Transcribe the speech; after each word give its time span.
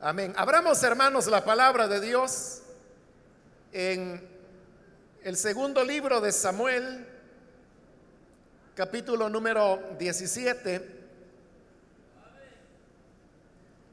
Amén. 0.00 0.34
Abramos, 0.36 0.82
hermanos, 0.82 1.26
la 1.26 1.44
palabra 1.44 1.88
de 1.88 2.00
Dios 2.00 2.60
en 3.72 4.20
el 5.22 5.36
segundo 5.36 5.82
libro 5.82 6.20
de 6.20 6.30
Samuel, 6.30 7.06
capítulo 8.74 9.28
número 9.30 9.80
17. 9.98 11.02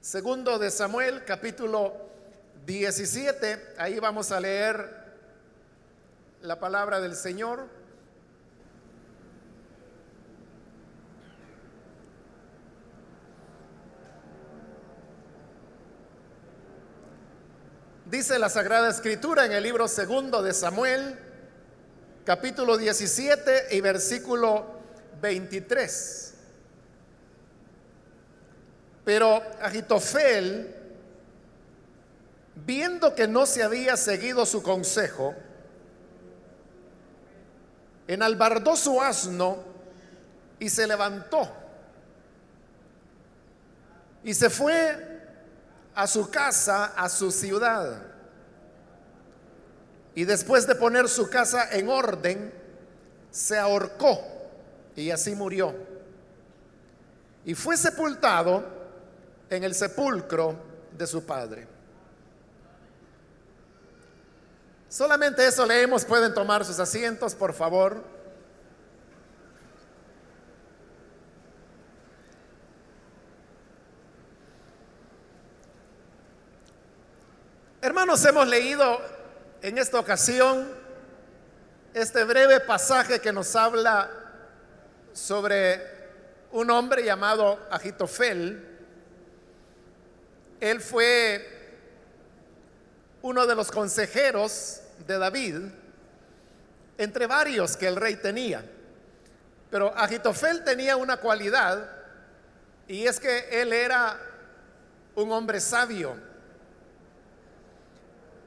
Segundo 0.02 0.60
de 0.60 0.70
Samuel, 0.70 1.24
capítulo 1.24 1.94
17. 2.66 3.76
Ahí 3.78 4.00
vamos 4.00 4.32
a 4.32 4.40
leer 4.40 5.02
la 6.42 6.60
palabra 6.60 7.00
del 7.00 7.16
Señor. 7.16 7.81
Dice 18.12 18.38
la 18.38 18.50
Sagrada 18.50 18.90
Escritura 18.90 19.46
en 19.46 19.54
el 19.54 19.64
libro 19.64 19.88
segundo 19.88 20.44
de 20.44 20.54
Samuel, 20.54 21.18
capítulo 22.26 22.76
17 22.76 23.68
y 23.72 23.80
versículo 23.80 24.66
23. 25.22 26.34
Pero 29.06 29.42
Agitofel, 29.62 30.76
viendo 32.66 33.16
que 33.16 33.30
no 33.30 33.46
se 33.46 33.64
había 33.64 33.96
seguido 33.96 34.46
su 34.46 34.62
consejo, 34.62 35.34
enalbardó 38.10 38.76
su 38.76 39.02
asno 39.02 39.64
y 40.60 40.68
se 40.68 40.86
levantó 40.86 41.50
y 44.26 44.34
se 44.34 44.50
fue 44.50 45.11
a 45.96 46.08
su 46.08 46.30
casa, 46.30 46.94
a 46.96 47.10
su 47.10 47.32
ciudad. 47.32 48.04
Y 50.16 50.26
después 50.26 50.68
de 50.68 50.76
poner 50.76 51.08
su 51.08 51.30
casa 51.30 51.70
en 51.72 51.90
orden, 51.90 52.54
se 53.30 53.58
ahorcó 53.58 54.20
y 54.96 55.10
así 55.10 55.36
murió. 55.36 55.74
Y 57.46 57.56
fue 57.56 57.78
sepultado 57.78 58.64
en 59.50 59.64
el 59.64 59.74
sepulcro 59.74 60.56
de 60.98 61.08
su 61.08 61.26
padre. 61.26 61.68
Solamente 64.90 65.48
eso 65.48 65.66
leemos, 65.66 66.04
pueden 66.04 66.34
tomar 66.34 66.66
sus 66.66 66.78
asientos, 66.80 67.34
por 67.34 67.54
favor. 67.54 68.04
Hermanos, 77.84 78.24
hemos 78.26 78.48
leído 78.48 79.02
en 79.60 79.80
esta 79.80 80.00
ocasión 80.00 80.72
este 81.96 82.24
breve 82.26 82.60
pasaje 82.60 83.20
que 83.20 83.34
nos 83.34 83.56
habla 83.56 84.08
sobre 85.14 85.82
un 86.52 86.70
hombre 86.70 87.04
llamado 87.04 87.58
Agitofel. 87.72 88.68
Él 90.60 90.80
fue 90.80 91.80
uno 93.24 93.48
de 93.48 93.56
los 93.56 93.72
consejeros 93.72 94.82
de 95.08 95.18
David, 95.18 95.56
entre 97.00 97.26
varios 97.26 97.76
que 97.76 97.88
el 97.88 97.96
rey 97.96 98.16
tenía. 98.18 98.64
Pero 99.72 99.92
Agitofel 99.98 100.64
tenía 100.64 100.98
una 100.98 101.18
cualidad 101.18 101.90
y 102.88 103.08
es 103.08 103.20
que 103.20 103.60
él 103.60 103.74
era 103.74 104.20
un 105.16 105.32
hombre 105.32 105.60
sabio 105.60 106.30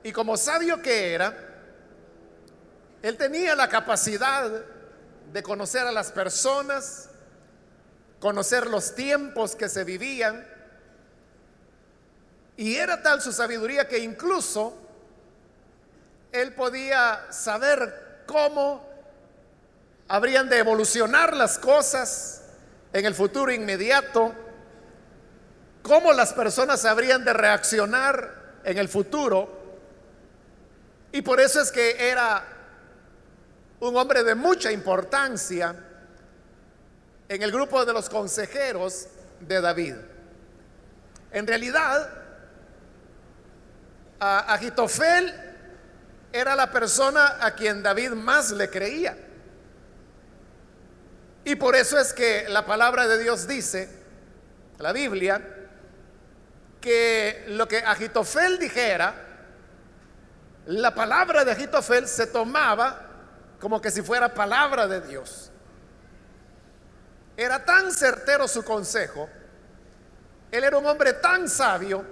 y 0.05 0.13
como 0.13 0.37
sabio 0.37 0.83
que 0.83 1.15
era, 1.15 1.35
él 3.03 3.17
tenía 3.17 3.57
la 3.57 3.71
capacidad 3.71 4.51
de 5.33 5.43
conocer 5.43 5.87
a 5.87 5.93
las 5.93 6.13
personas, 6.13 7.09
conocer 8.21 8.67
los 8.67 8.95
tiempos 8.95 9.57
que 9.57 9.67
se 9.71 9.83
vivían. 9.83 10.47
Y 12.59 12.77
era 12.77 13.03
tal 13.03 13.23
su 13.23 13.33
sabiduría 13.33 13.89
que 13.89 13.99
incluso 13.99 14.77
él 16.33 16.53
podía 16.53 17.33
saber 17.33 18.25
cómo 18.27 18.87
habrían 20.07 20.51
de 20.51 20.59
evolucionar 20.59 21.35
las 21.35 21.59
cosas 21.59 22.43
en 22.93 23.07
el 23.07 23.15
futuro 23.15 23.51
inmediato, 23.51 24.35
cómo 25.83 26.13
las 26.13 26.35
personas 26.35 26.85
habrían 26.85 27.25
de 27.25 27.33
reaccionar 27.33 28.61
en 28.65 28.77
el 28.77 28.91
futuro 28.91 29.54
y 31.15 31.23
por 31.23 31.41
eso 31.41 31.61
es 31.61 31.71
que 31.71 32.11
era 32.11 32.45
un 33.79 33.97
hombre 33.97 34.25
de 34.25 34.35
mucha 34.35 34.73
importancia 34.73 35.73
en 37.29 37.41
el 37.41 37.53
grupo 37.53 37.85
de 37.85 37.93
los 37.93 38.11
consejeros 38.11 39.07
de 39.39 39.61
David. 39.61 39.95
En 41.31 41.47
realidad, 41.47 42.11
Agitofel 44.19 45.33
era 46.33 46.57
la 46.57 46.73
persona 46.73 47.39
a 47.41 47.55
quien 47.55 47.81
David 47.81 48.11
más 48.11 48.51
le 48.51 48.69
creía. 48.69 49.17
Y 51.45 51.55
por 51.55 51.77
eso 51.77 51.97
es 51.97 52.13
que 52.13 52.49
la 52.49 52.67
palabra 52.67 53.07
de 53.07 53.23
Dios 53.23 53.47
dice, 53.47 53.89
la 54.81 54.93
Biblia, 54.93 55.41
que 56.81 57.45
lo 57.51 57.69
que 57.69 57.79
Agitofel 57.79 58.59
dijera, 58.59 59.24
la 60.67 60.95
palabra 60.95 61.45
de 61.45 61.53
Agitofel 61.53 62.09
se 62.09 62.27
tomaba 62.27 63.11
como 63.61 63.81
que 63.81 63.91
si 63.91 64.03
fuera 64.03 64.33
palabra 64.33 64.87
de 64.87 65.01
Dios. 65.01 65.51
Era 67.37 67.65
tan 67.65 67.93
certero 67.93 68.47
su 68.47 68.65
consejo, 68.65 69.29
él 70.51 70.65
era 70.65 70.79
un 70.79 70.87
hombre 70.87 71.15
tan 71.15 71.49
sabio, 71.49 72.05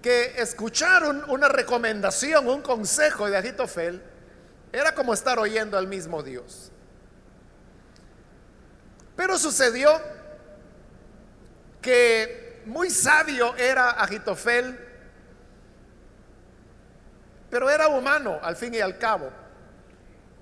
que 0.00 0.40
escuchar 0.40 1.02
una 1.26 1.48
recomendación, 1.48 2.46
un 2.46 2.62
consejo 2.62 3.28
de 3.28 3.36
Agitofel, 3.36 4.00
era 4.72 4.94
como 4.94 5.12
estar 5.12 5.38
oyendo 5.38 5.76
al 5.76 5.88
mismo 5.88 6.22
Dios. 6.22 6.70
Pero 9.16 9.36
sucedió 9.36 9.90
que 11.82 12.62
muy 12.66 12.90
sabio 12.90 13.56
era 13.56 13.90
Agitofel 13.90 14.85
pero 17.50 17.70
era 17.70 17.88
humano 17.88 18.38
al 18.42 18.56
fin 18.56 18.74
y 18.74 18.80
al 18.80 18.98
cabo. 18.98 19.30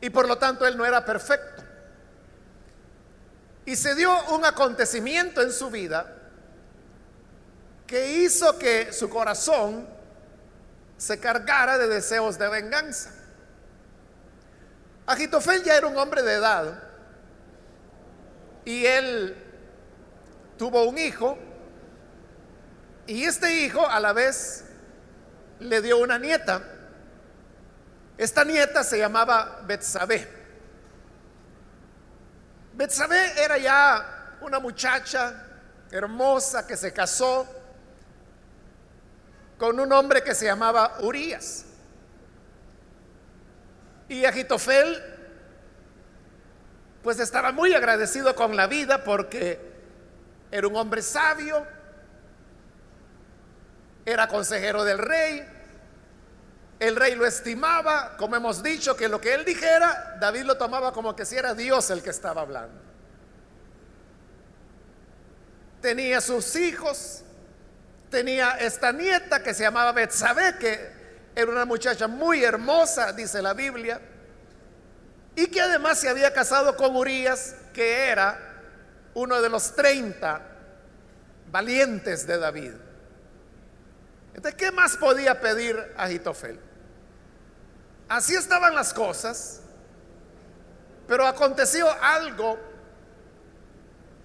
Y 0.00 0.10
por 0.10 0.28
lo 0.28 0.38
tanto 0.38 0.66
él 0.66 0.76
no 0.76 0.84
era 0.84 1.04
perfecto. 1.04 1.62
Y 3.66 3.76
se 3.76 3.94
dio 3.94 4.12
un 4.34 4.44
acontecimiento 4.44 5.40
en 5.40 5.52
su 5.52 5.70
vida 5.70 6.12
que 7.86 8.18
hizo 8.18 8.58
que 8.58 8.92
su 8.92 9.08
corazón 9.08 9.88
se 10.96 11.18
cargara 11.18 11.78
de 11.78 11.88
deseos 11.88 12.38
de 12.38 12.48
venganza. 12.48 13.10
Agitofel 15.06 15.62
ya 15.62 15.76
era 15.76 15.86
un 15.86 15.96
hombre 15.96 16.22
de 16.22 16.34
edad 16.34 16.82
y 18.64 18.86
él 18.86 19.36
tuvo 20.56 20.84
un 20.84 20.96
hijo 20.96 21.36
y 23.06 23.24
este 23.24 23.64
hijo 23.64 23.86
a 23.86 24.00
la 24.00 24.12
vez 24.12 24.64
le 25.60 25.82
dio 25.82 25.98
una 25.98 26.18
nieta. 26.18 26.62
Esta 28.16 28.44
nieta 28.44 28.84
se 28.84 28.98
llamaba 28.98 29.62
Betsabé. 29.66 30.28
Betsabé 32.74 33.42
era 33.42 33.58
ya 33.58 34.36
una 34.40 34.60
muchacha 34.60 35.34
hermosa 35.90 36.66
que 36.66 36.76
se 36.76 36.92
casó 36.92 37.46
con 39.58 39.78
un 39.78 39.92
hombre 39.92 40.22
que 40.22 40.34
se 40.34 40.46
llamaba 40.46 40.98
Urias. 41.00 41.64
Y 44.08 44.24
Agitofel 44.24 45.14
pues 47.02 47.20
estaba 47.20 47.52
muy 47.52 47.74
agradecido 47.74 48.34
con 48.34 48.56
la 48.56 48.66
vida 48.66 49.04
porque 49.04 49.60
era 50.50 50.66
un 50.66 50.76
hombre 50.76 51.02
sabio, 51.02 51.66
era 54.06 54.26
consejero 54.26 54.84
del 54.84 54.98
rey, 54.98 55.46
el 56.80 56.96
rey 56.96 57.14
lo 57.14 57.24
estimaba, 57.24 58.16
como 58.16 58.36
hemos 58.36 58.62
dicho, 58.62 58.96
que 58.96 59.08
lo 59.08 59.20
que 59.20 59.34
él 59.34 59.44
dijera, 59.44 60.16
David 60.20 60.42
lo 60.42 60.56
tomaba 60.56 60.92
como 60.92 61.14
que 61.14 61.24
si 61.24 61.36
era 61.36 61.54
Dios 61.54 61.90
el 61.90 62.02
que 62.02 62.10
estaba 62.10 62.42
hablando. 62.42 62.80
Tenía 65.80 66.20
sus 66.20 66.56
hijos, 66.56 67.22
tenía 68.10 68.52
esta 68.52 68.90
nieta 68.92 69.42
que 69.42 69.54
se 69.54 69.62
llamaba 69.62 69.92
Betsabé, 69.92 70.56
que 70.58 70.92
era 71.34 71.50
una 71.50 71.64
muchacha 71.64 72.08
muy 72.08 72.42
hermosa, 72.42 73.12
dice 73.12 73.42
la 73.42 73.54
Biblia, 73.54 74.00
y 75.36 75.46
que 75.46 75.60
además 75.60 75.98
se 75.98 76.08
había 76.08 76.32
casado 76.32 76.76
con 76.76 76.96
Urias, 76.96 77.56
que 77.72 78.08
era 78.08 78.38
uno 79.14 79.40
de 79.40 79.48
los 79.48 79.74
30 79.74 80.40
valientes 81.50 82.26
de 82.26 82.38
David. 82.38 82.72
Entonces, 84.34 84.54
¿qué 84.54 84.70
más 84.72 84.96
podía 84.96 85.40
pedir 85.40 85.78
Agitofel? 85.96 86.58
Así 88.08 88.34
estaban 88.34 88.74
las 88.74 88.92
cosas, 88.92 89.60
pero 91.06 91.26
aconteció 91.26 91.90
algo 92.02 92.58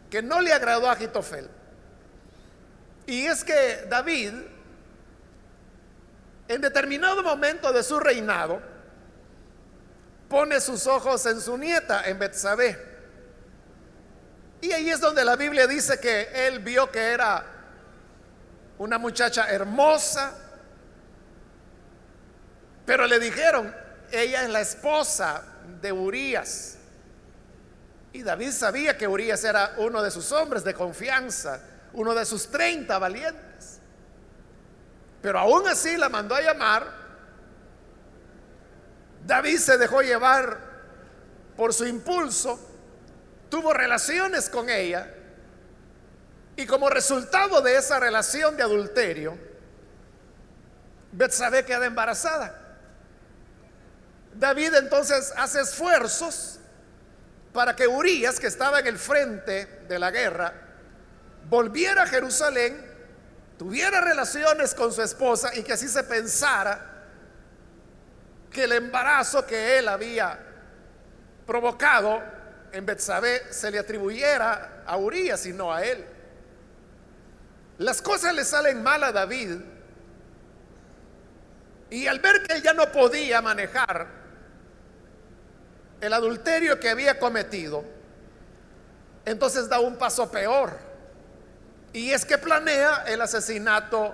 que 0.09 0.21
no 0.21 0.41
le 0.41 0.51
agradó 0.51 0.89
a 0.89 0.93
Agitofel. 0.93 1.49
Y 3.05 3.25
es 3.25 3.43
que 3.43 3.85
David, 3.89 4.33
en 6.47 6.61
determinado 6.61 7.23
momento 7.23 7.71
de 7.71 7.83
su 7.83 7.99
reinado, 7.99 8.61
pone 10.27 10.59
sus 10.59 10.85
ojos 10.87 11.25
en 11.25 11.41
su 11.41 11.57
nieta, 11.57 12.07
en 12.07 12.19
Betsabé. 12.19 12.89
Y 14.61 14.71
ahí 14.71 14.89
es 14.89 14.99
donde 14.99 15.23
la 15.23 15.35
Biblia 15.35 15.67
dice 15.67 15.99
que 15.99 16.47
él 16.47 16.59
vio 16.59 16.91
que 16.91 16.99
era 16.99 17.45
una 18.79 18.97
muchacha 18.97 19.49
hermosa, 19.49 20.33
pero 22.85 23.05
le 23.05 23.19
dijeron, 23.19 23.73
ella 24.11 24.43
es 24.43 24.49
la 24.49 24.61
esposa 24.61 25.43
de 25.79 25.91
Urias. 25.91 26.77
Y 28.11 28.23
David 28.23 28.51
sabía 28.51 28.97
que 28.97 29.07
Urias 29.07 29.43
era 29.43 29.75
uno 29.77 30.01
de 30.01 30.09
sus 30.09 30.31
hombres 30.31 30.63
de 30.63 30.73
confianza, 30.73 31.61
uno 31.93 32.15
de 32.15 32.25
sus 32.25 32.49
30 32.49 32.97
valientes. 32.97 33.79
Pero 35.21 35.37
aún 35.37 35.67
así 35.67 35.95
la 35.95 36.09
mandó 36.09 36.33
a 36.33 36.41
llamar. 36.41 36.87
David 39.27 39.59
se 39.59 39.77
dejó 39.77 40.01
llevar 40.01 40.57
por 41.55 41.73
su 41.73 41.85
impulso 41.85 42.59
tuvo 43.49 43.73
relaciones 43.73 44.49
con 44.49 44.69
ella 44.69 45.11
y 46.59 46.65
como 46.65 46.89
resultado 46.89 47.61
de 47.61 47.77
esa 47.77 48.01
relación 48.01 48.57
de 48.57 48.63
adulterio, 48.63 49.37
Betsabé 51.13 51.63
queda 51.63 51.85
embarazada. 51.85 52.53
David 54.33 54.73
entonces 54.75 55.31
hace 55.37 55.61
esfuerzos 55.61 56.59
para 57.53 57.77
que 57.77 57.87
Urias, 57.87 58.41
que 58.41 58.47
estaba 58.47 58.81
en 58.81 58.87
el 58.87 58.99
frente 58.99 59.85
de 59.87 59.99
la 59.99 60.11
guerra, 60.11 60.53
volviera 61.49 62.03
a 62.03 62.07
Jerusalén, 62.07 62.85
tuviera 63.57 64.01
relaciones 64.01 64.75
con 64.75 64.91
su 64.91 65.01
esposa 65.01 65.55
y 65.55 65.63
que 65.63 65.71
así 65.71 65.87
se 65.87 66.03
pensara 66.03 67.05
que 68.51 68.65
el 68.65 68.73
embarazo 68.73 69.45
que 69.45 69.79
él 69.79 69.87
había 69.87 70.37
provocado 71.47 72.21
en 72.73 72.85
Betsabé 72.85 73.43
se 73.49 73.71
le 73.71 73.79
atribuyera 73.79 74.83
a 74.85 74.97
Urias 74.97 75.45
y 75.45 75.53
no 75.53 75.73
a 75.73 75.85
él. 75.85 76.18
Las 77.79 78.01
cosas 78.01 78.35
le 78.35 78.43
salen 78.43 78.83
mal 78.83 79.01
a 79.05 79.13
David 79.13 79.55
y 81.89 82.07
al 82.07 82.19
ver 82.19 82.43
que 82.43 82.55
él 82.55 82.61
ya 82.61 82.73
no 82.73 82.91
podía 82.91 83.41
manejar 83.41 84.05
el 86.01 86.11
adulterio 86.11 86.77
que 86.77 86.89
había 86.89 87.17
cometido, 87.19 87.85
entonces 89.23 89.69
da 89.69 89.79
un 89.79 89.95
paso 89.97 90.29
peor. 90.29 90.77
Y 91.93 92.11
es 92.11 92.25
que 92.25 92.37
planea 92.37 93.05
el 93.07 93.21
asesinato 93.21 94.13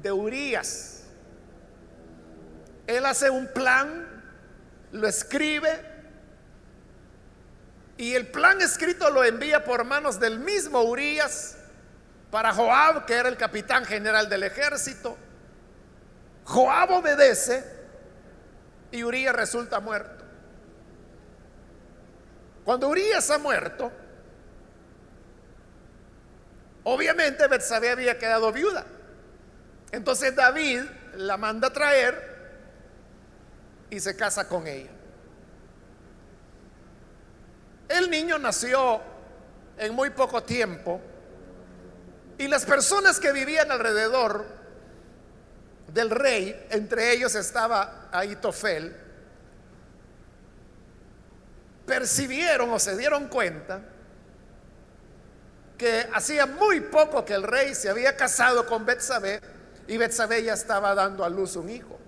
de 0.00 0.12
Urias. 0.12 1.02
Él 2.86 3.04
hace 3.06 3.28
un 3.28 3.48
plan, 3.48 4.22
lo 4.92 5.08
escribe 5.08 5.80
y 7.96 8.14
el 8.14 8.28
plan 8.28 8.62
escrito 8.62 9.10
lo 9.10 9.24
envía 9.24 9.64
por 9.64 9.82
manos 9.82 10.20
del 10.20 10.38
mismo 10.38 10.82
Urias 10.82 11.56
para 12.34 12.52
Joab, 12.52 13.06
que 13.06 13.14
era 13.14 13.28
el 13.28 13.36
capitán 13.36 13.84
general 13.84 14.28
del 14.28 14.42
ejército. 14.42 15.16
Joab 16.42 16.90
obedece 16.90 17.64
y 18.90 19.04
Urias 19.04 19.32
resulta 19.36 19.78
muerto. 19.78 20.24
Cuando 22.64 22.88
Urias 22.88 23.30
ha 23.30 23.38
muerto, 23.38 23.92
obviamente 26.82 27.46
Betsabé 27.46 27.90
había 27.90 28.18
quedado 28.18 28.50
viuda. 28.50 28.84
Entonces 29.92 30.34
David 30.34 30.82
la 31.14 31.36
manda 31.36 31.68
a 31.68 31.72
traer 31.72 32.34
y 33.90 34.00
se 34.00 34.16
casa 34.16 34.48
con 34.48 34.66
ella. 34.66 34.90
El 37.88 38.10
niño 38.10 38.38
nació 38.40 39.00
en 39.78 39.94
muy 39.94 40.10
poco 40.10 40.42
tiempo 40.42 41.00
y 42.38 42.48
las 42.48 42.64
personas 42.64 43.20
que 43.20 43.32
vivían 43.32 43.70
alrededor 43.70 44.44
del 45.92 46.10
rey, 46.10 46.66
entre 46.70 47.12
ellos 47.12 47.34
estaba 47.34 48.08
Aitofel, 48.12 48.96
percibieron 51.86 52.70
o 52.70 52.78
se 52.78 52.96
dieron 52.96 53.28
cuenta 53.28 53.82
que 55.78 56.08
hacía 56.12 56.46
muy 56.46 56.80
poco 56.80 57.24
que 57.24 57.34
el 57.34 57.42
rey 57.42 57.74
se 57.74 57.90
había 57.90 58.16
casado 58.16 58.66
con 58.66 58.84
Betsabé 58.84 59.40
y 59.86 59.96
Betsabé 59.96 60.42
ya 60.42 60.54
estaba 60.54 60.94
dando 60.94 61.24
a 61.24 61.28
luz 61.28 61.56
un 61.56 61.68
hijo. 61.68 61.98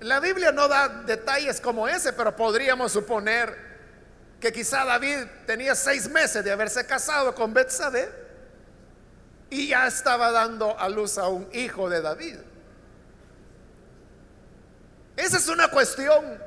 La 0.00 0.20
Biblia 0.20 0.52
no 0.52 0.68
da 0.68 0.88
detalles 0.88 1.60
como 1.60 1.88
ese, 1.88 2.12
pero 2.12 2.36
podríamos 2.36 2.92
suponer 2.92 3.73
que 4.40 4.52
quizá 4.52 4.84
David 4.84 5.24
tenía 5.46 5.74
seis 5.74 6.08
meses 6.08 6.44
de 6.44 6.52
haberse 6.52 6.86
casado 6.86 7.34
con 7.34 7.54
Betsabé 7.54 8.10
y 9.50 9.68
ya 9.68 9.86
estaba 9.86 10.30
dando 10.30 10.78
a 10.78 10.88
luz 10.88 11.18
a 11.18 11.28
un 11.28 11.48
hijo 11.52 11.88
de 11.88 12.02
David. 12.02 12.38
Esa 15.16 15.36
es 15.36 15.48
una 15.48 15.68
cuestión 15.68 16.38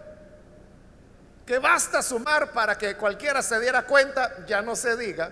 que 1.45 1.60
basta 1.60 2.01
sumar 2.01 2.51
para 2.51 2.78
que 2.78 2.98
cualquiera 2.98 3.42
se 3.42 3.60
diera 3.62 3.84
cuenta, 3.84 4.45
ya 4.45 4.62
no 4.62 4.75
se 4.75 4.98
diga, 4.98 5.31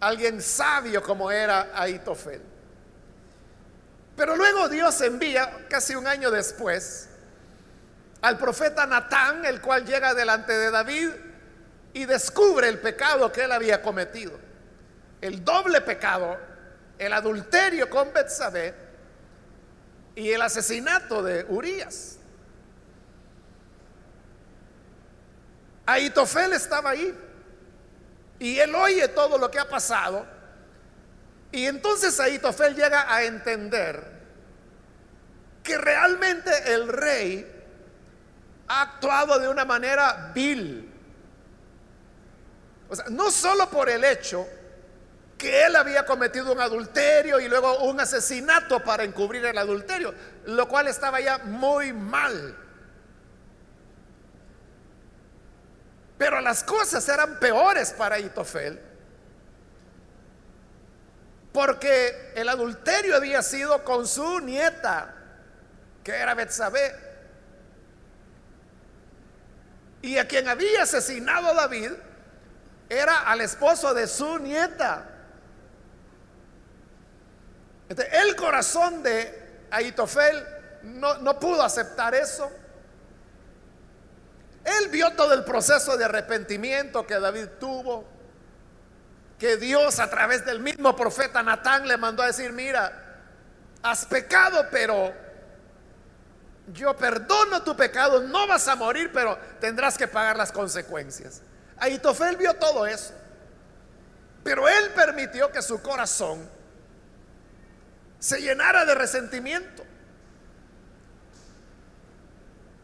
alguien 0.00 0.40
sabio 0.40 1.02
como 1.02 1.30
era 1.30 1.72
Aitofel. 1.74 2.40
Pero 4.16 4.36
luego 4.36 4.68
Dios 4.68 5.00
envía, 5.00 5.66
casi 5.68 5.96
un 5.96 6.06
año 6.06 6.30
después, 6.30 7.08
al 8.20 8.38
profeta 8.38 8.86
Natán, 8.86 9.44
el 9.44 9.60
cual 9.60 9.84
llega 9.84 10.14
delante 10.14 10.52
de 10.52 10.70
David 10.70 11.10
y 11.92 12.04
descubre 12.04 12.68
el 12.68 12.78
pecado 12.78 13.30
que 13.32 13.44
él 13.44 13.52
había 13.52 13.82
cometido. 13.82 14.38
El 15.20 15.44
doble 15.44 15.80
pecado, 15.80 16.38
el 16.98 17.12
adulterio 17.12 17.88
con 17.88 18.12
Betsabé 18.12 18.74
y 20.14 20.30
el 20.30 20.42
asesinato 20.42 21.22
de 21.22 21.44
Urias. 21.48 22.18
Aitofel 25.86 26.52
estaba 26.52 26.90
ahí 26.90 27.14
y 28.38 28.58
él 28.58 28.74
oye 28.74 29.08
todo 29.08 29.38
lo 29.38 29.50
que 29.50 29.58
ha 29.58 29.68
pasado 29.68 30.26
y 31.50 31.66
entonces 31.66 32.20
Aitofel 32.20 32.74
llega 32.74 33.12
a 33.12 33.24
entender 33.24 34.18
que 35.62 35.78
realmente 35.78 36.50
el 36.74 36.88
rey 36.88 37.57
ha 38.68 38.82
actuado 38.82 39.38
de 39.38 39.48
una 39.48 39.64
manera 39.64 40.30
vil. 40.34 40.88
O 42.88 42.96
sea, 42.96 43.06
no 43.10 43.30
solo 43.30 43.68
por 43.68 43.88
el 43.88 44.04
hecho 44.04 44.46
que 45.36 45.64
él 45.64 45.76
había 45.76 46.04
cometido 46.04 46.52
un 46.52 46.60
adulterio 46.60 47.38
y 47.38 47.48
luego 47.48 47.84
un 47.84 48.00
asesinato 48.00 48.82
para 48.82 49.04
encubrir 49.04 49.44
el 49.44 49.56
adulterio, 49.56 50.12
lo 50.46 50.68
cual 50.68 50.88
estaba 50.88 51.20
ya 51.20 51.38
muy 51.38 51.92
mal. 51.92 52.56
Pero 56.18 56.40
las 56.40 56.64
cosas 56.64 57.08
eran 57.08 57.38
peores 57.38 57.92
para 57.92 58.18
Itofel, 58.18 58.80
porque 61.52 62.32
el 62.34 62.48
adulterio 62.48 63.16
había 63.16 63.40
sido 63.42 63.84
con 63.84 64.06
su 64.08 64.40
nieta, 64.40 65.14
que 66.02 66.10
era 66.10 66.34
Betsabé. 66.34 67.07
Y 70.02 70.18
a 70.18 70.28
quien 70.28 70.48
había 70.48 70.82
asesinado 70.82 71.54
David 71.54 71.92
era 72.88 73.20
al 73.28 73.40
esposo 73.40 73.94
de 73.94 74.06
su 74.06 74.38
nieta. 74.38 75.06
el 77.88 78.36
corazón 78.36 79.02
de 79.02 79.66
Aitofel 79.70 80.46
no, 80.82 81.18
no 81.18 81.38
pudo 81.38 81.62
aceptar 81.62 82.14
eso. 82.14 82.50
Él 84.64 84.88
vio 84.88 85.12
todo 85.14 85.32
el 85.32 85.44
proceso 85.44 85.96
de 85.96 86.04
arrepentimiento 86.04 87.06
que 87.06 87.18
David 87.18 87.46
tuvo, 87.58 88.04
que 89.38 89.56
Dios 89.56 89.98
a 89.98 90.10
través 90.10 90.44
del 90.44 90.60
mismo 90.60 90.94
profeta 90.94 91.42
Natán 91.42 91.88
le 91.88 91.96
mandó 91.96 92.22
a 92.22 92.26
decir, 92.26 92.52
mira, 92.52 93.22
has 93.82 94.04
pecado, 94.06 94.66
pero 94.70 95.14
yo 96.72 96.96
perdono 96.96 97.62
tu 97.62 97.76
pecado, 97.76 98.22
no 98.22 98.46
vas 98.46 98.68
a 98.68 98.76
morir, 98.76 99.10
pero 99.12 99.38
tendrás 99.60 99.96
que 99.96 100.06
pagar 100.06 100.36
las 100.36 100.52
consecuencias. 100.52 101.42
Aitofel 101.78 102.36
vio 102.36 102.54
todo 102.54 102.86
eso, 102.86 103.14
pero 104.42 104.68
él 104.68 104.90
permitió 104.94 105.50
que 105.50 105.62
su 105.62 105.80
corazón 105.80 106.48
se 108.18 108.40
llenara 108.40 108.84
de 108.84 108.94
resentimiento. 108.94 109.84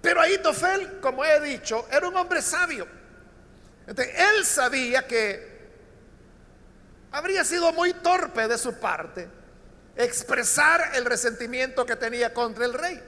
Pero 0.00 0.20
Ahitofel, 0.20 1.00
como 1.00 1.24
he 1.24 1.40
dicho, 1.40 1.86
era 1.90 2.06
un 2.06 2.16
hombre 2.16 2.42
sabio. 2.42 2.86
él 3.86 4.44
sabía 4.44 5.06
que 5.06 5.54
habría 7.10 7.44
sido 7.44 7.72
muy 7.72 7.94
torpe 7.94 8.46
de 8.46 8.58
su 8.58 8.74
parte 8.78 9.28
expresar 9.96 10.92
el 10.94 11.04
resentimiento 11.04 11.86
que 11.86 11.96
tenía 11.96 12.34
contra 12.34 12.64
el 12.64 12.74
rey. 12.74 13.02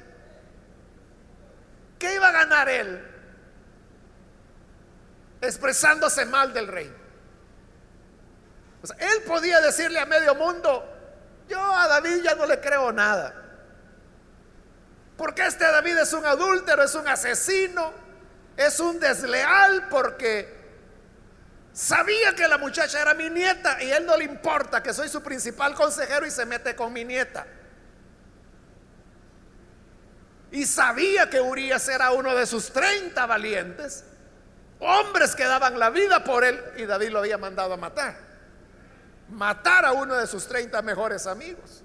¿Qué 1.99 2.15
iba 2.15 2.29
a 2.29 2.33
ganar 2.33 2.69
él 2.69 3.05
expresándose 5.41 6.25
mal 6.27 6.53
del 6.53 6.69
rey? 6.69 6.93
él 8.99 9.23
podía 9.27 9.61
decirle 9.61 9.99
a 9.99 10.07
medio 10.07 10.37
mundo, 10.37 10.85
yo 11.49 11.61
a 11.61 11.89
David 11.89 12.23
ya 12.23 12.37
no 12.37 12.47
le 12.47 12.61
creo 12.61 12.93
nada. 12.93 13.35
Porque 15.17 15.47
este 15.47 15.65
David 15.65 15.99
es 15.99 16.13
un 16.13 16.25
adúltero, 16.25 16.85
es 16.85 16.95
un 16.95 17.09
asesino, 17.09 17.93
es 18.57 18.79
un 18.81 19.01
desleal 19.01 19.89
porque 19.89 20.55
sabía 21.73 22.35
que 22.35 22.47
la 22.47 22.59
muchacha 22.59 23.01
era 23.01 23.15
mi 23.15 23.31
nieta 23.31 23.83
y 23.83 23.91
él 23.91 24.07
no 24.07 24.17
le 24.17 24.25
importa 24.25 24.83
que 24.83 24.93
soy 24.93 25.09
su 25.09 25.23
principal 25.23 25.75
consejero 25.75 26.27
y 26.27 26.31
se 26.31 26.45
mete 26.45 26.77
con 26.77 26.93
mi 26.93 27.05
nieta. 27.05 27.47
Y 30.51 30.65
sabía 30.65 31.29
que 31.29 31.41
Urias 31.41 31.89
era 31.89 32.13
uno 32.13 32.35
de 32.35 32.47
sus 32.47 32.73
30 32.73 33.27
valientes, 33.27 34.05
hombres 34.79 35.35
que 35.35 35.45
daban 35.45 35.79
la 35.79 35.91
vida 35.91 36.23
por 36.25 36.45
él 36.45 36.63
y 36.77 36.87
David 36.87 37.11
lo 37.11 37.19
había 37.21 37.39
mandado 37.39 37.73
a 37.73 37.77
matar. 37.77 38.17
Matar 39.31 39.85
a 39.85 39.93
uno 39.93 40.15
de 40.15 40.27
sus 40.27 40.47
30 40.47 40.81
mejores 40.83 41.27
amigos. 41.27 41.83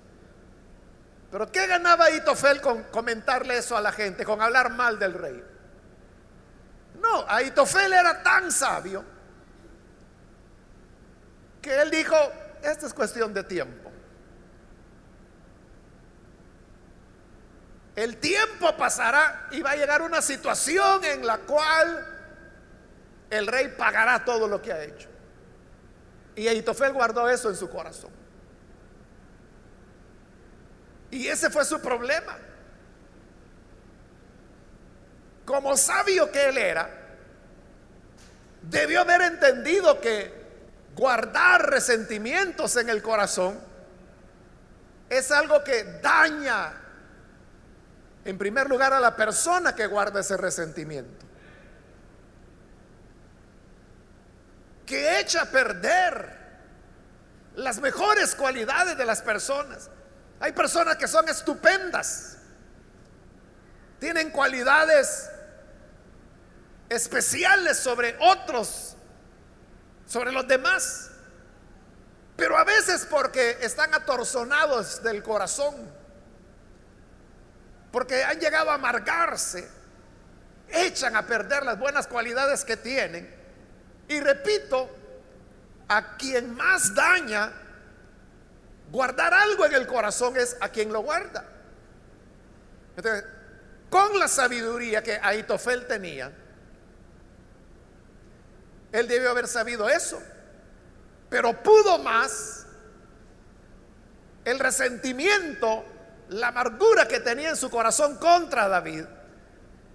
Pero 1.32 1.52
¿qué 1.52 1.66
ganaba 1.66 2.12
Itofel 2.12 2.62
con 2.62 2.84
comentarle 2.84 3.58
eso 3.58 3.78
a 3.78 3.82
la 3.82 3.92
gente, 3.92 4.26
con 4.26 4.42
hablar 4.42 4.72
mal 4.72 5.00
del 5.00 5.14
rey? 5.14 5.44
No, 7.02 7.26
Aitofel 7.28 7.94
era 7.94 8.22
tan 8.22 8.52
sabio 8.52 9.04
que 11.62 11.82
él 11.82 11.90
dijo, 11.90 12.16
esta 12.62 12.86
es 12.86 12.94
cuestión 12.94 13.34
de 13.34 13.44
tiempo. 13.44 13.91
El 18.02 18.18
tiempo 18.18 18.76
pasará 18.76 19.48
y 19.52 19.62
va 19.62 19.72
a 19.72 19.76
llegar 19.76 20.02
una 20.02 20.24
situación 20.24 21.06
en 21.06 21.24
la 21.24 21.38
cual 21.38 22.04
el 23.30 23.46
rey 23.46 23.76
pagará 23.78 24.26
todo 24.26 24.48
lo 24.48 24.60
que 24.60 24.74
ha 24.74 24.84
hecho. 24.84 25.08
Y 26.36 26.48
Aitofel 26.48 26.94
guardó 26.94 27.30
eso 27.30 27.48
en 27.52 27.56
su 27.56 27.70
corazón. 27.70 28.10
Y 31.12 31.28
ese 31.28 31.52
fue 31.52 31.64
su 31.64 31.80
problema. 31.80 32.40
Como 35.46 35.78
sabio 35.78 36.32
que 36.32 36.50
él 36.50 36.58
era, 36.58 36.90
debió 38.64 39.02
haber 39.02 39.22
entendido 39.22 40.02
que 40.02 40.34
guardar 40.96 41.70
resentimientos 41.70 42.78
en 42.78 42.90
el 42.90 43.04
corazón 43.04 43.60
es 45.08 45.32
algo 45.32 45.64
que 45.64 45.84
daña 46.02 46.81
en 48.24 48.38
primer 48.38 48.70
lugar 48.70 48.94
a 48.94 49.00
la 49.00 49.16
persona 49.16 49.76
que 49.76 49.88
guarda 49.88 50.20
ese 50.20 50.38
resentimiento. 50.38 51.26
Que 54.86 55.20
echa 55.20 55.44
a 55.44 55.46
perder 55.46 56.42
las 57.56 57.80
mejores 57.80 58.36
cualidades 58.36 58.98
de 58.98 59.06
las 59.06 59.22
personas. 59.22 59.90
Hay 60.40 60.52
personas 60.54 60.98
que 60.98 61.08
son 61.08 61.30
estupendas, 61.30 62.38
tienen 64.00 64.32
cualidades 64.32 65.30
especiales 66.90 67.78
sobre 67.78 68.18
otros, 68.20 68.96
sobre 70.08 70.32
los 70.32 70.48
demás, 70.48 71.12
pero 72.36 72.58
a 72.58 72.64
veces 72.64 73.08
porque 73.10 73.60
están 73.62 73.94
atorzonados 73.94 75.04
del 75.04 75.22
corazón, 75.22 75.76
porque 77.92 78.24
han 78.24 78.40
llegado 78.40 78.72
a 78.72 78.76
amargarse, 78.76 79.68
echan 80.70 81.16
a 81.16 81.26
perder 81.26 81.64
las 81.64 81.78
buenas 81.78 82.08
cualidades 82.08 82.64
que 82.64 82.78
tienen. 82.78 83.30
Y 84.08 84.20
repito, 84.20 84.90
a 85.88 86.16
quien 86.16 86.54
más 86.56 86.96
daña 86.96 87.52
guardar 88.92 89.34
algo 89.34 89.66
en 89.66 89.74
el 89.74 89.88
corazón 89.88 90.38
es 90.38 90.56
a 90.60 90.70
quien 90.70 90.92
lo 90.92 91.02
guarda. 91.02 91.46
Entonces, 92.96 93.26
con 93.90 94.18
la 94.20 94.28
sabiduría 94.28 95.04
que 95.04 95.20
Aitofel 95.22 95.88
tenía, 95.88 96.32
él 98.92 99.08
debió 99.08 99.32
haber 99.32 99.48
sabido 99.48 99.90
eso, 99.90 100.22
pero 101.30 101.62
pudo 101.64 102.00
más 102.00 102.66
el 104.44 104.60
resentimiento, 104.60 105.86
la 106.32 106.48
amargura 106.48 107.08
que 107.08 107.20
tenía 107.20 107.50
en 107.50 107.58
su 107.58 107.70
corazón 107.70 108.16
contra 108.16 108.70
David, 108.70 109.04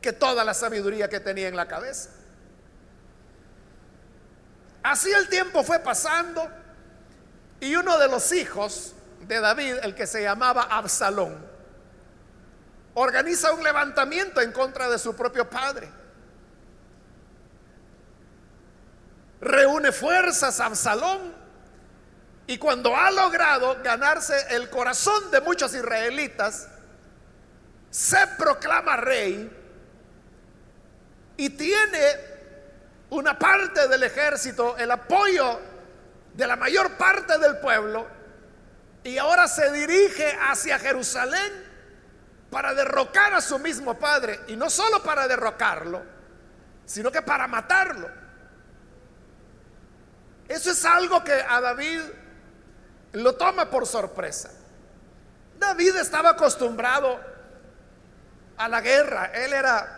que 0.02 0.12
toda 0.12 0.44
la 0.44 0.52
sabiduría 0.52 1.08
que 1.08 1.18
tenía 1.18 1.48
en 1.48 1.56
la 1.56 1.66
cabeza. 1.66 2.10
Así 4.82 5.10
el 5.10 5.28
tiempo 5.28 5.64
fue 5.64 5.78
pasando 5.78 6.46
y 7.58 7.74
uno 7.74 7.98
de 7.98 8.08
los 8.08 8.32
hijos 8.32 8.92
de 9.26 9.40
David, 9.40 9.76
el 9.82 9.94
que 9.94 10.06
se 10.06 10.22
llamaba 10.22 10.64
Absalón, 10.64 11.34
organiza 12.94 13.52
un 13.52 13.64
levantamiento 13.64 14.42
en 14.42 14.52
contra 14.52 14.90
de 14.90 14.98
su 14.98 15.16
propio 15.16 15.48
padre. 15.48 15.90
Reúne 19.40 19.90
fuerzas 19.90 20.60
a 20.60 20.66
Absalón 20.66 21.34
y 22.46 22.58
cuando 22.58 22.96
ha 22.96 23.10
logrado 23.10 23.82
ganarse 23.82 24.54
el 24.54 24.70
corazón 24.70 25.30
de 25.30 25.40
muchos 25.40 25.74
israelitas, 25.74 26.68
se 27.90 28.26
proclama 28.38 28.96
rey 28.96 29.50
y 31.36 31.50
tiene 31.50 32.36
una 33.10 33.38
parte 33.38 33.88
del 33.88 34.02
ejército, 34.02 34.76
el 34.76 34.90
apoyo 34.90 35.60
de 36.34 36.46
la 36.46 36.56
mayor 36.56 36.96
parte 36.96 37.38
del 37.38 37.58
pueblo, 37.58 38.06
y 39.02 39.18
ahora 39.18 39.48
se 39.48 39.70
dirige 39.72 40.36
hacia 40.48 40.78
Jerusalén 40.78 41.64
para 42.50 42.74
derrocar 42.74 43.34
a 43.34 43.40
su 43.40 43.58
mismo 43.58 43.98
padre, 43.98 44.40
y 44.48 44.56
no 44.56 44.70
solo 44.70 45.02
para 45.02 45.26
derrocarlo, 45.26 46.02
sino 46.84 47.10
que 47.10 47.22
para 47.22 47.46
matarlo. 47.46 48.08
Eso 50.48 50.70
es 50.70 50.84
algo 50.84 51.24
que 51.24 51.32
a 51.32 51.60
David 51.60 52.02
lo 53.12 53.34
toma 53.34 53.70
por 53.70 53.86
sorpresa. 53.86 54.50
David 55.58 55.96
estaba 55.96 56.30
acostumbrado 56.30 57.18
a 58.56 58.68
la 58.68 58.80
guerra, 58.80 59.32
él 59.34 59.52
era 59.52 59.96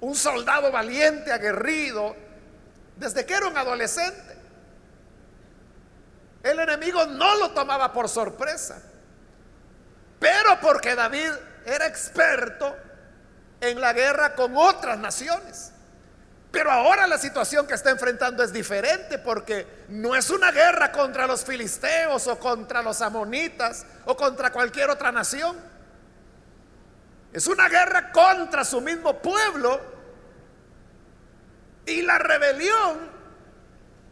un 0.00 0.14
soldado 0.14 0.70
valiente, 0.70 1.32
aguerrido, 1.32 2.14
desde 2.96 3.24
que 3.24 3.34
era 3.34 3.48
un 3.48 3.56
adolescente. 3.56 4.36
El 6.42 6.58
enemigo 6.60 7.04
no 7.06 7.36
lo 7.36 7.50
tomaba 7.50 7.92
por 7.92 8.08
sorpresa, 8.08 8.80
pero 10.18 10.60
porque 10.60 10.94
David 10.94 11.30
era 11.64 11.86
experto 11.86 12.76
en 13.60 13.80
la 13.80 13.92
guerra 13.92 14.34
con 14.34 14.56
otras 14.56 14.98
naciones. 14.98 15.72
Pero 16.50 16.70
ahora 16.70 17.06
la 17.06 17.18
situación 17.18 17.66
que 17.66 17.74
está 17.74 17.90
enfrentando 17.90 18.42
es 18.42 18.52
diferente 18.52 19.18
porque 19.18 19.84
no 19.88 20.14
es 20.14 20.30
una 20.30 20.50
guerra 20.50 20.90
contra 20.90 21.26
los 21.26 21.44
filisteos 21.44 22.26
o 22.26 22.38
contra 22.38 22.82
los 22.82 23.02
amonitas 23.02 23.84
o 24.06 24.16
contra 24.16 24.50
cualquier 24.50 24.88
otra 24.88 25.12
nación. 25.12 25.56
Es 27.32 27.46
una 27.46 27.68
guerra 27.68 28.10
contra 28.12 28.64
su 28.64 28.80
mismo 28.80 29.20
pueblo. 29.20 29.98
Y 31.84 32.02
la 32.02 32.18
rebelión 32.18 33.10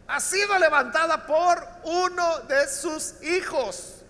ha 0.07 0.19
sido 0.19 0.57
levantada 0.59 1.25
por 1.25 1.67
uno 1.83 2.39
de 2.41 2.67
sus 2.67 3.21
hijos. 3.23 4.03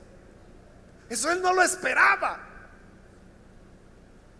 Eso 1.09 1.31
él 1.31 1.41
no 1.41 1.53
lo 1.53 1.63
esperaba. 1.63 2.39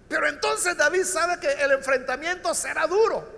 Pero 0.09 0.27
entonces 0.27 0.75
David 0.75 1.03
sabe 1.03 1.39
que 1.39 1.51
el 1.51 1.71
enfrentamiento 1.71 2.53
será 2.53 2.85
duro. 2.87 3.36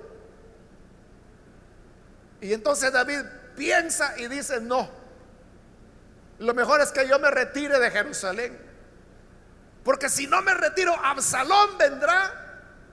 Y 2.42 2.54
entonces 2.54 2.92
David 2.92 3.22
piensa 3.56 4.18
y 4.18 4.28
dice, 4.28 4.62
no, 4.62 4.90
lo 6.40 6.54
mejor 6.54 6.82
es 6.82 6.92
que 6.92 7.08
yo 7.08 7.20
me 7.20 7.30
retire 7.30 7.80
de 7.80 7.92
Jerusalén. 7.92 8.58
Porque 9.84 10.10
si 10.10 10.28
no 10.28 10.42
me 10.42 10.54
retiro, 10.54 10.96
Absalón 10.96 11.78
vendrá, 11.78 12.32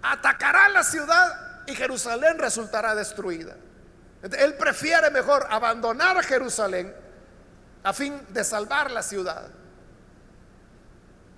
atacará 0.02 0.68
la 0.68 0.82
ciudad 0.82 1.62
y 1.66 1.74
Jerusalén 1.74 2.38
resultará 2.38 2.94
destruida. 2.94 3.54
Él 4.22 4.54
prefiere 4.54 5.10
mejor 5.10 5.46
abandonar 5.50 6.22
Jerusalén 6.24 6.94
a 7.84 7.92
fin 7.92 8.20
de 8.30 8.42
salvar 8.42 8.90
la 8.90 9.02
ciudad. 9.02 9.48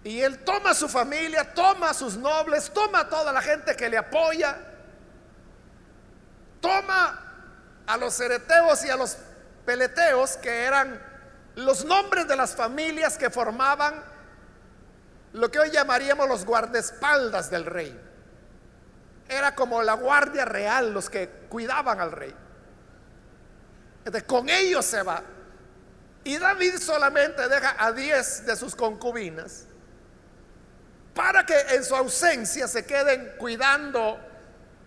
Y 0.05 0.21
él 0.21 0.39
toma 0.45 0.71
a 0.71 0.75
su 0.75 0.89
familia, 0.89 1.53
toma 1.53 1.91
a 1.91 1.95
sus 1.95 2.17
nobles, 2.17 2.71
toma 2.73 3.01
a 3.01 3.09
toda 3.09 3.33
la 3.33 3.43
gente 3.43 3.77
que 3.77 3.91
le 3.91 3.99
apoya, 3.99 4.57
toma 6.61 7.28
a 7.89 7.97
los 7.97 8.15
cereteos 8.15 8.85
y 8.85 8.91
a 8.91 8.97
los 8.97 9.17
peleteos, 9.65 10.37
que 10.37 10.65
eran 10.65 11.01
los 11.57 11.85
nombres 11.85 12.29
de 12.29 12.37
las 12.37 12.55
familias 12.55 13.19
que 13.19 13.31
formaban 13.31 14.05
lo 15.33 15.51
que 15.51 15.59
hoy 15.59 15.71
llamaríamos 15.71 16.29
los 16.29 16.45
guardaespaldas 16.45 17.51
del 17.51 17.65
rey. 17.65 17.99
Era 19.29 19.55
como 19.55 19.83
la 19.83 19.95
guardia 19.95 20.45
real, 20.45 20.93
los 20.93 21.11
que 21.11 21.29
cuidaban 21.49 22.01
al 22.01 22.13
rey. 22.13 22.35
Entonces, 23.99 24.23
con 24.25 24.49
ellos 24.49 24.85
se 24.85 25.03
va. 25.03 25.23
Y 26.25 26.37
David 26.39 26.77
solamente 26.79 27.49
deja 27.49 27.75
a 27.79 27.93
10 27.93 28.47
de 28.47 28.57
sus 28.57 28.75
concubinas 28.75 29.65
para 31.15 31.45
que 31.45 31.59
en 31.71 31.85
su 31.85 31.97
ausencia 31.97 32.69
se 32.69 32.85
queden 32.85 33.35
cuidando 33.39 34.19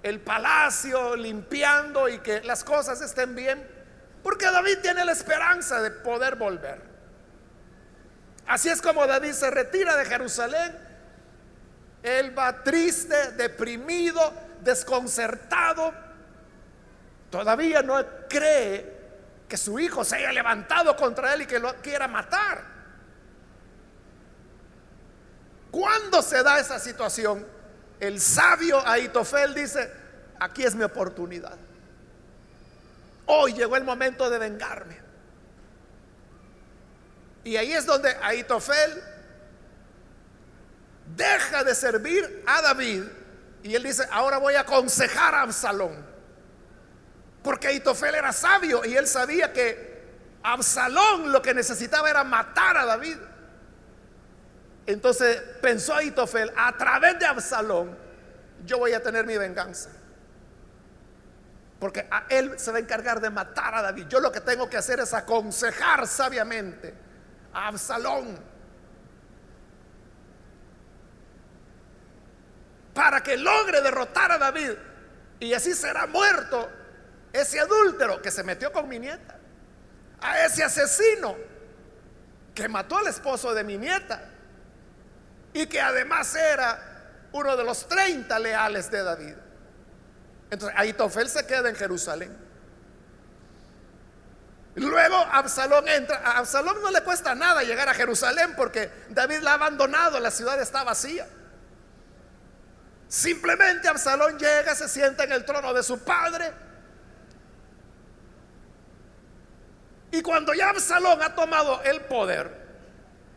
el 0.03 0.19
palacio, 0.19 1.15
limpiando 1.15 2.09
y 2.09 2.19
que 2.19 2.41
las 2.41 2.63
cosas 2.63 3.01
estén 3.01 3.35
bien, 3.35 3.65
porque 4.23 4.45
David 4.45 4.79
tiene 4.81 5.05
la 5.05 5.11
esperanza 5.11 5.81
de 5.81 5.91
poder 5.91 6.35
volver. 6.35 6.81
Así 8.47 8.69
es 8.69 8.81
como 8.81 9.05
David 9.05 9.33
se 9.33 9.49
retira 9.49 9.95
de 9.95 10.05
Jerusalén. 10.05 10.77
Él 12.03 12.37
va 12.37 12.63
triste, 12.63 13.33
deprimido, 13.33 14.33
desconcertado. 14.61 15.93
Todavía 17.29 17.81
no 17.81 18.03
cree 18.27 18.99
que 19.47 19.57
su 19.57 19.79
hijo 19.79 20.03
se 20.03 20.15
haya 20.17 20.31
levantado 20.31 20.95
contra 20.95 21.33
él 21.33 21.43
y 21.43 21.45
que 21.45 21.59
lo 21.59 21.75
quiera 21.75 22.07
matar. 22.07 22.63
¿Cuándo 25.69 26.21
se 26.21 26.43
da 26.43 26.59
esa 26.59 26.79
situación? 26.79 27.45
El 28.01 28.19
sabio 28.19 28.85
Aitofel 28.85 29.53
dice, 29.53 29.91
aquí 30.39 30.63
es 30.63 30.73
mi 30.73 30.83
oportunidad. 30.83 31.55
Hoy 33.27 33.53
llegó 33.53 33.77
el 33.77 33.83
momento 33.83 34.27
de 34.27 34.39
vengarme. 34.39 34.97
Y 37.43 37.57
ahí 37.57 37.71
es 37.71 37.85
donde 37.85 38.09
Aitofel 38.23 39.03
deja 41.15 41.63
de 41.63 41.75
servir 41.75 42.43
a 42.47 42.63
David 42.63 43.03
y 43.61 43.75
él 43.75 43.83
dice, 43.83 44.07
ahora 44.11 44.39
voy 44.39 44.55
a 44.55 44.61
aconsejar 44.61 45.35
a 45.35 45.43
Absalón. 45.43 46.03
Porque 47.43 47.67
Aitofel 47.67 48.15
era 48.15 48.33
sabio 48.33 48.83
y 48.83 48.95
él 48.95 49.07
sabía 49.07 49.53
que 49.53 50.01
Absalón 50.41 51.31
lo 51.31 51.43
que 51.43 51.53
necesitaba 51.53 52.09
era 52.09 52.23
matar 52.23 52.77
a 52.77 52.85
David. 52.85 53.17
Entonces 54.85 55.41
pensó 55.61 55.95
Aitofel, 55.95 56.51
a 56.55 56.75
través 56.77 57.19
de 57.19 57.25
Absalón 57.25 57.97
yo 58.65 58.77
voy 58.77 58.93
a 58.93 59.01
tener 59.01 59.25
mi 59.25 59.37
venganza. 59.37 59.89
Porque 61.79 62.07
a 62.11 62.25
él 62.29 62.59
se 62.59 62.71
va 62.71 62.77
a 62.77 62.81
encargar 62.81 63.19
de 63.19 63.29
matar 63.29 63.73
a 63.73 63.81
David. 63.81 64.07
Yo 64.07 64.19
lo 64.19 64.31
que 64.31 64.41
tengo 64.41 64.69
que 64.69 64.77
hacer 64.77 64.99
es 64.99 65.13
aconsejar 65.13 66.07
sabiamente 66.07 66.93
a 67.53 67.67
Absalón 67.67 68.37
para 72.93 73.21
que 73.23 73.37
logre 73.37 73.81
derrotar 73.81 74.31
a 74.31 74.37
David 74.37 74.71
y 75.39 75.53
así 75.53 75.73
será 75.73 76.05
muerto 76.05 76.69
ese 77.33 77.59
adúltero 77.59 78.21
que 78.21 78.29
se 78.29 78.43
metió 78.43 78.71
con 78.71 78.87
mi 78.87 78.99
nieta, 78.99 79.39
a 80.19 80.45
ese 80.45 80.63
asesino 80.63 81.35
que 82.53 82.67
mató 82.67 82.97
al 82.97 83.07
esposo 83.07 83.53
de 83.53 83.63
mi 83.63 83.77
nieta 83.77 84.30
y 85.53 85.67
que 85.67 85.81
además 85.81 86.33
era 86.35 87.27
uno 87.31 87.55
de 87.55 87.63
los 87.63 87.87
30 87.87 88.37
leales 88.39 88.89
de 88.91 89.03
David. 89.03 89.35
Entonces, 90.49 90.77
Aitofel 90.77 91.29
se 91.29 91.45
queda 91.45 91.69
en 91.69 91.75
Jerusalén. 91.75 92.37
Luego 94.75 95.15
Absalón 95.15 95.87
entra. 95.87 96.17
A 96.17 96.37
Absalón 96.39 96.81
no 96.81 96.91
le 96.91 97.01
cuesta 97.03 97.35
nada 97.35 97.63
llegar 97.63 97.89
a 97.89 97.93
Jerusalén 97.93 98.53
porque 98.55 98.91
David 99.09 99.39
la 99.39 99.51
ha 99.51 99.53
abandonado, 99.55 100.19
la 100.19 100.31
ciudad 100.31 100.61
está 100.61 100.83
vacía. 100.83 101.27
Simplemente 103.07 103.89
Absalón 103.89 104.37
llega, 104.37 104.73
se 104.73 104.87
sienta 104.87 105.25
en 105.25 105.33
el 105.33 105.43
trono 105.43 105.73
de 105.73 105.83
su 105.83 105.99
padre. 105.99 106.51
Y 110.11 110.21
cuando 110.21 110.53
ya 110.53 110.69
Absalón 110.69 111.21
ha 111.21 111.35
tomado 111.35 111.81
el 111.83 112.01
poder, 112.01 112.61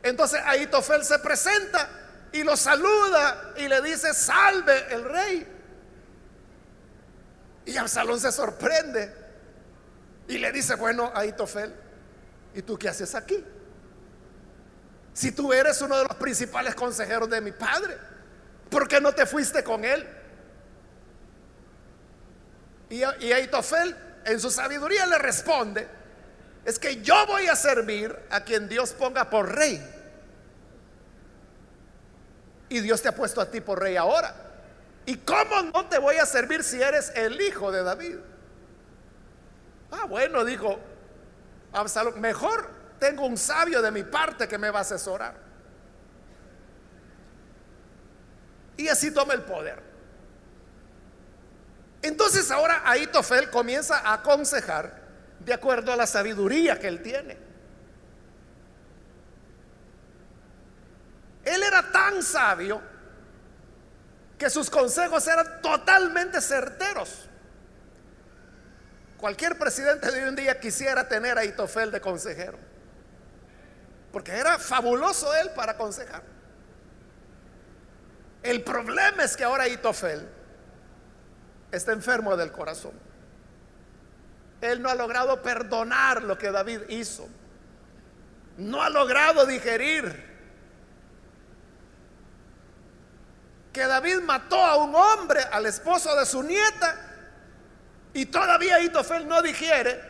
entonces 0.03 0.41
Aitofel 0.45 1.05
se 1.05 1.19
presenta 1.19 1.89
y 2.35 2.43
lo 2.43 2.57
saluda 2.57 3.53
y 3.57 3.69
le 3.69 3.81
dice, 3.81 4.13
salve 4.13 4.93
el 4.93 5.05
rey. 5.05 5.47
Y 7.65 7.77
Absalón 7.77 8.19
se 8.19 8.33
sorprende. 8.33 9.15
Y 10.27 10.39
le 10.39 10.51
dice, 10.51 10.75
bueno, 10.75 11.13
Aitofel, 11.15 11.73
¿y 12.53 12.63
tú 12.63 12.77
qué 12.77 12.89
haces 12.89 13.15
aquí? 13.15 13.43
Si 15.13 15.31
tú 15.31 15.53
eres 15.53 15.81
uno 15.81 15.97
de 15.97 16.07
los 16.09 16.17
principales 16.17 16.75
consejeros 16.75 17.31
de 17.31 17.41
mi 17.41 17.53
padre, 17.53 17.97
¿por 18.69 18.89
qué 18.89 19.01
no 19.01 19.13
te 19.13 19.27
fuiste 19.27 19.63
con 19.63 19.85
él? 19.85 20.05
Y, 22.91 22.97
y 23.25 23.33
Aitofel 23.33 23.97
en 24.25 24.41
su 24.41 24.51
sabiduría 24.51 25.07
le 25.07 25.19
responde, 25.19 25.87
es 26.65 26.81
que 26.81 27.01
yo 27.01 27.15
voy 27.29 27.47
a 27.47 27.55
servir 27.55 28.13
a 28.31 28.41
quien 28.43 28.69
Dios 28.69 28.91
ponga 28.91 29.31
por 29.31 29.55
rey. 29.55 30.04
Y 32.69 32.81
Dios 32.81 33.03
te 33.03 33.09
ha 33.09 33.15
puesto 33.15 33.41
a 33.41 33.51
ti 33.51 33.61
por 33.61 33.81
rey 33.81 33.97
ahora. 33.97 34.35
¿Y 35.07 35.17
cómo 35.17 35.63
no 35.73 35.87
te 35.87 35.99
voy 35.99 36.17
a 36.17 36.27
servir 36.27 36.65
si 36.65 36.81
eres 36.81 37.13
el 37.15 37.41
hijo 37.41 37.71
de 37.71 37.83
David? 37.83 38.17
Ah, 39.91 40.07
bueno, 40.07 40.45
dijo 40.45 40.79
Absalón, 41.73 42.21
mejor 42.21 42.71
tengo 42.99 43.27
un 43.27 43.37
sabio 43.37 43.83
de 43.83 43.91
mi 43.91 44.03
parte 44.03 44.49
que 44.49 44.59
me 44.59 44.71
va 44.71 44.79
a 44.79 44.83
asesorar. 44.83 45.35
Y 48.77 48.89
así 48.89 49.11
toma 49.13 49.35
el 49.35 49.43
poder. 49.43 49.83
Entonces 52.03 52.51
ahora 52.51 52.83
Aitofel 52.85 53.51
comienza 53.51 53.99
a 53.99 54.15
aconsejar 54.15 55.03
de 55.41 55.55
acuerdo 55.55 55.93
a 55.93 55.97
la 55.97 56.07
sabiduría 56.07 56.79
que 56.79 56.89
él 56.89 57.03
tiene. 57.03 57.44
Él 61.45 61.63
era 61.63 61.91
tan 61.93 62.23
sabio 62.23 62.81
que 64.39 64.51
sus 64.51 64.71
consejos 64.71 65.27
eran 65.27 65.61
totalmente 65.63 66.41
certeros. 66.41 67.29
Cualquier 69.19 69.59
presidente 69.59 70.11
de 70.11 70.23
hoy 70.23 70.29
en 70.29 70.37
día 70.37 70.59
quisiera 70.59 71.09
tener 71.09 71.39
a 71.39 71.45
Itofel 71.45 71.91
de 71.91 72.01
consejero. 72.01 72.59
Porque 74.13 74.33
era 74.33 74.59
fabuloso 74.59 75.35
él 75.35 75.51
para 75.55 75.73
aconsejar. 75.73 76.23
El 78.43 78.63
problema 78.63 79.25
es 79.25 79.37
que 79.37 79.45
ahora 79.45 79.67
Itofel 79.69 80.29
está 81.73 81.93
enfermo 81.93 82.37
del 82.37 82.53
corazón. 82.53 82.93
Él 84.61 84.81
no 84.83 84.89
ha 84.89 84.95
logrado 84.95 85.43
perdonar 85.43 86.23
lo 86.23 86.39
que 86.39 86.51
David 86.51 86.83
hizo. 86.89 87.29
No 88.57 88.83
ha 88.83 88.91
logrado 88.91 89.47
digerir 89.47 90.34
que 93.75 93.87
David 93.87 94.21
mató 94.21 94.65
a 94.65 94.77
un 94.77 94.95
hombre, 94.95 95.41
al 95.51 95.67
esposo 95.67 96.15
de 96.17 96.25
su 96.25 96.45
nieta, 96.45 96.97
y 98.15 98.27
todavía 98.27 98.81
Itofel 98.81 99.27
no 99.27 99.43
digiere 99.43 100.01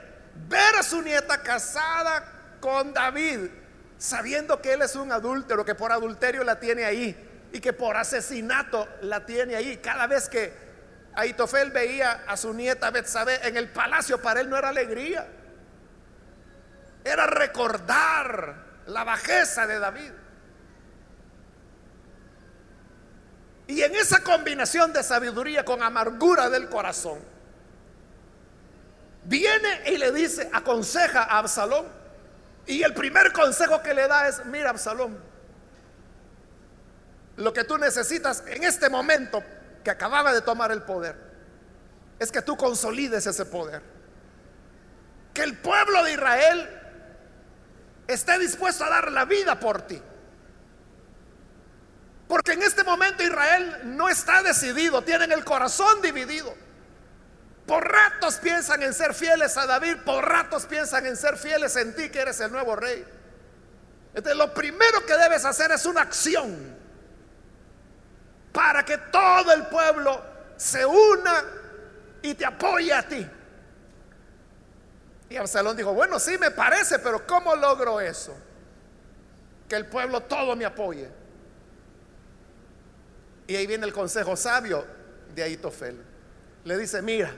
ver 0.48 0.77
a 0.79 0.83
su 0.83 1.00
nieta 1.00 1.42
casada 1.42 2.59
con 2.61 2.92
David, 2.92 3.48
sabiendo 3.96 4.61
que 4.61 4.74
él 4.74 4.83
es 4.83 4.94
un 4.96 5.11
adúltero, 5.11 5.64
que 5.64 5.74
por 5.74 5.92
adulterio 5.92 6.44
la 6.44 6.61
tiene 6.61 6.85
ahí 6.85 7.48
y 7.53 7.61
que 7.61 7.72
por 7.72 7.96
asesinato 7.96 8.87
la 9.00 9.24
tiene 9.24 9.57
ahí. 9.57 9.79
Cada 9.79 10.07
vez 10.07 10.29
que 10.29 10.53
Aitofel 11.14 11.70
veía 11.70 12.24
a 12.27 12.37
su 12.37 12.53
nieta 12.53 12.90
Betsabé 12.90 13.48
en 13.48 13.57
el 13.57 13.70
palacio, 13.70 14.20
para 14.20 14.40
él 14.40 14.50
no 14.50 14.59
era 14.59 14.68
alegría, 14.68 15.27
era 17.03 17.27
recordar 17.27 18.57
la 18.87 19.05
bajeza 19.05 19.66
de 19.66 19.79
David. 19.79 20.11
Y 23.66 23.83
en 23.83 23.94
esa 23.94 24.22
combinación 24.22 24.92
de 24.92 25.03
sabiduría 25.03 25.64
con 25.64 25.83
amargura 25.83 26.50
del 26.50 26.68
corazón, 26.68 27.18
viene 29.24 29.90
y 29.90 29.96
le 29.96 30.12
dice, 30.12 30.50
aconseja 30.53 31.22
a 31.22 31.38
Absalón. 31.38 31.87
Y 32.66 32.83
el 32.83 32.94
primer 32.94 33.33
consejo 33.33 33.83
que 33.83 33.94
le 33.94 34.07
da 34.07 34.29
es, 34.29 34.44
mira 34.46 34.70
Absalón, 34.70 35.18
lo 37.37 37.53
que 37.53 37.64
tú 37.64 37.79
necesitas 37.79 38.42
en 38.46 38.64
este 38.64 38.88
momento 38.88 39.42
que 39.83 39.90
acababa 39.90 40.33
de 40.33 40.40
tomar 40.40 40.70
el 40.70 40.83
poder, 40.83 41.16
es 42.18 42.31
que 42.31 42.42
tú 42.42 42.57
consolides 42.57 43.27
ese 43.27 43.44
poder. 43.44 43.83
Que 45.33 45.42
el 45.42 45.59
pueblo 45.59 46.05
de 46.05 46.12
Israel 46.12 46.81
esté 48.07 48.38
dispuesto 48.38 48.85
a 48.85 48.90
dar 48.90 49.11
la 49.11 49.24
vida 49.24 49.59
por 49.59 49.83
ti. 49.83 50.00
Porque 52.29 52.53
en 52.53 52.63
este 52.63 52.85
momento 52.85 53.23
Israel 53.23 53.81
no 53.85 54.09
está 54.09 54.43
decidido, 54.43 55.03
tienen 55.03 55.33
el 55.33 55.45
corazón 55.45 56.01
dividido. 56.01 56.55
Por 57.67 57.87
ratos 57.91 58.37
piensan 58.37 58.83
en 58.83 58.93
ser 58.93 59.15
fieles 59.15 59.57
a 59.57 59.67
David, 59.67 59.97
por 60.05 60.27
ratos 60.27 60.67
piensan 60.67 61.07
en 61.07 61.17
ser 61.17 61.37
fieles 61.37 61.77
en 61.77 61.95
ti 61.95 62.11
que 62.11 62.21
eres 62.21 62.41
el 62.41 62.53
nuevo 62.53 62.77
rey. 62.77 63.05
Entonces 64.15 64.37
lo 64.37 64.53
primero 64.53 65.05
que 65.07 65.17
debes 65.17 65.45
hacer 65.45 65.71
es 65.73 65.87
una 65.87 66.03
acción 66.03 66.77
para 68.53 68.85
que 68.85 68.99
todo 68.99 69.53
el 69.53 69.67
pueblo 69.67 70.23
se 70.57 70.87
una 70.87 71.45
y 72.23 72.35
te 72.35 72.45
apoye 72.45 72.93
a 72.93 73.03
ti. 73.07 73.27
Y 75.29 75.37
Absalón 75.37 75.77
dijo, 75.77 75.93
bueno, 75.93 76.21
sí 76.21 76.39
me 76.39 76.51
parece, 76.51 76.99
pero 77.01 77.27
¿cómo 77.27 77.57
logro 77.57 78.01
eso? 78.01 78.37
Que 79.69 79.77
el 79.77 79.87
pueblo 79.87 80.21
todo 80.21 80.55
me 80.55 80.65
apoye. 80.65 81.24
Y 83.46 83.57
ahí 83.57 83.66
viene 83.66 83.87
el 83.87 83.92
consejo 83.92 84.37
sabio 84.37 84.85
de 85.35 85.42
Aitofel. 85.42 86.00
Le 86.64 86.78
dice, 86.78 87.02
mira, 87.02 87.35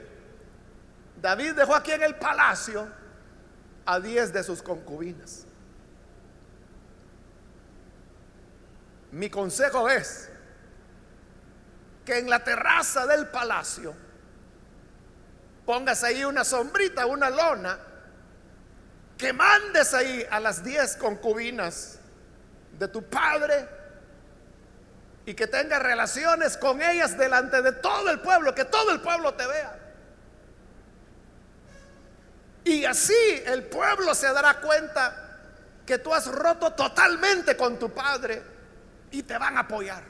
David 1.20 1.54
dejó 1.54 1.74
aquí 1.74 1.92
en 1.92 2.02
el 2.02 2.14
palacio 2.16 2.86
a 3.84 3.98
diez 4.00 4.32
de 4.32 4.42
sus 4.44 4.62
concubinas. 4.62 5.44
Mi 9.10 9.30
consejo 9.30 9.88
es 9.88 10.28
que 12.04 12.18
en 12.18 12.28
la 12.28 12.44
terraza 12.44 13.06
del 13.06 13.28
palacio 13.28 13.94
pongas 15.64 16.04
ahí 16.04 16.24
una 16.24 16.44
sombrita, 16.44 17.06
una 17.06 17.30
lona, 17.30 17.78
que 19.16 19.32
mandes 19.32 19.94
ahí 19.94 20.24
a 20.30 20.38
las 20.38 20.62
diez 20.62 20.96
concubinas 20.96 21.98
de 22.78 22.86
tu 22.88 23.02
padre 23.02 23.66
y 25.26 25.34
que 25.34 25.48
tengas 25.48 25.82
relaciones 25.82 26.56
con 26.56 26.80
ellas 26.80 27.18
delante 27.18 27.60
de 27.60 27.72
todo 27.72 28.10
el 28.10 28.20
pueblo, 28.20 28.54
que 28.54 28.64
todo 28.64 28.92
el 28.92 29.00
pueblo 29.00 29.34
te 29.34 29.44
vea. 29.44 29.76
Y 32.62 32.84
así 32.84 33.42
el 33.44 33.64
pueblo 33.64 34.14
se 34.14 34.32
dará 34.32 34.60
cuenta 34.60 35.40
que 35.84 35.98
tú 35.98 36.14
has 36.14 36.26
roto 36.26 36.72
totalmente 36.72 37.56
con 37.56 37.76
tu 37.76 37.92
padre 37.92 38.40
y 39.10 39.24
te 39.24 39.36
van 39.36 39.56
a 39.56 39.60
apoyar. 39.60 40.04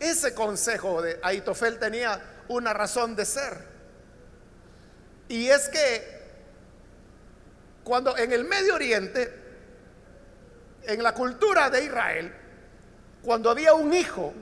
Ese 0.00 0.34
consejo 0.34 1.02
de 1.02 1.20
Aitofel 1.22 1.78
tenía 1.78 2.20
una 2.48 2.72
razón 2.72 3.14
de 3.16 3.26
ser. 3.26 3.58
Y 5.28 5.48
es 5.48 5.68
que 5.68 6.16
cuando 7.84 8.16
en 8.16 8.32
el 8.32 8.44
Medio 8.44 8.74
Oriente, 8.74 9.45
en 10.86 11.02
la 11.02 11.12
cultura 11.12 11.68
de 11.70 11.84
Israel, 11.84 12.32
cuando 13.22 13.50
había 13.50 13.74
un 13.74 13.92
hijo 13.92 14.32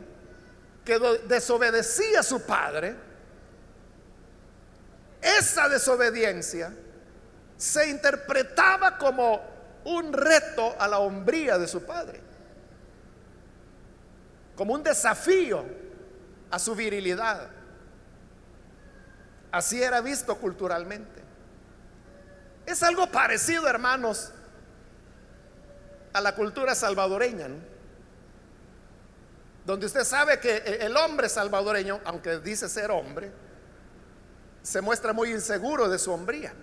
que 0.85 0.99
desobedecía 1.27 2.21
a 2.21 2.23
su 2.23 2.45
padre, 2.45 2.95
esa 5.23 5.69
desobediencia 5.69 6.73
se 7.57 7.89
interpretaba 7.89 8.99
como 8.99 9.41
un 9.85 10.13
reto 10.13 10.75
a 10.79 10.87
la 10.87 10.99
hombría 10.99 11.57
de 11.57 11.67
su 11.67 11.83
padre, 11.85 12.21
como 14.55 14.75
un 14.75 14.83
desafío 14.83 15.65
a 16.51 16.59
su 16.59 16.75
virilidad. 16.75 17.49
Así 19.51 19.83
era 19.83 20.01
visto 20.01 20.37
culturalmente. 20.37 21.23
Es 22.67 22.83
algo 22.83 23.07
parecido, 23.07 23.69
hermanos, 23.69 24.33
a 26.15 26.21
la 26.21 26.35
cultura 26.35 26.75
salvadoreña, 26.75 27.49
donde 29.67 29.87
usted 29.87 30.05
sabe 30.05 30.39
que 30.39 30.57
el 30.81 30.97
hombre 30.97 31.29
salvadoreño, 31.29 32.01
aunque 32.05 32.39
dice 32.39 32.69
ser 32.69 32.91
hombre, 32.91 33.33
se 34.63 34.81
muestra 34.81 35.13
muy 35.13 35.33
inseguro 35.33 35.89
de 35.89 35.99
su 35.99 36.13
hombría. 36.13 36.55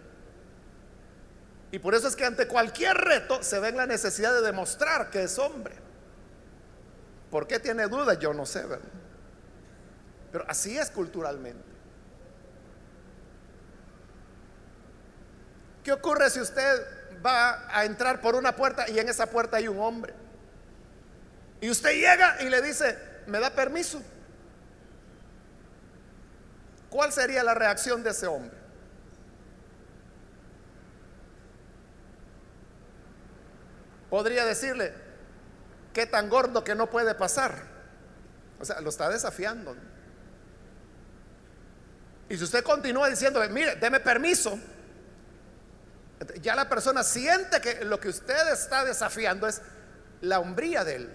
Y 1.71 1.79
por 1.79 1.93
eso 1.93 2.07
es 2.07 2.15
que 2.15 2.25
ante 2.25 2.47
cualquier 2.47 2.97
reto 2.97 3.43
se 3.43 3.59
ve 3.59 3.71
la 3.73 3.85
necesidad 3.85 4.33
de 4.33 4.41
demostrar 4.41 5.09
que 5.09 5.23
es 5.23 5.37
hombre. 5.37 5.75
¿Por 7.29 7.45
qué 7.45 7.59
tiene 7.59 7.87
dudas? 7.87 8.19
Yo 8.19 8.33
no 8.33 8.45
sé, 8.45 8.65
¿verdad? 8.65 8.89
Pero 10.31 10.45
así 10.47 10.77
es 10.77 10.89
culturalmente. 10.89 11.63
¿Qué 15.83 15.91
ocurre 15.91 16.29
si 16.29 16.39
usted 16.39 17.00
va 17.25 17.67
a 17.69 17.85
entrar 17.85 18.21
por 18.21 18.35
una 18.35 18.55
puerta 18.55 18.89
y 18.89 18.99
en 18.99 19.09
esa 19.09 19.27
puerta 19.27 19.57
hay 19.57 19.67
un 19.67 19.79
hombre? 19.79 20.13
Y 21.61 21.69
usted 21.69 21.91
llega 21.91 22.41
y 22.41 22.49
le 22.49 22.61
dice, 22.61 22.97
¿me 23.27 23.39
da 23.39 23.51
permiso? 23.51 24.01
¿Cuál 26.89 27.13
sería 27.13 27.43
la 27.43 27.53
reacción 27.53 28.03
de 28.03 28.09
ese 28.09 28.27
hombre? 28.27 28.57
Podría 34.09 34.43
decirle, 34.45 34.93
qué 35.93 36.05
tan 36.05 36.29
gordo 36.29 36.63
que 36.63 36.75
no 36.75 36.89
puede 36.89 37.15
pasar. 37.15 37.55
O 38.59 38.65
sea, 38.65 38.81
lo 38.81 38.89
está 38.89 39.09
desafiando. 39.09 39.75
Y 42.27 42.37
si 42.37 42.43
usted 42.43 42.63
continúa 42.63 43.09
diciendo, 43.09 43.41
mire, 43.49 43.75
deme 43.75 43.99
permiso, 43.99 44.59
ya 46.41 46.55
la 46.55 46.67
persona 46.67 47.03
siente 47.03 47.61
que 47.61 47.85
lo 47.85 47.99
que 47.99 48.09
usted 48.09 48.51
está 48.51 48.83
desafiando 48.83 49.47
es 49.47 49.61
la 50.21 50.39
hombría 50.39 50.83
de 50.83 50.95
él. 50.95 51.09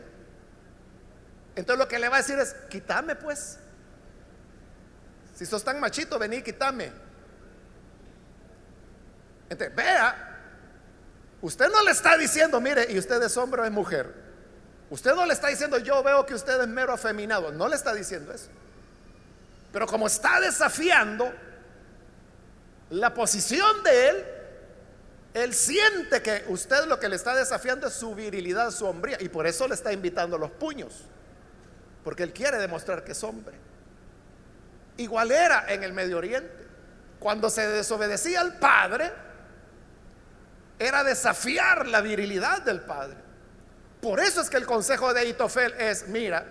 Entonces 1.57 1.79
lo 1.79 1.89
que 1.89 1.99
le 1.99 2.09
va 2.09 2.17
a 2.17 2.19
decir 2.19 2.39
es, 2.39 2.55
quítame 2.69 3.17
pues. 3.17 3.59
Si 5.35 5.45
sos 5.47 5.65
tan 5.65 5.81
machito, 5.81 6.19
vení, 6.19 6.43
quítame. 6.43 6.93
Entonces, 9.49 9.75
vea, 9.77 10.39
usted 11.41 11.69
no 11.71 11.83
le 11.83 11.91
está 11.91 12.17
diciendo, 12.17 12.61
mire, 12.61 12.87
y 12.91 12.99
usted 12.99 13.23
es 13.23 13.37
hombre 13.37 13.63
o 13.63 13.65
es 13.65 13.71
mujer. 13.71 14.13
Usted 14.91 15.15
no 15.15 15.27
le 15.27 15.33
está 15.33 15.49
diciendo, 15.49 15.79
yo 15.79 16.03
veo 16.03 16.25
que 16.27 16.35
usted 16.35 16.61
es 16.61 16.69
mero 16.69 16.93
afeminado. 16.93 17.53
No 17.53 17.69
le 17.69 17.77
está 17.77 17.93
diciendo 17.95 18.33
eso. 18.33 18.49
Pero 19.73 19.87
como 19.87 20.07
está 20.07 20.41
desafiando 20.41 21.33
la 22.91 23.13
posición 23.13 23.83
de 23.83 24.09
él, 24.09 24.27
él 25.37 25.53
siente 25.53 26.23
que 26.23 26.47
usted 26.49 26.87
lo 26.87 26.99
que 26.99 27.11
le 27.11 27.17
está 27.17 27.37
desafiando 27.37 27.89
es 27.89 27.93
su 27.93 28.15
virilidad, 28.15 28.71
su 28.71 28.87
hombría. 28.87 29.19
Y 29.21 29.29
por 29.29 29.47
eso 29.47 29.69
le 29.69 29.75
está 29.75 29.93
invitando 29.93 30.39
los 30.39 30.51
puños. 30.51 31.05
Porque 32.03 32.23
él 32.23 32.33
quiere 32.33 32.57
demostrar 32.57 33.05
que 33.05 33.13
es 33.13 33.23
hombre. 33.23 33.55
Igual 34.97 35.31
era 35.31 35.67
en 35.69 35.83
el 35.83 35.93
Medio 35.93 36.17
Oriente. 36.17 36.67
Cuando 37.19 37.51
se 37.51 37.69
desobedecía 37.69 38.41
al 38.41 38.55
padre, 38.59 39.13
era 40.79 41.05
desafiar 41.05 41.87
la 41.87 42.01
virilidad 42.01 42.63
del 42.63 42.81
padre. 42.81 43.19
Por 44.01 44.21
eso 44.21 44.41
es 44.41 44.49
que 44.49 44.57
el 44.57 44.65
consejo 44.65 45.13
de 45.13 45.27
Itofel 45.27 45.75
es, 45.75 46.09
mira, 46.09 46.47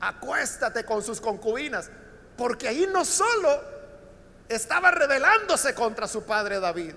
acuéstate 0.00 0.86
con 0.86 1.02
sus 1.02 1.20
concubinas, 1.20 1.90
porque 2.34 2.66
ahí 2.66 2.88
no 2.90 3.04
solo 3.04 3.62
estaba 4.48 4.90
rebelándose 4.90 5.74
contra 5.74 6.08
su 6.08 6.24
padre 6.24 6.60
David, 6.60 6.94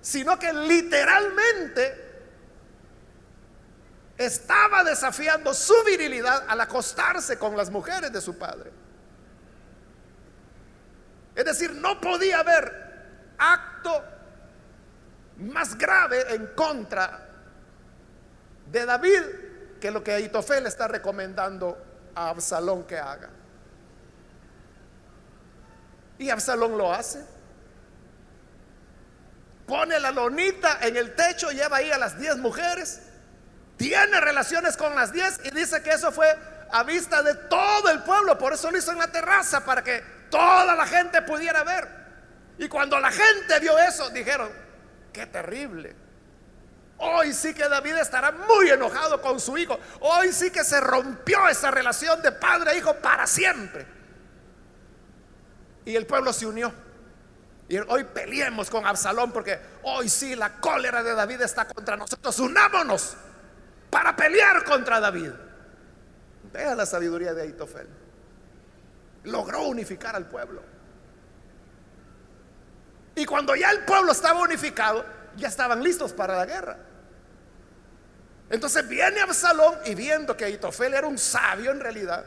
sino 0.00 0.38
que 0.38 0.52
literalmente 0.52 2.08
estaba 4.16 4.82
desafiando 4.82 5.54
su 5.54 5.74
virilidad 5.84 6.44
al 6.48 6.60
acostarse 6.60 7.38
con 7.38 7.56
las 7.56 7.70
mujeres 7.70 8.12
de 8.12 8.20
su 8.20 8.36
padre. 8.36 8.72
Es 11.34 11.44
decir, 11.44 11.72
no 11.72 12.00
podía 12.00 12.40
haber 12.40 13.34
acto 13.38 14.02
más 15.36 15.78
grave 15.78 16.34
en 16.34 16.48
contra 16.48 17.28
de 18.66 18.84
David 18.84 19.22
que 19.80 19.92
lo 19.92 20.02
que 20.02 20.12
Aitofel 20.12 20.66
está 20.66 20.88
recomendando 20.88 21.78
a 22.14 22.30
Absalón 22.30 22.84
que 22.84 22.98
haga. 22.98 23.30
Y 26.18 26.30
Absalón 26.30 26.76
lo 26.76 26.92
hace. 26.92 27.24
Pone 29.68 30.00
la 30.00 30.10
lonita 30.10 30.78
en 30.80 30.96
el 30.96 31.14
techo, 31.14 31.50
lleva 31.50 31.76
ahí 31.76 31.90
a 31.90 31.98
las 31.98 32.18
10 32.18 32.38
mujeres, 32.38 33.02
tiene 33.76 34.18
relaciones 34.18 34.78
con 34.78 34.94
las 34.94 35.12
10 35.12 35.42
y 35.44 35.50
dice 35.50 35.82
que 35.82 35.90
eso 35.90 36.10
fue 36.10 36.26
a 36.70 36.82
vista 36.84 37.22
de 37.22 37.34
todo 37.34 37.90
el 37.90 38.02
pueblo, 38.02 38.38
por 38.38 38.54
eso 38.54 38.70
lo 38.70 38.78
hizo 38.78 38.92
en 38.92 38.98
la 38.98 39.12
terraza, 39.12 39.64
para 39.66 39.84
que 39.84 40.02
toda 40.30 40.74
la 40.74 40.86
gente 40.86 41.20
pudiera 41.20 41.64
ver. 41.64 41.86
Y 42.56 42.66
cuando 42.66 42.98
la 42.98 43.10
gente 43.10 43.58
vio 43.60 43.78
eso, 43.78 44.08
dijeron, 44.08 44.50
qué 45.12 45.26
terrible. 45.26 45.94
Hoy 46.96 47.34
sí 47.34 47.52
que 47.52 47.68
David 47.68 47.98
estará 47.98 48.32
muy 48.32 48.70
enojado 48.70 49.20
con 49.20 49.38
su 49.38 49.58
hijo. 49.58 49.78
Hoy 50.00 50.32
sí 50.32 50.50
que 50.50 50.64
se 50.64 50.80
rompió 50.80 51.46
esa 51.46 51.70
relación 51.70 52.22
de 52.22 52.32
padre 52.32 52.72
e 52.72 52.78
hijo 52.78 52.94
para 52.94 53.26
siempre. 53.26 53.86
Y 55.84 55.94
el 55.94 56.06
pueblo 56.06 56.32
se 56.32 56.46
unió. 56.46 56.72
Y 57.68 57.76
hoy 57.76 58.04
peleemos 58.04 58.70
con 58.70 58.86
Absalón 58.86 59.30
porque 59.30 59.58
hoy 59.82 60.08
sí 60.08 60.34
la 60.34 60.54
cólera 60.54 61.02
de 61.02 61.14
David 61.14 61.42
está 61.42 61.66
contra 61.66 61.96
nosotros. 61.96 62.38
Unámonos 62.38 63.14
para 63.90 64.16
pelear 64.16 64.64
contra 64.64 65.00
David. 65.00 65.30
Vea 66.52 66.74
la 66.74 66.86
sabiduría 66.86 67.34
de 67.34 67.42
Aitofel. 67.42 67.86
Logró 69.24 69.62
unificar 69.64 70.16
al 70.16 70.26
pueblo. 70.26 70.62
Y 73.14 73.26
cuando 73.26 73.54
ya 73.54 73.70
el 73.70 73.84
pueblo 73.84 74.12
estaba 74.12 74.40
unificado, 74.40 75.04
ya 75.36 75.48
estaban 75.48 75.82
listos 75.82 76.12
para 76.12 76.36
la 76.36 76.46
guerra. 76.46 76.78
Entonces 78.48 78.88
viene 78.88 79.20
Absalón 79.20 79.74
y 79.84 79.94
viendo 79.94 80.36
que 80.36 80.46
Aitofel 80.46 80.94
era 80.94 81.06
un 81.06 81.18
sabio 81.18 81.70
en 81.70 81.80
realidad, 81.80 82.24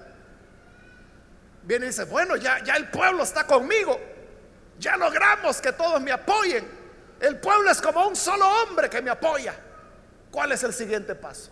viene 1.64 1.86
y 1.86 1.90
dice, 1.90 2.04
bueno, 2.04 2.36
ya, 2.36 2.64
ya 2.64 2.76
el 2.76 2.90
pueblo 2.90 3.24
está 3.24 3.48
conmigo, 3.48 4.00
ya 4.82 4.98
logramos 4.98 5.62
que 5.62 5.72
todos 5.72 6.02
me 6.02 6.12
apoyen. 6.12 6.67
El 7.20 7.39
pueblo 7.39 7.70
es 7.70 7.80
como 7.80 8.08
un 8.08 8.15
solo 8.15 8.48
hombre 8.48 8.89
que 8.89 9.00
me 9.00 9.12
apoya. 9.12 9.54
¿Cuál 10.32 10.52
es 10.52 10.63
el 10.63 10.74
siguiente 10.74 11.13
paso? 11.13 11.52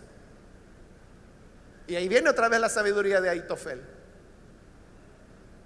Y 1.85 1.95
ahí 1.95 2.09
viene 2.09 2.31
otra 2.31 2.49
vez 2.49 2.59
la 2.59 2.69
sabiduría 2.69 3.21
de 3.21 3.29
Aitofel. 3.29 3.85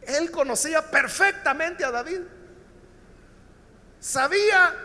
Él 0.01 0.29
conocía 0.29 0.81
perfectamente 0.91 1.85
a 1.85 1.91
David. 1.91 2.19
Sabía 4.01 4.75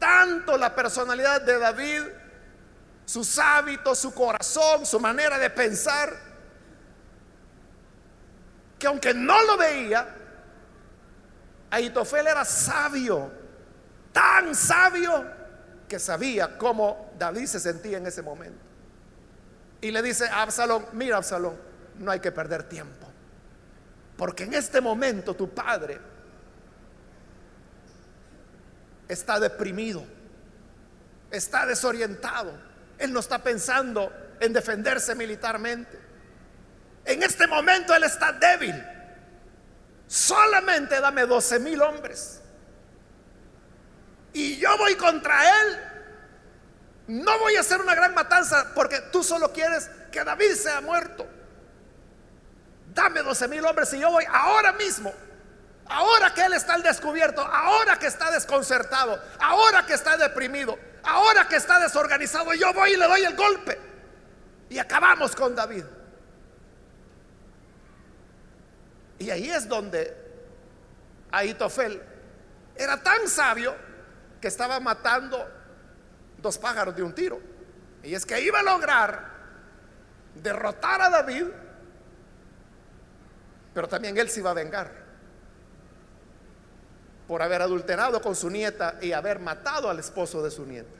tanto 0.00 0.58
la 0.58 0.74
personalidad 0.74 1.42
de 1.42 1.60
David, 1.60 2.02
sus 3.06 3.38
hábitos, 3.38 4.00
su 4.00 4.12
corazón, 4.12 4.84
su 4.84 4.98
manera 4.98 5.38
de 5.38 5.48
pensar, 5.48 6.12
que 8.80 8.88
aunque 8.88 9.14
no 9.14 9.40
lo 9.44 9.56
veía, 9.56 10.13
Aitofel 11.70 12.26
era 12.26 12.44
sabio, 12.44 13.30
tan 14.12 14.54
sabio 14.54 15.24
que 15.88 15.98
sabía 15.98 16.56
cómo 16.58 17.12
David 17.18 17.46
se 17.46 17.60
sentía 17.60 17.98
en 17.98 18.06
ese 18.06 18.22
momento. 18.22 18.64
Y 19.80 19.90
le 19.90 20.02
dice 20.02 20.26
a 20.28 20.42
Absalón, 20.42 20.86
mira 20.92 21.16
Absalón, 21.16 21.56
no 21.98 22.10
hay 22.10 22.20
que 22.20 22.32
perder 22.32 22.64
tiempo, 22.64 23.06
porque 24.16 24.44
en 24.44 24.54
este 24.54 24.80
momento 24.80 25.34
tu 25.34 25.50
padre 25.50 26.00
está 29.08 29.38
deprimido, 29.38 30.04
está 31.30 31.66
desorientado. 31.66 32.52
Él 32.98 33.12
no 33.12 33.20
está 33.20 33.42
pensando 33.42 34.12
en 34.40 34.52
defenderse 34.52 35.14
militarmente. 35.14 35.98
En 37.04 37.22
este 37.22 37.46
momento 37.46 37.94
él 37.94 38.04
está 38.04 38.32
débil. 38.32 38.74
Solamente 40.14 41.00
dame 41.00 41.26
12 41.26 41.58
mil 41.58 41.82
hombres. 41.82 42.40
Y 44.32 44.56
yo 44.58 44.76
voy 44.78 44.94
contra 44.94 45.60
él. 45.60 45.80
No 47.06 47.38
voy 47.38 47.56
a 47.56 47.60
hacer 47.60 47.80
una 47.80 47.94
gran 47.94 48.14
matanza 48.14 48.72
porque 48.74 49.00
tú 49.12 49.22
solo 49.22 49.52
quieres 49.52 49.90
que 50.12 50.22
David 50.22 50.54
sea 50.54 50.80
muerto. 50.80 51.26
Dame 52.94 53.22
12 53.22 53.48
mil 53.48 53.64
hombres 53.64 53.92
y 53.94 53.98
yo 53.98 54.10
voy 54.10 54.24
ahora 54.30 54.72
mismo 54.72 55.12
Ahora 55.86 56.32
que 56.32 56.42
él 56.42 56.54
está 56.54 56.74
al 56.74 56.82
descubierto, 56.82 57.42
ahora 57.42 57.98
que 57.98 58.06
está 58.06 58.30
desconcertado, 58.30 59.20
ahora 59.38 59.84
que 59.84 59.94
está 59.94 60.16
deprimido, 60.16 60.78
ahora 61.02 61.46
que 61.46 61.56
está 61.56 61.78
desorganizado, 61.78 62.54
yo 62.54 62.72
voy 62.72 62.92
y 62.92 62.96
le 62.96 63.06
doy 63.06 63.24
el 63.24 63.36
golpe. 63.36 63.78
Y 64.70 64.78
acabamos 64.78 65.36
con 65.36 65.54
David. 65.54 65.84
Y 69.24 69.30
ahí 69.30 69.50
es 69.50 69.66
donde 69.66 70.14
Aitofel 71.32 72.02
era 72.76 73.02
tan 73.02 73.26
sabio 73.26 73.74
que 74.38 74.48
estaba 74.48 74.78
matando 74.80 75.42
dos 76.42 76.58
pájaros 76.58 76.94
de 76.94 77.02
un 77.02 77.14
tiro. 77.14 77.40
Y 78.02 78.14
es 78.14 78.26
que 78.26 78.38
iba 78.42 78.60
a 78.60 78.62
lograr 78.62 79.32
derrotar 80.42 81.00
a 81.00 81.08
David, 81.08 81.46
pero 83.72 83.88
también 83.88 84.18
él 84.18 84.28
se 84.28 84.40
iba 84.40 84.50
a 84.50 84.54
vengar 84.54 84.92
por 87.26 87.40
haber 87.40 87.62
adulterado 87.62 88.20
con 88.20 88.36
su 88.36 88.50
nieta 88.50 88.98
y 89.00 89.12
haber 89.12 89.38
matado 89.38 89.88
al 89.88 89.98
esposo 90.00 90.42
de 90.42 90.50
su 90.50 90.66
nieta, 90.66 90.98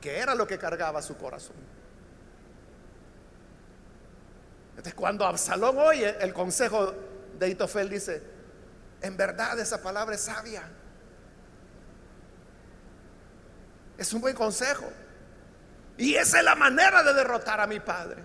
que 0.00 0.18
era 0.18 0.34
lo 0.34 0.48
que 0.48 0.58
cargaba 0.58 1.00
su 1.00 1.16
corazón. 1.16 1.54
Entonces 4.76 4.94
cuando 4.94 5.24
Absalón 5.24 5.78
oye 5.78 6.16
el 6.20 6.32
consejo 6.34 6.94
de 7.38 7.48
Itofel 7.48 7.88
dice, 7.88 8.22
en 9.00 9.16
verdad 9.16 9.58
esa 9.58 9.82
palabra 9.82 10.14
es 10.14 10.20
sabia. 10.20 10.62
Es 13.96 14.12
un 14.12 14.20
buen 14.20 14.36
consejo. 14.36 14.86
Y 15.96 16.14
esa 16.14 16.38
es 16.38 16.44
la 16.44 16.54
manera 16.54 17.02
de 17.02 17.14
derrotar 17.14 17.60
a 17.60 17.66
mi 17.66 17.80
padre. 17.80 18.22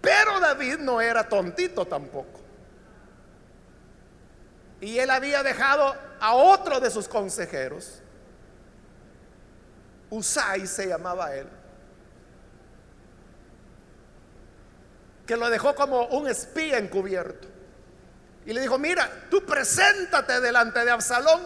Pero 0.00 0.38
David 0.38 0.78
no 0.78 1.00
era 1.00 1.28
tontito 1.28 1.86
tampoco. 1.86 2.40
Y 4.80 4.98
él 4.98 5.10
había 5.10 5.42
dejado 5.42 5.94
a 6.20 6.34
otro 6.34 6.80
de 6.80 6.90
sus 6.90 7.06
consejeros, 7.06 8.00
Usai 10.08 10.66
se 10.66 10.88
llamaba 10.88 11.34
él, 11.34 11.46
que 15.30 15.36
lo 15.36 15.48
dejó 15.48 15.76
como 15.76 16.06
un 16.06 16.28
espía 16.28 16.78
encubierto. 16.78 17.46
Y 18.46 18.52
le 18.52 18.62
dijo, 18.62 18.80
mira, 18.80 19.28
tú 19.30 19.46
preséntate 19.46 20.40
delante 20.40 20.84
de 20.84 20.90
Absalón 20.90 21.40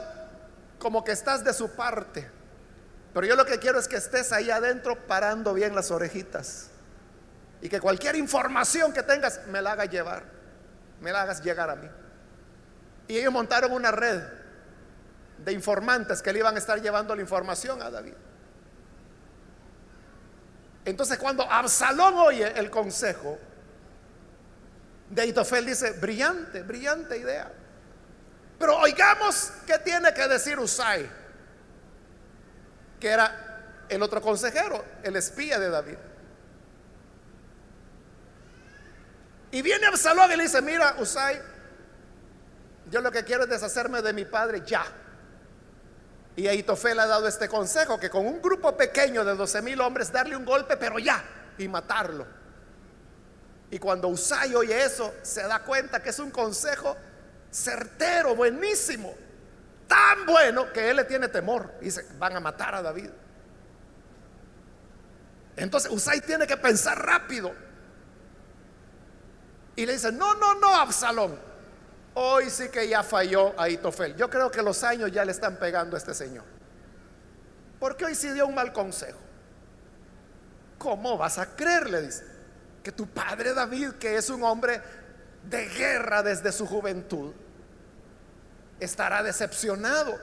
como 0.79 1.05
que 1.05 1.13
estás 1.13 1.45
de 1.45 1.53
su 1.53 1.69
parte. 1.73 2.27
Pero 3.13 3.27
yo 3.27 3.37
lo 3.37 3.45
que 3.45 3.59
quiero 3.59 3.79
es 3.79 3.87
que 3.87 3.97
estés 3.97 4.33
ahí 4.33 4.51
adentro 4.51 5.07
parando 5.07 5.53
bien 5.53 5.75
las 5.75 5.91
orejitas. 5.91 6.71
Y 7.61 7.69
que 7.69 7.79
cualquier 7.79 8.17
información 8.17 8.91
que 8.95 9.03
tengas 9.03 9.47
me 9.49 9.61
la 9.61 9.73
hagas 9.73 9.91
llevar, 9.91 10.23
me 11.03 11.13
la 11.13 11.21
hagas 11.21 11.45
llegar 11.45 11.69
a 11.69 11.77
mí. 11.77 11.91
Y 13.07 13.19
ellos 13.19 13.35
montaron 13.35 13.71
una 13.71 13.91
red 13.91 14.23
de 15.45 15.53
informantes 15.53 16.23
que 16.23 16.33
le 16.33 16.39
iban 16.39 16.55
a 16.55 16.59
estar 16.59 16.81
llevando 16.81 17.15
la 17.15 17.21
información 17.21 17.83
a 17.83 17.91
David. 17.91 18.15
Entonces 20.87 21.19
cuando 21.19 21.43
Absalón 21.43 22.15
oye 22.15 22.51
el 22.59 22.71
consejo 22.71 23.39
de 25.15 25.27
Itofel 25.27 25.65
dice, 25.65 25.93
brillante, 25.93 26.63
brillante 26.63 27.17
idea. 27.17 27.51
Pero 28.59 28.77
oigamos 28.79 29.53
qué 29.67 29.79
tiene 29.79 30.13
que 30.13 30.27
decir 30.27 30.59
Usai, 30.59 31.09
que 32.99 33.09
era 33.09 33.87
el 33.89 34.03
otro 34.03 34.21
consejero, 34.21 34.85
el 35.05 35.15
espía 35.15 35.59
de 35.61 35.71
David. 35.71 35.97
Y 39.53 39.63
viene 39.63 39.87
Absalón 39.87 40.33
y 40.33 40.37
le 40.37 40.43
dice, 40.45 40.61
mira 40.61 40.97
Usai, 40.99 41.41
yo 42.91 43.01
lo 43.01 43.13
que 43.13 43.23
quiero 43.23 43.45
es 43.45 43.51
deshacerme 43.51 44.03
de 44.03 44.13
mi 44.13 44.25
padre 44.25 44.63
ya. 44.67 44.85
Y 46.35 46.49
Aitofel 46.49 46.99
ha 46.99 47.07
dado 47.07 47.29
este 47.29 47.49
consejo, 47.49 48.01
que 48.01 48.11
con 48.11 48.27
un 48.27 48.43
grupo 48.43 48.77
pequeño 48.77 49.25
de 49.25 49.37
12 49.37 49.63
mil 49.63 49.81
hombres 49.81 50.11
darle 50.11 50.37
un 50.37 50.45
golpe, 50.45 50.77
pero 50.77 50.99
ya, 50.99 51.23
y 51.57 51.69
matarlo. 51.69 52.44
Y 53.75 53.81
cuando 53.81 54.07
Usai 54.07 54.55
oye 54.55 54.85
eso, 54.85 55.13
se 55.23 55.43
da 55.43 55.59
cuenta 55.59 56.01
que 56.01 56.11
es 56.11 56.21
un 56.21 56.31
consejo 56.31 56.97
certero, 57.51 58.37
buenísimo, 58.37 59.13
tan 59.89 60.25
bueno 60.27 60.73
que 60.73 60.91
él 60.91 60.99
le 60.99 61.03
tiene 61.03 61.27
temor. 61.27 61.75
Y 61.81 61.87
dice, 61.87 62.07
van 62.17 62.37
a 62.37 62.39
matar 62.39 62.77
a 62.77 62.83
David. 62.83 63.11
Entonces 65.57 65.91
Usai 65.91 66.21
tiene 66.21 66.47
que 66.47 66.57
pensar 66.57 67.05
rápido. 67.05 67.53
Y 69.75 69.85
le 69.87 69.95
dice, 69.95 70.13
no, 70.13 70.35
no, 70.35 70.55
no, 70.55 70.73
Absalón, 70.77 71.37
Hoy 72.15 72.51
sí 72.51 72.69
que 72.69 72.87
ya 72.87 73.03
falló 73.03 73.59
a 73.61 73.69
Itofel. 73.69 74.15
Yo 74.15 74.31
creo 74.31 74.53
que 74.53 74.63
los 74.63 74.85
años 74.85 75.11
ya 75.11 75.25
le 75.25 75.33
están 75.33 75.57
pegando 75.57 75.97
a 75.97 75.99
este 75.99 76.15
señor. 76.15 76.45
Porque 77.81 78.05
hoy 78.05 78.15
sí 78.15 78.31
dio 78.31 78.47
un 78.47 78.55
mal 78.55 78.73
consejo. 78.73 79.19
¿Cómo 80.79 81.19
vas 81.19 81.39
a 81.39 81.57
creerle? 81.57 82.03
Dice, 82.03 82.34
que 82.85 82.93
tu 82.93 83.07
padre 83.07 83.55
David, 83.55 83.93
que 83.93 84.17
es 84.17 84.29
un 84.29 84.43
hombre 84.45 84.81
de 85.45 85.67
guerra 85.71 86.23
desde 86.23 86.53
su 86.53 86.67
juventud, 86.67 87.33
estará 88.79 89.23
decepcionado, 89.23 90.21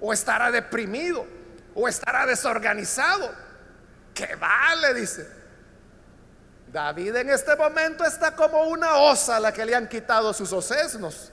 o 0.00 0.12
estará 0.12 0.50
deprimido, 0.50 1.24
o 1.72 1.86
estará 1.86 2.26
desorganizado. 2.26 3.30
Que 4.12 4.34
vale, 4.34 4.92
dice. 4.92 5.40
David 6.72 7.14
en 7.14 7.30
este 7.30 7.54
momento 7.54 8.04
está 8.04 8.34
como 8.34 8.64
una 8.64 8.96
osa 8.96 9.36
a 9.36 9.40
la 9.40 9.52
que 9.52 9.64
le 9.64 9.74
han 9.76 9.88
quitado 9.88 10.32
sus 10.32 10.52
osesnos. 10.52 11.30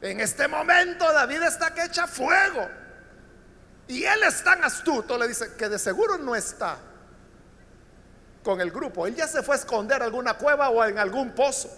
En 0.00 0.20
este 0.20 0.48
momento 0.48 1.12
David 1.12 1.42
está 1.42 1.74
que 1.74 1.84
echa 1.84 2.06
fuego. 2.06 2.66
Y 3.86 4.02
él 4.04 4.22
es 4.22 4.42
tan 4.42 4.64
astuto, 4.64 5.18
le 5.18 5.28
dice 5.28 5.54
que 5.56 5.68
de 5.68 5.78
seguro 5.78 6.16
no 6.16 6.34
está 6.34 6.78
con 8.46 8.60
el 8.60 8.70
grupo. 8.70 9.08
Él 9.08 9.16
ya 9.16 9.26
se 9.26 9.42
fue 9.42 9.56
a 9.56 9.58
esconder 9.58 9.96
en 9.96 10.04
alguna 10.04 10.34
cueva 10.34 10.70
o 10.70 10.84
en 10.84 11.00
algún 11.00 11.32
pozo. 11.32 11.68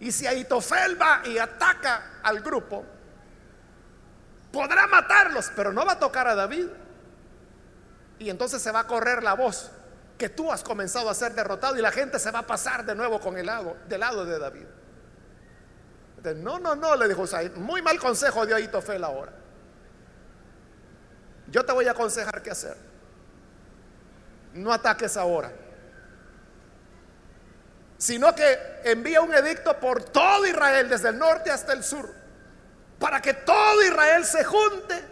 Y 0.00 0.10
si 0.10 0.26
Aitofel 0.26 1.00
va 1.00 1.20
y 1.26 1.36
ataca 1.36 2.20
al 2.22 2.40
grupo, 2.40 2.82
podrá 4.50 4.86
matarlos, 4.86 5.52
pero 5.54 5.70
no 5.70 5.84
va 5.84 5.92
a 5.92 5.98
tocar 5.98 6.28
a 6.28 6.34
David. 6.34 6.68
Y 8.18 8.30
entonces 8.30 8.62
se 8.62 8.70
va 8.70 8.80
a 8.80 8.86
correr 8.86 9.22
la 9.22 9.34
voz 9.34 9.70
que 10.16 10.30
tú 10.30 10.50
has 10.50 10.64
comenzado 10.64 11.10
a 11.10 11.14
ser 11.14 11.34
derrotado 11.34 11.76
y 11.76 11.82
la 11.82 11.92
gente 11.92 12.18
se 12.18 12.30
va 12.30 12.38
a 12.38 12.46
pasar 12.46 12.86
de 12.86 12.94
nuevo 12.94 13.20
con 13.20 13.36
el 13.36 13.44
lado, 13.44 13.76
del 13.86 14.00
lado 14.00 14.24
de 14.24 14.38
David. 14.38 14.66
no, 16.36 16.58
no, 16.58 16.74
no, 16.74 16.96
le 16.96 17.06
dijo 17.06 17.24
muy 17.56 17.82
mal 17.82 18.00
consejo 18.00 18.46
dio 18.46 18.56
Ahitofel 18.56 19.04
ahora. 19.04 19.32
Yo 21.48 21.66
te 21.66 21.72
voy 21.72 21.86
a 21.86 21.90
aconsejar 21.90 22.42
qué 22.42 22.50
hacer. 22.50 22.87
No 24.54 24.72
ataques 24.72 25.16
ahora. 25.16 25.52
Sino 27.98 28.34
que 28.34 28.58
envía 28.84 29.20
un 29.20 29.34
edicto 29.34 29.78
por 29.78 30.04
todo 30.04 30.46
Israel, 30.46 30.88
desde 30.88 31.08
el 31.08 31.18
norte 31.18 31.50
hasta 31.50 31.72
el 31.72 31.82
sur, 31.82 32.12
para 32.98 33.20
que 33.20 33.34
todo 33.34 33.82
Israel 33.82 34.24
se 34.24 34.44
junte. 34.44 35.04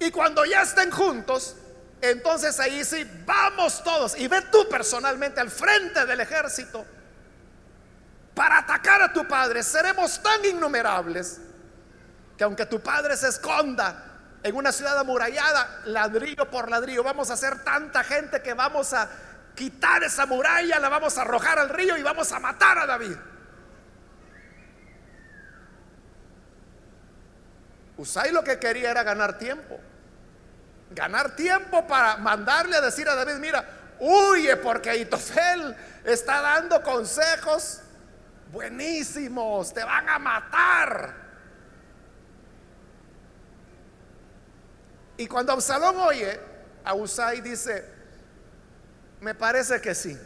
Y 0.00 0.10
cuando 0.10 0.44
ya 0.44 0.62
estén 0.62 0.90
juntos, 0.90 1.56
entonces 2.00 2.58
ahí 2.60 2.84
sí, 2.84 3.08
vamos 3.26 3.82
todos 3.82 4.16
y 4.16 4.28
ve 4.28 4.42
tú 4.52 4.68
personalmente 4.68 5.40
al 5.40 5.50
frente 5.50 6.06
del 6.06 6.20
ejército 6.20 6.86
para 8.34 8.58
atacar 8.58 9.02
a 9.02 9.12
tu 9.12 9.26
padre. 9.26 9.62
Seremos 9.62 10.22
tan 10.22 10.44
innumerables 10.44 11.40
que 12.36 12.44
aunque 12.44 12.66
tu 12.66 12.80
padre 12.80 13.16
se 13.16 13.28
esconda 13.28 14.07
en 14.42 14.56
una 14.56 14.72
ciudad 14.72 14.98
amurallada, 14.98 15.82
ladrillo 15.86 16.48
por 16.50 16.70
ladrillo, 16.70 17.02
vamos 17.02 17.30
a 17.30 17.36
ser 17.36 17.64
tanta 17.64 18.04
gente 18.04 18.40
que 18.42 18.54
vamos 18.54 18.92
a 18.92 19.08
quitar 19.54 20.02
esa 20.04 20.26
muralla, 20.26 20.78
la 20.78 20.88
vamos 20.88 21.18
a 21.18 21.22
arrojar 21.22 21.58
al 21.58 21.68
río 21.68 21.96
y 21.96 22.02
vamos 22.02 22.30
a 22.32 22.38
matar 22.38 22.78
a 22.78 22.86
David. 22.86 23.16
Usai 27.96 28.30
lo 28.30 28.44
que 28.44 28.60
quería 28.60 28.92
era 28.92 29.02
ganar 29.02 29.38
tiempo 29.38 29.80
ganar 30.90 31.36
tiempo 31.36 31.86
para 31.86 32.16
mandarle 32.16 32.76
a 32.76 32.80
decir 32.80 33.08
a 33.08 33.14
David, 33.14 33.34
mira, 33.34 33.64
huye 34.00 34.56
porque 34.56 34.96
Itofel 34.96 35.76
está 36.04 36.40
dando 36.40 36.82
consejos 36.82 37.80
buenísimos, 38.52 39.74
te 39.74 39.84
van 39.84 40.08
a 40.08 40.18
matar. 40.18 41.27
Y 45.18 45.26
cuando 45.26 45.52
Absalón 45.52 45.98
oye 45.98 46.40
a 46.82 46.94
Usai 46.94 47.42
dice, 47.42 47.84
me 49.20 49.34
parece 49.34 49.80
que 49.80 49.94
sí. 49.94 50.16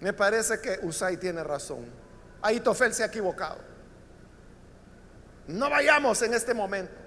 Me 0.00 0.14
parece 0.14 0.58
que 0.60 0.78
Usai 0.82 1.18
tiene 1.18 1.44
razón. 1.44 1.84
Aitofel 2.40 2.94
se 2.94 3.02
ha 3.02 3.06
equivocado. 3.06 3.58
No 5.48 5.68
vayamos 5.68 6.22
en 6.22 6.32
este 6.32 6.54
momento 6.54 7.06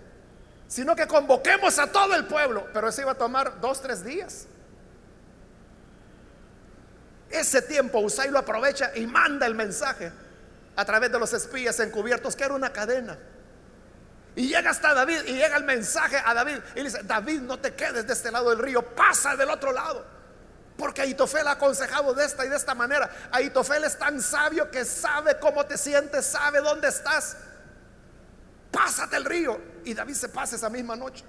sino 0.70 0.96
que 0.96 1.08
convoquemos 1.08 1.80
a 1.80 1.92
todo 1.92 2.16
el 2.16 2.26
pueblo. 2.28 2.68
Pero 2.72 2.88
eso 2.88 3.02
iba 3.02 3.12
a 3.12 3.16
tomar 3.16 3.60
dos, 3.60 3.82
tres 3.82 4.06
días. 4.06 4.46
Ese 7.30 7.64
tiempo 7.64 8.00
Usai 8.00 8.30
lo 8.30 8.38
aprovecha 8.38 8.92
y 8.96 9.06
manda 9.08 9.48
el 9.48 9.56
mensaje 9.56 10.12
a 10.76 10.86
través 10.86 11.12
de 11.12 11.20
los 11.20 11.34
espías 11.34 11.80
encubiertos, 11.80 12.36
que 12.36 12.44
era 12.44 12.54
una 12.54 12.72
cadena. 12.72 13.18
Y 14.36 14.48
llega 14.48 14.70
hasta 14.70 14.94
David 14.94 15.22
y 15.26 15.34
llega 15.34 15.58
el 15.58 15.64
mensaje 15.64 16.18
a 16.24 16.34
David 16.34 16.58
y 16.76 16.78
le 16.80 16.84
dice, 16.84 17.02
David, 17.04 17.42
no 17.42 17.60
te 17.60 17.74
quedes 17.74 18.08
de 18.08 18.14
este 18.14 18.32
lado 18.32 18.50
del 18.52 18.60
río, 18.60 18.84
pasa 18.96 19.36
del 19.36 19.50
otro 19.50 19.72
lado. 19.72 20.06
Porque 20.78 21.02
Aitofel 21.02 21.48
ha 21.48 21.52
aconsejado 21.52 22.14
de 22.14 22.26
esta 22.26 22.46
y 22.46 22.50
de 22.50 22.56
esta 22.56 22.74
manera. 22.74 23.10
Aitofel 23.32 23.84
es 23.84 23.98
tan 23.98 24.22
sabio 24.22 24.72
que 24.72 24.86
sabe 24.86 25.38
cómo 25.40 25.66
te 25.66 25.78
sientes, 25.78 26.26
sabe 26.26 26.62
dónde 26.62 26.88
estás 26.88 27.36
pásate 28.72 29.18
el 29.18 29.26
río. 29.26 29.60
Y 29.84 29.94
David 29.94 30.14
se 30.14 30.30
pasa 30.30 30.56
esa 30.56 30.70
misma 30.70 30.96
noche. 30.96 31.24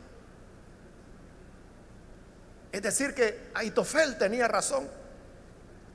Es 2.73 2.83
decir, 2.83 3.15
que 3.15 3.51
Aitofel 3.55 4.17
tenía 4.17 4.47
razón. 4.47 4.89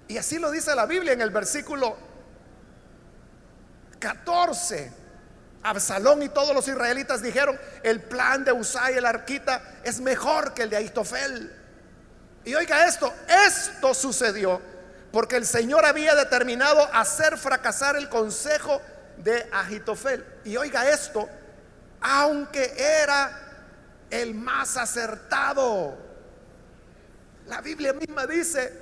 Y 0.08 0.18
así 0.18 0.38
lo 0.38 0.52
dice 0.52 0.76
la 0.76 0.86
Biblia 0.86 1.14
en 1.14 1.22
el 1.22 1.30
versículo 1.30 1.98
14. 4.00 5.05
Absalón 5.66 6.22
y 6.24 6.30
todos 6.30 6.54
los 6.54 6.68
israelitas 6.68 7.22
dijeron, 7.22 7.60
el 7.84 8.02
plan 8.02 8.44
de 8.44 8.52
Usai 8.52 8.96
el 8.96 9.06
arquita 9.06 9.62
es 9.84 10.00
mejor 10.00 10.54
que 10.54 10.64
el 10.64 10.70
de 10.70 10.78
Aitofel. 10.78 11.52
Y 12.44 12.54
oiga 12.54 12.86
esto, 12.86 13.12
esto 13.28 13.94
sucedió 13.94 14.62
porque 15.12 15.38
el 15.38 15.46
Señor 15.46 15.86
había 15.86 16.14
determinado 16.14 16.88
hacer 16.94 17.38
fracasar 17.38 17.96
el 17.96 18.10
consejo 18.10 18.82
de 19.18 19.48
Agitofel. 19.52 20.26
Y 20.44 20.58
oiga 20.58 20.90
esto, 20.90 21.30
aunque 22.02 22.74
era 22.78 23.32
el 24.10 24.36
más 24.36 24.76
acertado. 24.76 25.98
La 27.48 27.62
Biblia 27.62 27.94
misma 27.94 28.28
dice 28.28 28.74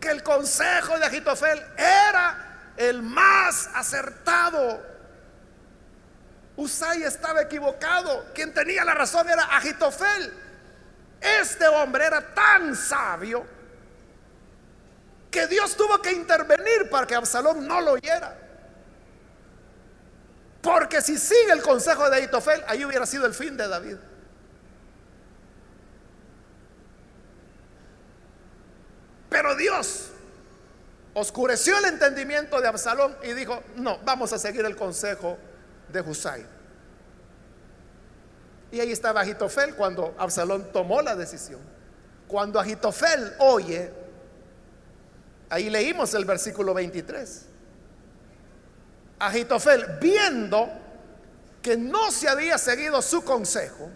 que 0.00 0.10
el 0.10 0.22
consejo 0.22 0.98
de 0.98 1.06
Agitofel 1.06 1.64
era 1.76 2.72
el 2.76 3.02
más 3.02 3.70
acertado. 3.72 4.95
Usai 6.56 7.02
estaba 7.02 7.42
equivocado. 7.42 8.26
Quien 8.34 8.52
tenía 8.54 8.84
la 8.84 8.94
razón 8.94 9.28
era 9.28 9.44
Agitofel. 9.44 10.32
Este 11.20 11.66
hombre 11.68 12.06
era 12.06 12.34
tan 12.34 12.74
sabio 12.74 13.44
que 15.30 15.46
Dios 15.46 15.76
tuvo 15.76 16.00
que 16.00 16.12
intervenir 16.12 16.88
para 16.90 17.06
que 17.06 17.14
Absalón 17.14 17.66
no 17.66 17.80
lo 17.80 17.92
oyera. 17.92 18.38
Porque 20.62 21.00
si 21.00 21.18
sigue 21.18 21.52
el 21.52 21.62
consejo 21.62 22.08
de 22.10 22.16
Aitofel, 22.16 22.64
ahí 22.66 22.84
hubiera 22.84 23.06
sido 23.06 23.26
el 23.26 23.34
fin 23.34 23.56
de 23.56 23.68
David. 23.68 23.96
Pero 29.28 29.54
Dios 29.54 30.08
oscureció 31.14 31.78
el 31.78 31.84
entendimiento 31.84 32.60
de 32.60 32.68
Absalón 32.68 33.16
y 33.22 33.32
dijo, 33.32 33.62
no, 33.76 33.98
vamos 34.04 34.32
a 34.32 34.38
seguir 34.38 34.64
el 34.64 34.74
consejo 34.74 35.38
de 35.88 36.00
Husay. 36.00 36.44
Y 38.70 38.80
ahí 38.80 38.92
estaba 38.92 39.20
Agitofel 39.20 39.74
cuando 39.74 40.14
Absalón 40.18 40.72
tomó 40.72 41.00
la 41.02 41.14
decisión. 41.14 41.60
Cuando 42.26 42.58
Agitofel 42.58 43.34
oye, 43.38 43.92
ahí 45.48 45.70
leímos 45.70 46.12
el 46.14 46.24
versículo 46.24 46.74
23. 46.74 47.46
Agitofel, 49.18 49.98
viendo 50.00 50.68
que 51.62 51.76
no 51.76 52.10
se 52.10 52.28
había 52.28 52.58
seguido 52.58 53.00
su 53.00 53.24
consejo, 53.24 53.88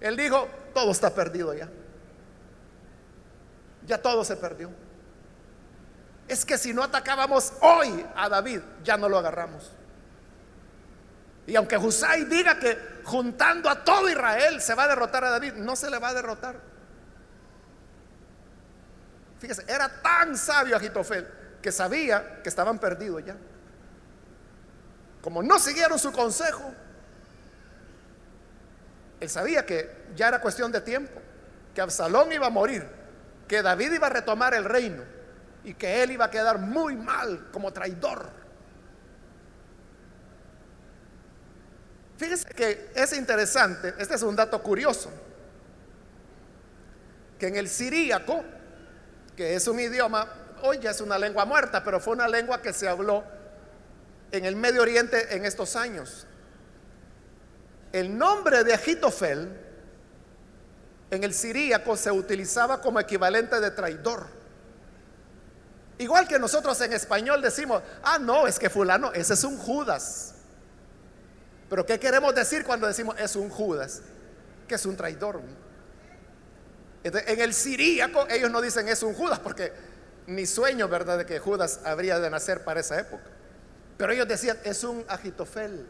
él 0.00 0.16
dijo, 0.16 0.48
todo 0.74 0.90
está 0.90 1.14
perdido 1.14 1.54
ya. 1.54 1.68
Ya 3.86 3.98
todo 4.00 4.24
se 4.24 4.36
perdió. 4.36 4.70
Es 6.26 6.44
que 6.44 6.58
si 6.58 6.74
no 6.74 6.82
atacábamos 6.82 7.52
hoy 7.60 8.04
a 8.14 8.28
David, 8.28 8.60
ya 8.84 8.96
no 8.96 9.08
lo 9.08 9.18
agarramos. 9.18 9.70
Y 11.48 11.56
aunque 11.56 11.78
Husay 11.78 12.26
diga 12.26 12.58
que 12.58 13.00
juntando 13.04 13.70
a 13.70 13.82
todo 13.82 14.06
Israel 14.06 14.60
se 14.60 14.74
va 14.74 14.84
a 14.84 14.88
derrotar 14.88 15.24
a 15.24 15.30
David, 15.30 15.54
no 15.54 15.76
se 15.76 15.88
le 15.88 15.98
va 15.98 16.10
a 16.10 16.14
derrotar. 16.14 16.60
Fíjese, 19.38 19.64
era 19.66 19.88
tan 20.02 20.36
sabio 20.36 20.76
Agitofel 20.76 21.26
que 21.62 21.72
sabía 21.72 22.42
que 22.42 22.50
estaban 22.50 22.78
perdidos 22.78 23.24
ya. 23.24 23.34
Como 25.22 25.42
no 25.42 25.58
siguieron 25.58 25.98
su 25.98 26.12
consejo, 26.12 26.70
él 29.18 29.30
sabía 29.30 29.64
que 29.64 30.04
ya 30.14 30.28
era 30.28 30.42
cuestión 30.42 30.70
de 30.70 30.82
tiempo, 30.82 31.18
que 31.74 31.80
Absalón 31.80 32.30
iba 32.30 32.48
a 32.48 32.50
morir, 32.50 32.86
que 33.48 33.62
David 33.62 33.92
iba 33.94 34.08
a 34.08 34.10
retomar 34.10 34.52
el 34.52 34.66
reino 34.66 35.02
y 35.64 35.72
que 35.72 36.02
él 36.02 36.10
iba 36.10 36.26
a 36.26 36.30
quedar 36.30 36.58
muy 36.58 36.94
mal 36.94 37.48
como 37.50 37.72
traidor. 37.72 38.36
Fíjese 42.18 42.48
que 42.48 42.90
es 42.96 43.12
interesante, 43.12 43.94
este 43.96 44.16
es 44.16 44.22
un 44.22 44.34
dato 44.34 44.60
curioso, 44.60 45.08
que 47.38 47.46
en 47.46 47.54
el 47.54 47.68
siríaco, 47.68 48.44
que 49.36 49.54
es 49.54 49.68
un 49.68 49.78
idioma, 49.78 50.26
hoy 50.62 50.80
ya 50.80 50.90
es 50.90 51.00
una 51.00 51.16
lengua 51.16 51.44
muerta, 51.44 51.84
pero 51.84 52.00
fue 52.00 52.14
una 52.14 52.26
lengua 52.26 52.60
que 52.60 52.72
se 52.72 52.88
habló 52.88 53.22
en 54.32 54.44
el 54.44 54.56
Medio 54.56 54.82
Oriente 54.82 55.36
en 55.36 55.44
estos 55.46 55.76
años. 55.76 56.26
El 57.92 58.18
nombre 58.18 58.64
de 58.64 58.74
Agitofel 58.74 59.56
en 61.12 61.22
el 61.22 61.32
siríaco 61.32 61.96
se 61.96 62.10
utilizaba 62.10 62.80
como 62.80 62.98
equivalente 62.98 63.60
de 63.60 63.70
traidor. 63.70 64.26
Igual 65.98 66.26
que 66.26 66.40
nosotros 66.40 66.80
en 66.80 66.92
español 66.92 67.40
decimos, 67.40 67.80
ah, 68.02 68.18
no, 68.18 68.48
es 68.48 68.58
que 68.58 68.68
fulano, 68.68 69.12
ese 69.12 69.34
es 69.34 69.44
un 69.44 69.56
Judas. 69.56 70.34
Pero 71.68 71.84
¿qué 71.84 71.98
queremos 71.98 72.34
decir 72.34 72.64
cuando 72.64 72.86
decimos 72.86 73.16
es 73.18 73.36
un 73.36 73.50
Judas? 73.50 74.02
Que 74.66 74.76
es 74.76 74.86
un 74.86 74.96
traidor. 74.96 75.40
en 77.02 77.40
el 77.40 77.54
siríaco 77.54 78.26
ellos 78.28 78.50
no 78.50 78.60
dicen 78.60 78.88
es 78.88 79.02
un 79.02 79.14
Judas 79.14 79.38
porque 79.38 79.72
ni 80.26 80.44
sueño, 80.46 80.88
¿verdad?, 80.88 81.18
de 81.18 81.26
que 81.26 81.38
Judas 81.38 81.80
habría 81.84 82.20
de 82.20 82.28
nacer 82.30 82.62
para 82.62 82.80
esa 82.80 83.00
época. 83.00 83.24
Pero 83.96 84.12
ellos 84.12 84.28
decían, 84.28 84.58
es 84.62 84.84
un 84.84 85.04
agitofel. 85.08 85.88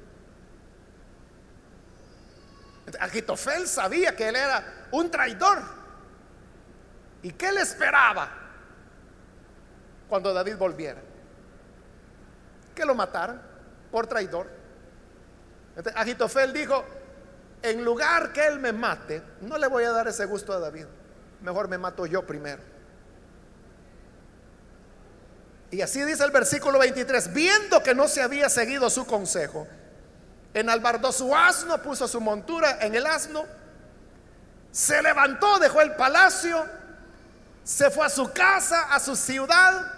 Agitofel 3.00 3.66
sabía 3.66 4.16
que 4.16 4.28
él 4.28 4.36
era 4.36 4.86
un 4.92 5.10
traidor. 5.10 5.62
¿Y 7.22 7.32
qué 7.32 7.52
le 7.52 7.60
esperaba 7.60 8.30
cuando 10.08 10.32
David 10.32 10.56
volviera? 10.56 11.00
Que 12.74 12.84
lo 12.84 12.94
mataran 12.94 13.42
por 13.90 14.06
traidor. 14.06 14.57
Agitofel 15.94 16.52
dijo, 16.52 16.84
en 17.62 17.84
lugar 17.84 18.32
que 18.32 18.46
él 18.46 18.58
me 18.58 18.72
mate, 18.72 19.22
no 19.40 19.58
le 19.58 19.66
voy 19.66 19.84
a 19.84 19.90
dar 19.90 20.08
ese 20.08 20.24
gusto 20.24 20.52
a 20.52 20.58
David. 20.58 20.86
Mejor 21.40 21.68
me 21.68 21.78
mato 21.78 22.06
yo 22.06 22.26
primero. 22.26 22.62
Y 25.70 25.82
así 25.82 26.02
dice 26.02 26.24
el 26.24 26.30
versículo 26.30 26.78
23, 26.78 27.32
viendo 27.32 27.82
que 27.82 27.94
no 27.94 28.08
se 28.08 28.22
había 28.22 28.48
seguido 28.48 28.88
su 28.88 29.06
consejo, 29.06 29.66
enalbardó 30.54 31.12
su 31.12 31.34
asno, 31.34 31.80
puso 31.82 32.08
su 32.08 32.20
montura 32.20 32.78
en 32.80 32.94
el 32.94 33.06
asno, 33.06 33.44
se 34.72 35.02
levantó, 35.02 35.58
dejó 35.58 35.82
el 35.82 35.94
palacio, 35.94 36.64
se 37.62 37.90
fue 37.90 38.06
a 38.06 38.08
su 38.08 38.32
casa, 38.32 38.94
a 38.94 38.98
su 38.98 39.14
ciudad, 39.14 39.92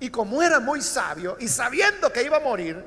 y 0.00 0.10
como 0.10 0.42
era 0.42 0.60
muy 0.60 0.82
sabio 0.82 1.36
y 1.40 1.48
sabiendo 1.48 2.12
que 2.12 2.22
iba 2.22 2.36
a 2.36 2.40
morir, 2.40 2.84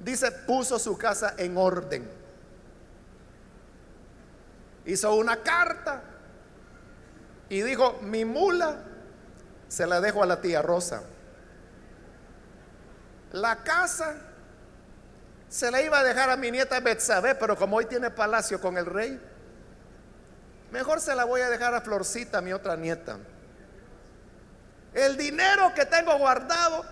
dice, 0.00 0.32
puso 0.32 0.78
su 0.78 0.96
casa 0.96 1.34
en 1.36 1.56
orden. 1.56 2.10
Hizo 4.86 5.14
una 5.14 5.36
carta 5.42 6.02
y 7.48 7.62
dijo, 7.62 7.98
mi 8.02 8.24
mula 8.24 8.76
se 9.68 9.86
la 9.86 10.00
dejo 10.00 10.22
a 10.22 10.26
la 10.26 10.40
tía 10.40 10.62
Rosa. 10.62 11.02
La 13.32 13.56
casa 13.62 14.16
se 15.48 15.70
la 15.70 15.82
iba 15.82 16.00
a 16.00 16.04
dejar 16.04 16.30
a 16.30 16.36
mi 16.36 16.50
nieta 16.50 16.80
Betsabé, 16.80 17.34
pero 17.34 17.56
como 17.56 17.76
hoy 17.76 17.84
tiene 17.84 18.10
palacio 18.10 18.60
con 18.60 18.78
el 18.78 18.86
rey, 18.86 19.20
mejor 20.72 21.00
se 21.00 21.14
la 21.14 21.24
voy 21.24 21.42
a 21.42 21.50
dejar 21.50 21.74
a 21.74 21.80
Florcita, 21.80 22.40
mi 22.40 22.52
otra 22.52 22.76
nieta. 22.76 23.18
El 24.94 25.16
dinero 25.16 25.72
que 25.74 25.84
tengo 25.86 26.16
guardado, 26.18 26.84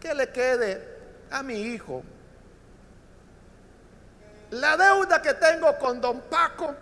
que 0.00 0.14
le 0.14 0.30
quede 0.30 0.97
a 1.30 1.42
mi 1.42 1.54
hijo. 1.54 2.02
La 4.50 4.76
deuda 4.76 5.20
que 5.20 5.34
tengo 5.34 5.76
con 5.78 6.00
don 6.00 6.22
Paco, 6.22 6.74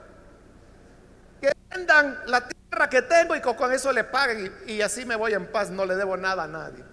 que 1.41 1.53
vendan 1.71 2.21
la 2.27 2.47
tierra 2.47 2.89
que 2.89 3.03
tengo 3.03 3.35
y 3.35 3.41
con 3.41 3.73
eso 3.73 3.93
le 3.93 4.05
paguen 4.05 4.53
y, 4.67 4.81
así 4.81 5.05
me 5.05 5.17
voy 5.17 5.35
en 5.35 5.51
paz, 5.51 5.71
no 5.71 5.85
le 5.85 5.97
debo 5.97 6.17
nada 6.17 6.45
a 6.45 6.49
nadie. 6.49 6.85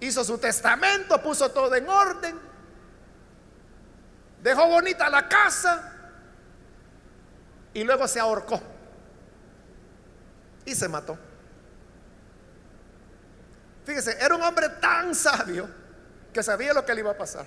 Hizo 0.00 0.22
su 0.22 0.38
testamento, 0.38 1.20
puso 1.22 1.50
todo 1.50 1.74
en 1.74 1.88
orden 1.88 2.54
dejó 4.44 4.68
bonita 4.68 5.08
la 5.08 5.26
casa 5.26 5.90
y 7.72 7.82
luego 7.82 8.06
se 8.06 8.20
ahorcó 8.20 8.60
y 10.66 10.74
se 10.74 10.86
mató. 10.86 11.18
Fíjese, 13.86 14.18
era 14.20 14.34
un 14.34 14.42
hombre 14.42 14.68
tan 14.68 15.14
sabio 15.14 15.68
que 16.34 16.42
sabía 16.42 16.74
lo 16.74 16.84
que 16.84 16.92
le 16.92 17.00
iba 17.00 17.12
a 17.12 17.16
pasar. 17.16 17.46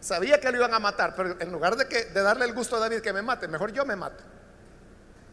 Sabía 0.00 0.40
que 0.40 0.50
le 0.50 0.56
iban 0.56 0.72
a 0.72 0.78
matar, 0.78 1.14
pero 1.14 1.38
en 1.38 1.52
lugar 1.52 1.76
de, 1.76 1.86
que, 1.86 2.06
de 2.06 2.22
darle 2.22 2.46
el 2.46 2.54
gusto 2.54 2.76
a 2.76 2.78
David 2.78 3.00
que 3.00 3.12
me 3.12 3.20
mate, 3.20 3.48
mejor 3.48 3.72
yo 3.72 3.84
me 3.84 3.96
mato. 3.96 4.22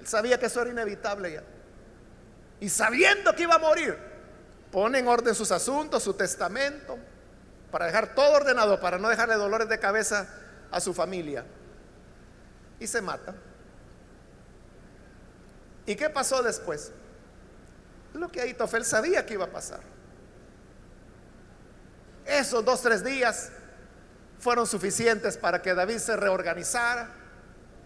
Él 0.02 0.08
sabía 0.08 0.38
que 0.38 0.48
eso 0.48 0.62
era 0.62 0.72
inevitable 0.72 1.32
ya. 1.32 1.44
Y 2.60 2.68
sabiendo 2.68 3.34
que 3.34 3.44
iba 3.44 3.56
a 3.56 3.60
morir, 3.60 3.98
pone 4.72 5.00
en 5.00 5.08
orden 5.08 5.34
sus 5.36 5.52
asuntos, 5.52 6.04
su 6.04 6.16
testamento, 6.16 6.98
para 7.72 7.86
dejar 7.86 8.16
todo 8.16 8.36
ordenado, 8.36 8.80
para 8.82 8.98
no 8.98 9.08
dejarle 9.08 9.36
dolores 9.36 9.70
de 9.70 9.80
cabeza 9.80 10.28
a 10.72 10.82
su 10.82 10.94
familia. 10.94 11.46
Y 12.80 12.88
se 12.88 13.00
mata. 13.00 13.36
¿Y 15.86 15.96
qué 15.96 16.10
pasó 16.10 16.42
después? 16.42 16.92
Lo 18.14 18.28
que 18.30 18.42
Aitofel 18.42 18.84
sabía 18.84 19.26
que 19.26 19.36
iba 19.36 19.46
a 19.46 19.52
pasar. 19.52 19.97
Esos 22.28 22.64
dos, 22.66 22.82
tres 22.82 23.04
días 23.04 23.50
fueron 24.40 24.68
suficientes 24.68 25.38
para 25.38 25.62
que 25.62 25.74
David 25.74 25.98
se 26.00 26.16
reorganizara. 26.18 27.10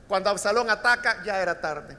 Cuando 0.07 0.29
Absalón 0.29 0.69
ataca, 0.69 1.23
ya 1.23 1.41
era 1.41 1.61
tarde. 1.61 1.97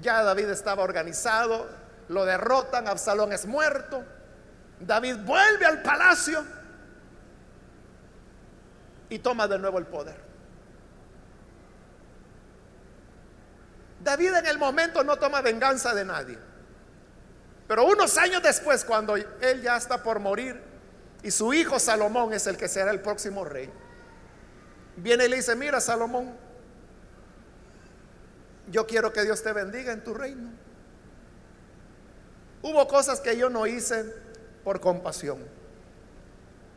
Ya 0.00 0.22
David 0.22 0.48
estaba 0.48 0.82
organizado, 0.82 1.68
lo 2.08 2.24
derrotan, 2.24 2.88
Absalón 2.88 3.32
es 3.32 3.46
muerto. 3.46 4.02
David 4.80 5.16
vuelve 5.24 5.66
al 5.66 5.82
palacio 5.82 6.44
y 9.10 9.18
toma 9.18 9.46
de 9.46 9.58
nuevo 9.58 9.78
el 9.78 9.86
poder. 9.86 10.28
David 14.02 14.34
en 14.36 14.46
el 14.46 14.58
momento 14.58 15.04
no 15.04 15.16
toma 15.16 15.42
venganza 15.42 15.94
de 15.94 16.04
nadie. 16.04 16.38
Pero 17.66 17.84
unos 17.84 18.16
años 18.16 18.42
después, 18.42 18.84
cuando 18.84 19.16
él 19.16 19.62
ya 19.62 19.76
está 19.76 20.02
por 20.02 20.18
morir 20.18 20.67
y 21.22 21.30
su 21.30 21.52
hijo 21.52 21.78
Salomón 21.78 22.32
es 22.32 22.46
el 22.46 22.56
que 22.56 22.68
será 22.68 22.90
el 22.90 23.00
próximo 23.00 23.44
rey, 23.44 23.70
viene 24.96 25.26
y 25.26 25.28
le 25.28 25.36
dice, 25.36 25.56
mira 25.56 25.80
Salomón, 25.80 26.34
yo 28.70 28.86
quiero 28.86 29.12
que 29.12 29.22
Dios 29.22 29.42
te 29.42 29.52
bendiga 29.52 29.92
en 29.92 30.04
tu 30.04 30.14
reino. 30.14 30.50
Hubo 32.60 32.86
cosas 32.88 33.20
que 33.20 33.36
yo 33.36 33.48
no 33.48 33.66
hice 33.66 34.04
por 34.64 34.80
compasión 34.80 35.58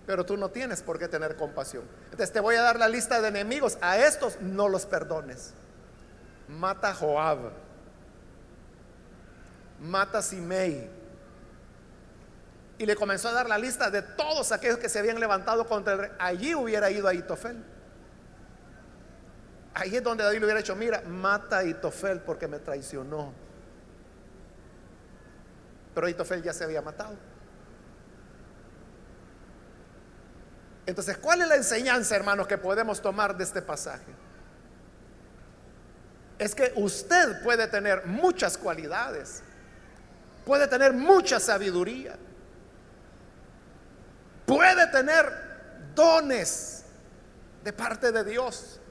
pero 0.06 0.26
tú 0.26 0.36
no 0.36 0.50
tienes 0.50 0.82
por 0.82 1.00
qué 1.00 1.08
tener 1.08 1.36
compasión. 1.36 1.84
Entonces 2.06 2.34
te 2.34 2.40
voy 2.40 2.56
a 2.56 2.62
dar 2.62 2.78
la 2.78 2.90
lista 2.90 3.22
de 3.22 3.30
enemigos. 3.30 3.78
A 3.82 3.98
estos 3.98 4.42
no 4.42 4.68
los 4.68 4.86
perdones. 4.86 5.54
Mata 6.48 6.90
a 6.90 6.94
Joab. 6.94 7.52
Mata 9.80 10.18
a 10.18 10.22
Simei. 10.22 10.90
Y 12.82 12.88
le 12.88 12.96
comenzó 12.96 13.30
a 13.30 13.34
dar 13.34 13.48
la 13.48 13.60
lista 13.60 13.92
de 13.92 14.02
todos 14.02 14.52
aquellos 14.52 14.80
que 14.80 14.90
se 14.90 14.98
habían 14.98 15.20
levantado 15.20 15.68
contra 15.68 15.94
el 15.94 16.00
rey. 16.00 16.12
Allí 16.18 16.56
hubiera 16.56 16.90
ido 16.90 17.08
a 17.08 17.14
Itofel. 17.14 17.64
Ahí 19.76 19.96
es 19.96 20.02
donde 20.02 20.24
David 20.24 20.40
le 20.40 20.46
hubiera 20.46 20.62
dicho, 20.62 20.76
mira, 20.76 21.04
mata 21.04 21.60
a 21.60 21.64
Itofel 21.64 22.22
porque 22.22 22.48
me 22.48 22.58
traicionó. 22.58 23.34
Pero 25.94 26.10
Itofel 26.10 26.42
ya 26.42 26.54
se 26.54 26.64
había 26.64 26.82
matado. 26.82 27.16
Entonces, 30.88 31.20
¿cuál 31.20 31.44
es 31.44 31.50
la 31.50 31.58
enseñanza, 31.58 32.16
hermanos, 32.16 32.48
que 32.48 32.58
podemos 32.58 33.00
tomar 33.00 33.38
de 33.38 33.44
este 33.44 33.62
pasaje? 33.62 34.12
Es 36.40 36.56
que 36.56 36.74
usted 36.78 37.44
puede 37.44 37.68
tener 37.68 38.08
muchas 38.08 38.58
cualidades, 38.58 39.44
puede 40.48 40.68
tener 40.68 40.94
mucha 40.94 41.40
sabiduría, 41.40 42.18
puede 44.52 44.86
tener 44.88 45.32
dones 45.96 46.84
de 47.64 47.72
parte 47.72 48.12
de 48.12 48.22
Dios. 48.26 48.82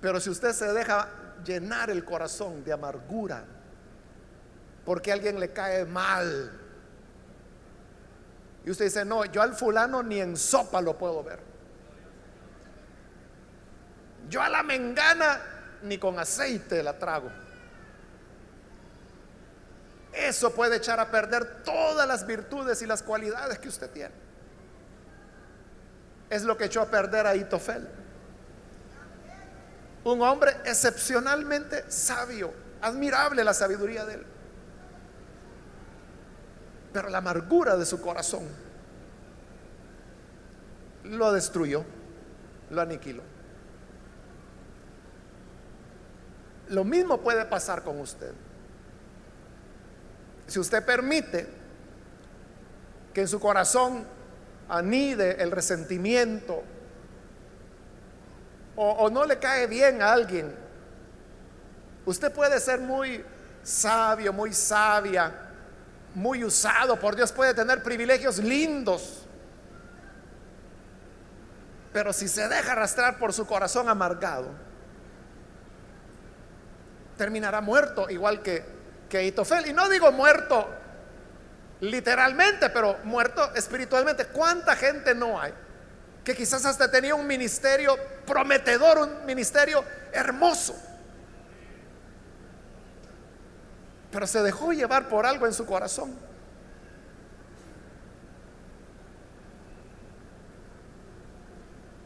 Pero 0.00 0.18
si 0.18 0.30
usted 0.30 0.52
se 0.52 0.72
deja 0.72 1.10
llenar 1.44 1.90
el 1.90 2.06
corazón 2.06 2.64
de 2.64 2.72
amargura, 2.72 3.44
porque 4.86 5.12
alguien 5.12 5.38
le 5.38 5.52
cae 5.52 5.84
mal, 5.84 6.58
y 8.64 8.70
usted 8.70 8.86
dice, 8.86 9.04
no, 9.04 9.26
yo 9.26 9.42
al 9.42 9.52
fulano 9.52 10.02
ni 10.02 10.18
en 10.18 10.38
sopa 10.38 10.80
lo 10.80 10.96
puedo 10.96 11.22
ver. 11.22 11.40
Yo 14.30 14.40
a 14.40 14.48
la 14.48 14.62
mengana 14.62 15.38
ni 15.82 15.98
con 15.98 16.18
aceite 16.18 16.82
la 16.82 16.98
trago. 16.98 17.30
Eso 20.12 20.52
puede 20.54 20.76
echar 20.76 20.98
a 21.00 21.10
perder 21.10 21.62
todas 21.62 22.06
las 22.06 22.26
virtudes 22.26 22.82
y 22.82 22.86
las 22.86 23.02
cualidades 23.02 23.58
que 23.58 23.68
usted 23.68 23.90
tiene. 23.90 24.14
Es 26.28 26.42
lo 26.42 26.56
que 26.56 26.64
echó 26.64 26.82
a 26.82 26.86
perder 26.86 27.26
a 27.26 27.34
Itofel. 27.34 27.88
Un 30.04 30.22
hombre 30.22 30.56
excepcionalmente 30.64 31.90
sabio, 31.90 32.52
admirable 32.80 33.44
la 33.44 33.54
sabiduría 33.54 34.04
de 34.04 34.14
él 34.14 34.26
pero 36.92 37.08
la 37.08 37.18
amargura 37.18 37.76
de 37.76 37.86
su 37.86 38.00
corazón 38.00 38.48
lo 41.04 41.32
destruyó, 41.32 41.84
lo 42.70 42.80
aniquiló. 42.80 43.22
Lo 46.68 46.84
mismo 46.84 47.20
puede 47.20 47.44
pasar 47.46 47.82
con 47.82 47.98
usted. 48.00 48.32
Si 50.50 50.58
usted 50.58 50.84
permite 50.84 51.46
que 53.14 53.20
en 53.20 53.28
su 53.28 53.38
corazón 53.38 54.04
anide 54.68 55.40
el 55.40 55.52
resentimiento 55.52 56.64
o, 58.74 58.90
o, 58.90 59.10
no 59.10 59.26
le 59.26 59.38
cae 59.38 59.68
bien 59.68 60.02
a 60.02 60.12
alguien, 60.12 60.52
usted 62.04 62.32
puede 62.32 62.58
ser 62.58 62.80
muy 62.80 63.24
sabio, 63.62 64.32
muy 64.32 64.52
sabia, 64.52 65.32
muy 66.16 66.42
usado 66.42 66.98
por 66.98 67.14
Dios, 67.14 67.30
puede 67.30 67.54
tener 67.54 67.84
privilegios 67.84 68.38
lindos. 68.38 69.24
Pero 71.92 72.12
si 72.12 72.26
se 72.26 72.48
deja 72.48 72.72
arrastrar 72.72 73.20
por 73.20 73.32
su 73.32 73.46
corazón 73.46 73.88
amargado, 73.88 74.48
terminará 77.16 77.60
muerto, 77.60 78.10
igual 78.10 78.42
que, 78.42 78.79
que 79.10 79.24
Itofel. 79.24 79.66
Y 79.66 79.74
no 79.74 79.90
digo 79.90 80.10
muerto 80.12 80.66
literalmente, 81.80 82.70
pero 82.70 82.96
muerto 83.04 83.54
espiritualmente. 83.54 84.26
¿Cuánta 84.26 84.76
gente 84.76 85.14
no 85.14 85.38
hay? 85.38 85.52
Que 86.24 86.34
quizás 86.34 86.64
hasta 86.64 86.90
tenía 86.90 87.14
un 87.14 87.26
ministerio 87.26 87.98
prometedor, 88.24 88.98
un 88.98 89.26
ministerio 89.26 89.84
hermoso. 90.12 90.74
Pero 94.10 94.26
se 94.26 94.42
dejó 94.42 94.72
llevar 94.72 95.08
por 95.08 95.26
algo 95.26 95.46
en 95.46 95.52
su 95.52 95.66
corazón. 95.66 96.14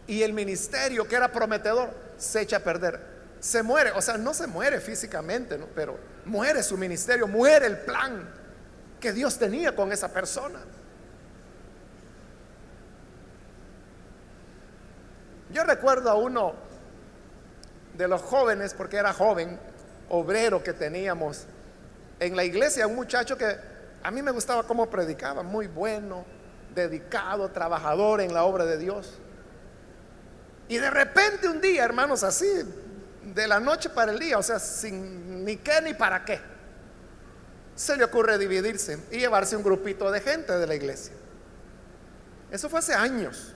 Y 0.07 0.23
el 0.23 0.35
ministerio 0.35 1.09
que 1.09 1.17
era 1.17 1.33
prometedor 1.33 1.95
se 2.19 2.43
echa 2.43 2.59
a 2.59 2.61
perder. 2.61 3.15
Se 3.41 3.63
muere, 3.63 3.91
o 3.93 4.03
sea, 4.03 4.17
no 4.19 4.35
se 4.35 4.47
muere 4.47 4.81
físicamente, 4.81 5.59
pero 5.75 5.99
muere 6.27 6.63
su 6.63 6.77
ministerio, 6.77 7.27
muere 7.27 7.67
el 7.67 7.79
plan 7.79 8.29
que 9.01 9.13
Dios 9.13 9.39
tenía 9.39 9.75
con 9.75 9.93
esa 9.93 10.13
persona. 10.13 10.61
Yo 15.51 15.63
recuerdo 15.65 16.11
a 16.11 16.15
uno 16.15 16.55
de 17.97 18.09
los 18.09 18.23
jóvenes, 18.23 18.75
porque 18.75 18.97
era 18.97 19.13
joven, 19.13 19.59
obrero 20.09 20.63
que 20.63 20.73
teníamos 20.73 21.47
en 22.19 22.37
la 22.37 22.45
iglesia, 22.45 22.87
un 22.87 22.97
muchacho 22.97 23.37
que 23.37 23.57
a 24.03 24.11
mí 24.11 24.23
me 24.23 24.31
gustaba 24.31 24.65
cómo 24.65 24.91
predicaba, 24.91 25.43
muy 25.43 25.67
bueno, 25.67 26.25
dedicado, 26.75 27.51
trabajador 27.51 28.21
en 28.21 28.35
la 28.35 28.45
obra 28.45 28.65
de 28.65 28.79
Dios. 28.79 29.19
Y 30.69 30.79
de 30.79 30.91
repente 30.91 31.49
un 31.49 31.61
día, 31.61 31.85
hermanos, 31.85 32.23
así, 32.23 32.47
de 33.33 33.49
la 33.49 33.61
noche 33.61 33.89
para 33.89 34.13
el 34.13 34.19
día, 34.19 34.39
o 34.39 34.43
sea, 34.43 34.59
sin 34.59 35.45
ni 35.45 35.57
qué 35.57 35.81
ni 35.81 35.95
para 35.95 36.25
qué, 36.25 36.41
se 37.75 37.97
le 37.97 38.05
ocurre 38.05 38.39
dividirse 38.39 38.99
y 39.11 39.19
llevarse 39.19 39.57
un 39.57 39.63
grupito 39.63 40.11
de 40.11 40.21
gente 40.21 40.53
de 40.53 40.67
la 40.67 40.75
iglesia. 40.75 41.15
Eso 42.51 42.69
fue 42.69 42.79
hace 42.79 42.95
años. 42.95 43.53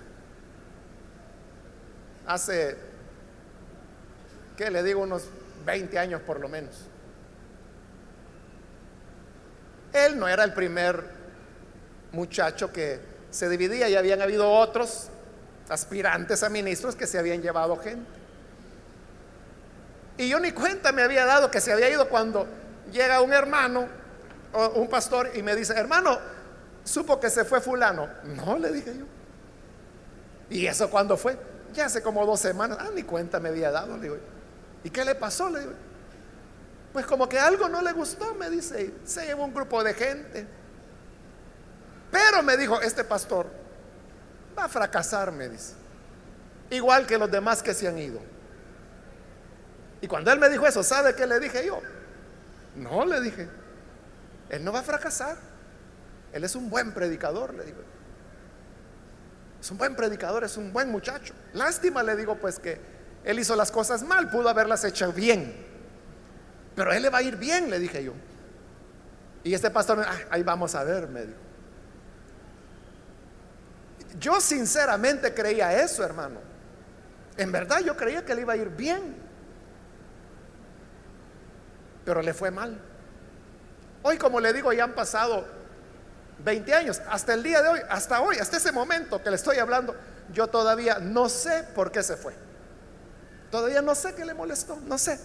Hace, 2.27 2.77
¿qué 4.57 4.71
le 4.71 4.83
digo? 4.83 5.03
Unos 5.03 5.25
20 5.65 5.99
años 5.99 6.23
por 6.23 6.41
lo 6.41 6.49
menos. 6.49 6.75
Él 9.93 10.19
no 10.19 10.29
era 10.29 10.45
el 10.45 10.53
primer 10.53 11.03
muchacho 12.13 12.73
que 12.73 13.01
se 13.31 13.49
dividía, 13.49 13.89
ya 13.89 13.99
habían 13.99 14.21
habido 14.21 14.51
otros 14.51 15.09
aspirantes 15.69 16.43
a 16.43 16.49
ministros 16.49 16.97
que 16.97 17.07
se 17.07 17.19
habían 17.19 17.43
llevado 17.43 17.77
gente. 17.77 18.18
Y 20.19 20.29
yo 20.29 20.41
ni 20.41 20.51
cuenta 20.51 20.91
me 20.93 21.03
había 21.03 21.25
dado 21.25 21.51
que 21.51 21.61
se 21.61 21.73
había 21.73 21.89
ido 21.89 22.09
cuando 22.09 22.47
llega 22.91 23.21
un 23.21 23.33
hermano 23.33 23.89
o 24.53 24.69
un 24.81 24.89
pastor 24.89 25.31
y 25.35 25.43
me 25.43 25.55
dice, 25.55 25.75
hermano, 25.75 26.19
supo 26.83 27.21
que 27.21 27.31
se 27.31 27.45
fue 27.45 27.61
fulano. 27.61 28.09
No, 28.25 28.59
le 28.59 28.73
dije 28.73 28.95
yo. 28.99 29.05
¿Y 30.51 30.67
eso 30.67 30.91
cuándo 30.91 31.17
fue? 31.17 31.39
Ya 31.73 31.87
hace 31.87 32.03
como 32.03 32.27
dos 32.27 32.41
semanas. 32.41 32.79
Ah, 32.81 32.89
ni 32.93 33.05
cuenta 33.05 33.39
me 33.39 33.51
había 33.51 33.71
dado. 33.71 33.97
Le 33.97 34.03
digo, 34.03 34.17
¿y 34.83 34.91
qué 34.91 35.05
le 35.05 35.15
pasó? 35.15 35.49
Le 35.51 35.61
digo, 35.61 35.73
pues 36.93 37.07
como 37.07 37.29
que 37.29 37.39
algo 37.39 37.69
no 37.69 37.81
le 37.81 37.93
gustó, 37.93 38.35
me 38.35 38.51
dice. 38.51 38.95
Se 39.05 39.25
llevó 39.25 39.45
un 39.45 39.55
grupo 39.55 39.85
de 39.85 39.95
gente. 39.95 40.47
Pero 42.11 42.43
me 42.43 42.57
dijo, 42.57 42.81
este 42.81 43.05
pastor 43.05 43.47
va 44.59 44.65
a 44.65 44.69
fracasar, 44.69 45.31
me 45.31 45.49
dice. 45.49 45.75
Igual 46.71 47.07
que 47.07 47.19
los 47.19 47.31
demás 47.31 47.63
que 47.63 47.73
se 47.73 47.87
han 47.87 47.99
ido. 47.99 48.21
Y 50.01 50.07
cuando 50.07 50.33
él 50.33 50.39
me 50.39 50.49
dijo 50.49 50.67
eso, 50.67 50.83
¿sabe 50.83 51.15
qué 51.15 51.27
le 51.27 51.41
dije 51.41 51.67
yo? 51.67 51.81
No, 52.77 53.05
le 53.05 53.21
dije, 53.21 53.49
él 54.51 54.65
no 54.65 54.73
va 54.73 54.81
a 54.81 54.83
fracasar. 54.83 55.37
Él 56.33 56.45
es 56.45 56.55
un 56.55 56.71
buen 56.71 56.93
predicador, 56.93 57.55
le 57.55 57.65
digo. 57.65 57.79
Es 59.61 59.71
un 59.71 59.79
buen 59.79 59.97
predicador, 59.97 60.45
es 60.45 60.57
un 60.57 60.73
buen 60.73 60.91
muchacho. 60.91 61.35
Lástima, 61.53 62.03
le 62.03 62.15
digo, 62.17 62.37
pues 62.37 62.59
que 62.59 62.81
él 63.25 63.39
hizo 63.39 63.57
las 63.57 63.73
cosas 63.73 64.03
mal, 64.03 64.31
pudo 64.31 64.49
haberlas 64.49 64.85
hecho 64.85 65.13
bien. 65.13 65.67
Pero 66.77 66.93
él 66.93 67.03
le 67.03 67.11
va 67.11 67.19
a 67.19 67.23
ir 67.23 67.37
bien, 67.37 67.71
le 67.71 67.79
dije 67.79 68.05
yo. 68.05 68.13
Y 69.43 69.55
este 69.55 69.71
pastor, 69.71 70.05
ah, 70.07 70.17
ahí 70.31 70.43
vamos 70.43 70.75
a 70.75 70.85
ver, 70.85 71.09
me 71.09 71.23
dijo. 71.23 71.39
Yo 74.21 74.41
sinceramente 74.41 75.35
creía 75.35 75.83
eso, 75.83 76.05
hermano. 76.05 76.41
En 77.37 77.53
verdad 77.53 77.81
yo 77.81 77.97
creía 77.97 78.25
que 78.25 78.35
le 78.35 78.43
iba 78.43 78.53
a 78.53 78.57
ir 78.57 78.69
bien. 78.69 79.28
Pero 82.09 82.23
le 82.23 82.33
fue 82.33 82.51
mal. 82.51 82.75
Hoy, 84.03 84.17
como 84.17 84.41
le 84.41 84.55
digo, 84.55 84.73
ya 84.73 84.85
han 84.85 84.95
pasado 84.95 85.45
20 86.43 86.73
años. 86.73 87.03
Hasta 87.07 87.35
el 87.35 87.43
día 87.43 87.61
de 87.61 87.69
hoy, 87.69 87.81
hasta 87.91 88.23
hoy, 88.23 88.39
hasta 88.39 88.57
ese 88.57 88.73
momento 88.73 89.23
que 89.23 89.29
le 89.29 89.37
estoy 89.37 89.59
hablando, 89.59 89.95
yo 90.33 90.47
todavía 90.47 91.01
no 91.01 91.29
sé 91.29 91.65
por 91.75 91.93
qué 91.93 92.03
se 92.03 92.17
fue. 92.17 92.33
Todavía 93.51 93.83
no 93.83 93.95
sé 93.95 94.15
qué 94.15 94.25
le 94.25 94.33
molestó, 94.33 94.79
no 94.87 94.97
sé. 94.97 95.21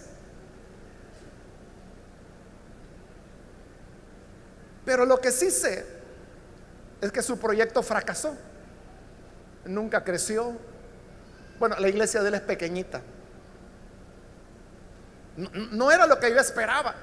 Pero 4.84 5.06
lo 5.06 5.22
que 5.22 5.32
sí 5.32 5.50
sé 5.50 5.86
es 7.00 7.10
que 7.10 7.22
su 7.22 7.38
proyecto 7.38 7.82
fracasó 7.82 8.36
nunca 9.64 10.04
creció. 10.04 10.52
Bueno, 11.58 11.76
la 11.78 11.88
iglesia 11.88 12.20
de 12.20 12.28
él 12.28 12.34
es 12.34 12.42
pequeñita. 12.42 13.00
No, 15.36 15.90
era 15.90 16.06
lo 16.06 16.18
que 16.18 16.30
yo 16.30 16.38
esperaba. 16.38 16.94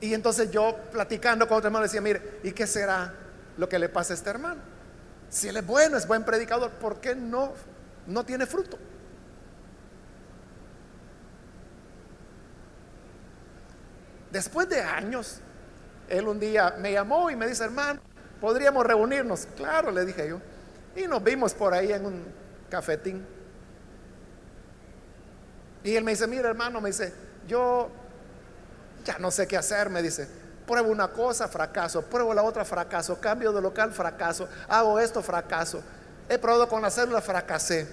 Y 0.00 0.14
entonces 0.14 0.50
yo 0.50 0.76
platicando 0.92 1.48
con 1.48 1.58
otro 1.58 1.68
hermano 1.68 1.84
decía, 1.84 2.00
mire, 2.00 2.40
¿y 2.42 2.52
qué 2.52 2.66
será 2.66 3.12
lo 3.56 3.68
que 3.68 3.78
le 3.78 3.88
pasa 3.88 4.12
a 4.12 4.16
este 4.16 4.30
hermano? 4.30 4.60
Si 5.28 5.48
él 5.48 5.56
es 5.56 5.66
bueno, 5.66 5.96
es 5.96 6.06
buen 6.06 6.24
predicador, 6.24 6.70
¿por 6.72 7.00
qué 7.00 7.14
no, 7.14 7.52
no 8.06 8.24
tiene 8.24 8.46
fruto? 8.46 8.78
Después 14.30 14.68
de 14.68 14.80
años, 14.80 15.40
él 16.08 16.28
un 16.28 16.38
día 16.38 16.76
me 16.78 16.92
llamó 16.92 17.30
y 17.30 17.36
me 17.36 17.48
dice, 17.48 17.64
hermano, 17.64 18.00
¿podríamos 18.40 18.86
reunirnos? 18.86 19.48
Claro, 19.56 19.90
le 19.90 20.04
dije 20.04 20.28
yo. 20.28 20.40
Y 20.94 21.06
nos 21.06 21.22
vimos 21.24 21.54
por 21.54 21.74
ahí 21.74 21.92
en 21.92 22.04
un 22.04 22.24
cafetín. 22.68 23.37
Y 25.88 25.96
él 25.96 26.04
me 26.04 26.10
dice, 26.10 26.26
mira 26.26 26.50
hermano, 26.50 26.82
me 26.82 26.90
dice, 26.90 27.14
yo 27.46 27.88
ya 29.06 29.18
no 29.18 29.30
sé 29.30 29.46
qué 29.46 29.56
hacer, 29.56 29.88
me 29.88 30.02
dice, 30.02 30.28
pruebo 30.66 30.90
una 30.90 31.08
cosa, 31.08 31.48
fracaso, 31.48 32.02
pruebo 32.02 32.34
la 32.34 32.42
otra, 32.42 32.62
fracaso, 32.62 33.18
cambio 33.18 33.54
de 33.54 33.62
local, 33.62 33.90
fracaso, 33.94 34.46
hago 34.68 35.00
esto, 35.00 35.22
fracaso. 35.22 35.82
He 36.28 36.38
probado 36.38 36.68
con 36.68 36.82
la 36.82 36.90
célula, 36.90 37.22
fracasé. 37.22 37.88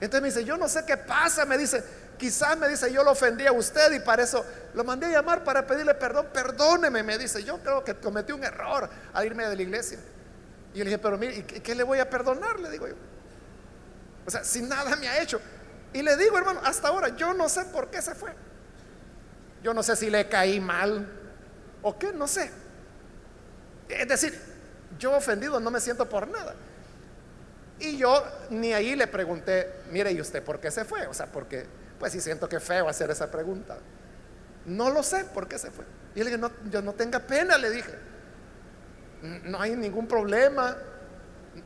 Entonces 0.00 0.22
me 0.22 0.28
dice, 0.28 0.44
yo 0.44 0.56
no 0.56 0.68
sé 0.68 0.84
qué 0.86 0.96
pasa, 0.96 1.44
me 1.44 1.58
dice, 1.58 1.82
quizás 2.16 2.56
me 2.56 2.68
dice, 2.68 2.92
yo 2.92 3.02
lo 3.02 3.10
ofendí 3.10 3.44
a 3.44 3.50
usted 3.50 3.90
y 3.94 3.98
para 3.98 4.22
eso 4.22 4.46
lo 4.72 4.84
mandé 4.84 5.06
a 5.06 5.10
llamar 5.10 5.42
para 5.42 5.66
pedirle 5.66 5.94
perdón, 5.94 6.28
perdóneme, 6.32 7.02
me 7.02 7.18
dice, 7.18 7.42
yo 7.42 7.58
creo 7.58 7.82
que 7.82 7.96
cometí 7.96 8.30
un 8.30 8.44
error 8.44 8.88
al 9.12 9.26
irme 9.26 9.48
de 9.48 9.56
la 9.56 9.62
iglesia. 9.62 9.98
Y 10.72 10.78
yo 10.78 10.84
le 10.84 10.90
dije, 10.90 10.98
pero 10.98 11.18
mire, 11.18 11.38
¿y 11.38 11.42
qué 11.42 11.74
le 11.74 11.82
voy 11.82 11.98
a 11.98 12.08
perdonar? 12.08 12.60
Le 12.60 12.70
digo 12.70 12.86
yo. 12.86 12.94
O 14.24 14.30
sea, 14.30 14.44
si 14.44 14.62
nada 14.62 14.94
me 14.94 15.08
ha 15.08 15.20
hecho. 15.20 15.40
Y 15.96 16.02
le 16.02 16.16
digo, 16.16 16.36
hermano, 16.36 16.60
hasta 16.64 16.88
ahora 16.88 17.16
yo 17.16 17.32
no 17.34 17.48
sé 17.48 17.64
por 17.66 17.88
qué 17.88 18.02
se 18.02 18.14
fue. 18.14 18.30
Yo 19.62 19.72
no 19.72 19.82
sé 19.82 19.96
si 19.96 20.10
le 20.10 20.28
caí 20.28 20.60
mal 20.60 21.08
o 21.82 21.98
qué, 21.98 22.12
no 22.12 22.28
sé. 22.28 22.50
Es 23.88 24.06
decir, 24.06 24.38
yo 24.98 25.12
ofendido 25.12 25.58
no 25.58 25.70
me 25.70 25.80
siento 25.80 26.08
por 26.08 26.28
nada. 26.28 26.54
Y 27.78 27.96
yo 27.96 28.22
ni 28.50 28.72
ahí 28.72 28.94
le 28.94 29.06
pregunté, 29.06 29.82
mire, 29.90 30.12
¿y 30.12 30.20
usted 30.20 30.42
por 30.42 30.60
qué 30.60 30.70
se 30.70 30.84
fue? 30.84 31.06
O 31.06 31.14
sea, 31.14 31.26
porque, 31.26 31.66
pues 31.98 32.12
sí 32.12 32.20
siento 32.20 32.48
que 32.48 32.60
feo 32.60 32.88
hacer 32.88 33.10
esa 33.10 33.30
pregunta. 33.30 33.78
No 34.66 34.90
lo 34.90 35.02
sé 35.02 35.24
por 35.24 35.48
qué 35.48 35.58
se 35.58 35.70
fue. 35.70 35.84
Y 36.14 36.22
le 36.22 36.30
dije, 36.30 36.42
yo 36.70 36.82
no 36.82 36.92
tenga 36.92 37.20
pena, 37.20 37.56
le 37.56 37.70
dije 37.70 37.94
no 39.22 39.60
hay 39.60 39.76
ningún 39.76 40.06
problema, 40.06 40.76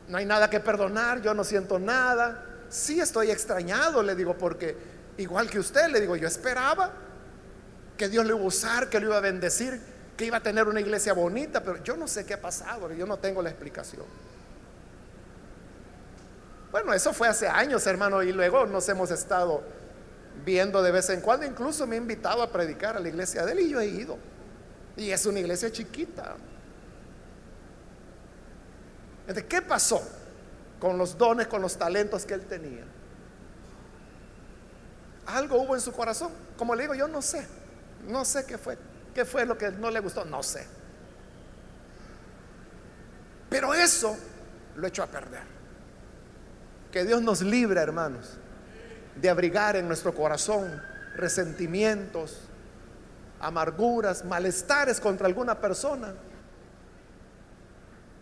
no 0.09 0.19
hay 0.19 0.25
nada 0.25 0.49
que 0.49 0.61
perdonar, 0.61 1.21
yo 1.21 1.35
no 1.35 1.45
siento 1.45 1.79
nada. 1.79 2.45
Sí 2.71 3.01
estoy 3.01 3.31
extrañado, 3.31 4.03
le 4.03 4.15
digo, 4.15 4.39
porque 4.39 4.77
igual 5.19 5.51
que 5.51 5.59
usted, 5.59 5.89
le 5.89 6.01
digo, 6.01 6.17
yo 6.17 6.29
esperaba 6.29 6.93
que 7.99 8.09
Dios 8.09 8.25
le 8.25 8.31
iba 8.31 8.41
a 8.41 8.45
usar, 8.45 8.89
que 8.89 9.01
lo 9.01 9.09
iba 9.09 9.19
a 9.19 9.21
bendecir, 9.21 9.81
que 10.17 10.25
iba 10.25 10.39
a 10.39 10.43
tener 10.43 10.69
una 10.69 10.81
iglesia 10.81 11.13
bonita, 11.13 11.63
pero 11.63 11.83
yo 11.83 11.97
no 11.97 12.07
sé 12.07 12.25
qué 12.25 12.35
ha 12.35 12.41
pasado, 12.41 12.93
yo 12.93 13.07
no 13.07 13.19
tengo 13.19 13.43
la 13.43 13.51
explicación. 13.51 14.05
Bueno, 16.71 16.95
eso 16.95 17.13
fue 17.13 17.27
hace 17.27 17.49
años, 17.49 17.87
hermano, 17.87 18.23
y 18.23 18.33
luego 18.33 18.65
nos 18.67 18.89
hemos 18.89 19.11
estado 19.11 19.63
viendo 20.45 20.83
de 20.83 20.93
vez 20.93 21.11
en 21.11 21.21
cuando, 21.21 21.45
incluso 21.45 21.87
me 21.87 21.97
ha 21.97 21.99
invitado 21.99 22.43
a 22.43 22.53
predicar 22.53 22.97
a 22.97 23.01
la 23.01 23.09
iglesia 23.09 23.45
de 23.45 23.53
él 23.53 23.61
y 23.61 23.69
yo 23.71 23.81
he 23.81 23.87
ido. 23.87 24.17
Y 24.97 25.11
es 25.11 25.27
una 25.27 25.41
iglesia 25.41 25.71
chiquita. 25.73 26.37
¿qué 29.49 29.63
pasó? 29.63 30.03
Con 30.81 30.97
los 30.97 31.17
dones, 31.17 31.47
con 31.47 31.61
los 31.63 31.77
talentos 31.77 32.25
que 32.25 32.35
él 32.35 32.47
tenía. 32.47 32.85
Algo 35.27 35.61
hubo 35.61 35.75
en 35.75 35.81
su 35.81 35.93
corazón. 35.93 36.33
Como 36.57 36.75
le 36.75 36.83
digo, 36.83 36.95
yo 36.95 37.07
no 37.07 37.23
sé. 37.23 37.47
No 38.09 38.25
sé 38.25 38.47
qué 38.47 38.59
fue. 38.59 38.79
¿Qué 39.15 39.25
fue 39.25 39.45
lo 39.45 39.57
que 39.57 39.71
no 39.71 39.91
le 39.91 40.01
gustó? 40.01 40.25
No 40.25 40.43
sé. 40.43 40.67
Pero 43.51 43.75
eso 43.75 44.17
lo 44.77 44.87
echó 44.87 45.03
a 45.03 45.07
perder. 45.07 45.43
Que 46.91 47.05
Dios 47.05 47.21
nos 47.23 47.43
libre, 47.43 47.81
hermanos, 47.81 48.39
de 49.15 49.29
abrigar 49.29 49.77
en 49.77 49.87
nuestro 49.87 50.15
corazón 50.15 50.83
resentimientos, 51.15 52.41
amarguras, 53.39 54.25
malestares 54.25 55.01
contra 55.01 55.27
alguna 55.27 55.61
persona. 55.61 56.15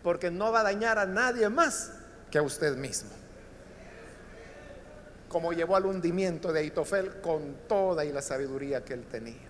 Porque 0.02 0.30
no 0.30 0.50
va 0.50 0.60
a 0.60 0.64
dañar 0.64 0.98
a 0.98 1.06
nadie 1.06 1.48
más 1.48 1.92
que 2.30 2.38
a 2.38 2.42
usted 2.42 2.76
mismo. 2.76 3.10
Como 5.28 5.52
llevó 5.52 5.76
al 5.76 5.86
hundimiento 5.86 6.52
de 6.52 6.60
Aitofel 6.60 7.20
con 7.20 7.56
toda 7.68 8.04
y 8.04 8.12
la 8.12 8.22
sabiduría 8.22 8.84
que 8.84 8.94
él 8.94 9.04
tenía. 9.10 9.48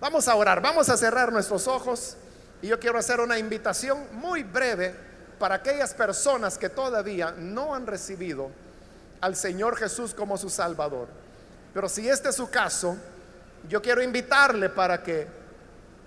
Vamos 0.00 0.28
a 0.28 0.36
orar, 0.36 0.62
vamos 0.62 0.88
a 0.88 0.96
cerrar 0.96 1.32
nuestros 1.32 1.66
ojos 1.66 2.16
y 2.62 2.68
yo 2.68 2.78
quiero 2.78 2.98
hacer 2.98 3.20
una 3.20 3.38
invitación 3.38 4.06
muy 4.12 4.44
breve 4.44 4.94
para 5.38 5.56
aquellas 5.56 5.94
personas 5.94 6.58
que 6.58 6.68
todavía 6.68 7.32
no 7.32 7.74
han 7.74 7.86
recibido 7.86 8.50
al 9.20 9.36
Señor 9.36 9.76
Jesús 9.76 10.14
como 10.14 10.38
su 10.38 10.50
Salvador. 10.50 11.08
Pero 11.74 11.88
si 11.88 12.08
este 12.08 12.30
es 12.30 12.36
su 12.36 12.50
caso, 12.50 12.96
yo 13.68 13.82
quiero 13.82 14.02
invitarle 14.02 14.68
para 14.68 15.02
que, 15.02 15.26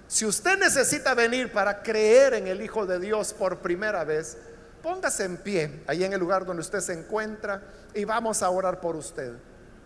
si 0.07 0.25
usted 0.25 0.57
necesita 0.57 1.13
venir 1.13 1.51
para 1.51 1.81
creer 1.81 2.33
en 2.33 2.47
el 2.47 2.61
Hijo 2.61 2.85
de 2.85 2.99
Dios 2.99 3.33
por 3.33 3.59
primera 3.59 4.03
vez, 4.03 4.37
póngase 4.81 5.25
en 5.25 5.37
pie 5.37 5.83
ahí 5.87 6.03
en 6.03 6.13
el 6.13 6.19
lugar 6.19 6.45
donde 6.45 6.61
usted 6.61 6.79
se 6.79 6.93
encuentra 6.93 7.61
y 7.93 8.03
vamos 8.05 8.41
a 8.41 8.49
orar 8.49 8.79
por 8.79 8.95
usted. 8.95 9.33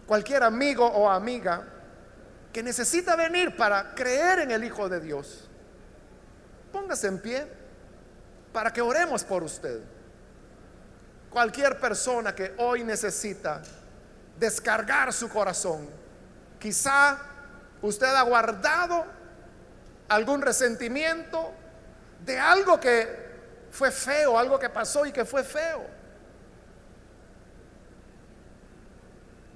Cualquier 0.05 0.43
amigo 0.43 0.85
o 0.85 1.09
amiga 1.09 1.63
que 2.53 2.63
necesita 2.63 3.15
venir 3.15 3.55
para 3.55 3.93
creer 3.93 4.39
en 4.39 4.51
el 4.51 4.63
Hijo 4.63 4.87
de 4.87 4.99
Dios, 4.99 5.49
póngase 6.71 7.07
en 7.07 7.19
pie 7.19 7.47
para 8.53 8.71
que 8.71 8.81
oremos 8.81 9.23
por 9.23 9.43
usted. 9.43 9.81
Cualquier 11.29 11.79
persona 11.79 12.33
que 12.33 12.53
hoy 12.57 12.83
necesita 12.83 13.61
descargar 14.39 15.11
su 15.11 15.27
corazón, 15.27 15.89
quizá 16.59 17.17
usted 17.81 18.07
ha 18.07 18.21
guardado 18.21 19.05
algún 20.07 20.41
resentimiento 20.41 21.51
de 22.25 22.39
algo 22.39 22.79
que 22.79 23.24
fue 23.75 23.91
feo, 23.91 24.39
algo 24.39 24.57
que 24.57 24.69
pasó 24.69 25.05
y 25.05 25.11
que 25.11 25.25
fue 25.25 25.43
feo. 25.43 25.85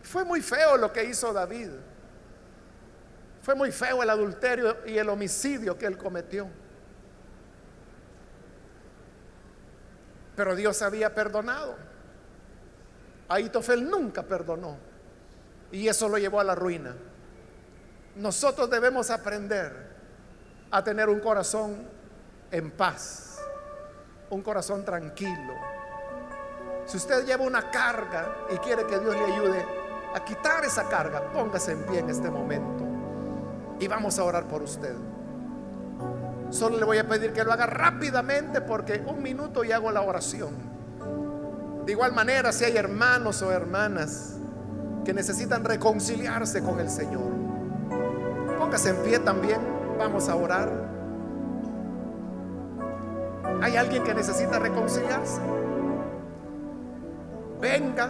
Fue 0.03 0.25
muy 0.25 0.41
feo 0.41 0.75
lo 0.75 0.91
que 0.91 1.05
hizo 1.05 1.31
David. 1.31 1.69
Fue 3.41 3.55
muy 3.55 3.71
feo 3.71 4.03
el 4.03 4.09
adulterio 4.09 4.85
y 4.85 4.97
el 4.97 5.07
homicidio 5.07 5.77
que 5.77 5.85
él 5.85 5.97
cometió. 5.97 6.49
Pero 10.35 10.53
Dios 10.53 10.81
había 10.81 11.15
perdonado. 11.15 11.77
Aitofel 13.29 13.89
nunca 13.89 14.23
perdonó. 14.23 14.77
Y 15.71 15.87
eso 15.87 16.09
lo 16.09 16.17
llevó 16.17 16.41
a 16.41 16.43
la 16.43 16.55
ruina. 16.55 16.93
Nosotros 18.17 18.69
debemos 18.69 19.11
aprender 19.11 19.71
a 20.71 20.83
tener 20.83 21.07
un 21.07 21.21
corazón 21.21 21.87
en 22.51 22.69
paz, 22.71 23.28
un 24.29 24.41
corazón 24.41 24.83
tranquilo. 24.85 25.53
Si 26.85 26.97
usted 26.97 27.25
lleva 27.25 27.43
una 27.43 27.69
carga 27.69 28.27
y 28.53 28.57
quiere 28.57 28.85
que 28.85 28.99
Dios 28.99 29.15
le 29.15 29.25
ayude 29.25 29.65
a 30.15 30.23
quitar 30.23 30.65
esa 30.65 30.87
carga, 30.89 31.31
póngase 31.31 31.73
en 31.73 31.83
pie 31.83 31.99
en 31.99 32.09
este 32.09 32.29
momento 32.29 32.83
y 33.79 33.87
vamos 33.87 34.19
a 34.19 34.23
orar 34.23 34.47
por 34.47 34.61
usted. 34.61 34.95
Solo 36.49 36.77
le 36.77 36.85
voy 36.85 36.97
a 36.97 37.07
pedir 37.07 37.31
que 37.31 37.43
lo 37.43 37.53
haga 37.53 37.67
rápidamente 37.67 38.61
porque 38.61 39.03
un 39.05 39.21
minuto 39.21 39.63
y 39.63 39.71
hago 39.71 39.91
la 39.91 40.01
oración. 40.01 40.55
De 41.85 41.91
igual 41.91 42.13
manera, 42.13 42.51
si 42.51 42.65
hay 42.65 42.75
hermanos 42.75 43.41
o 43.41 43.51
hermanas 43.51 44.35
que 45.05 45.13
necesitan 45.13 45.63
reconciliarse 45.63 46.61
con 46.61 46.79
el 46.79 46.89
Señor, 46.89 47.31
póngase 48.57 48.89
en 48.89 48.97
pie 49.03 49.19
también, 49.19 49.59
vamos 49.97 50.27
a 50.27 50.35
orar. 50.35 50.88
¿Hay 53.61 53.75
alguien 53.75 54.03
que 54.03 54.13
necesita 54.13 54.59
reconciliarse? 54.59 55.41
Venga 57.61 58.09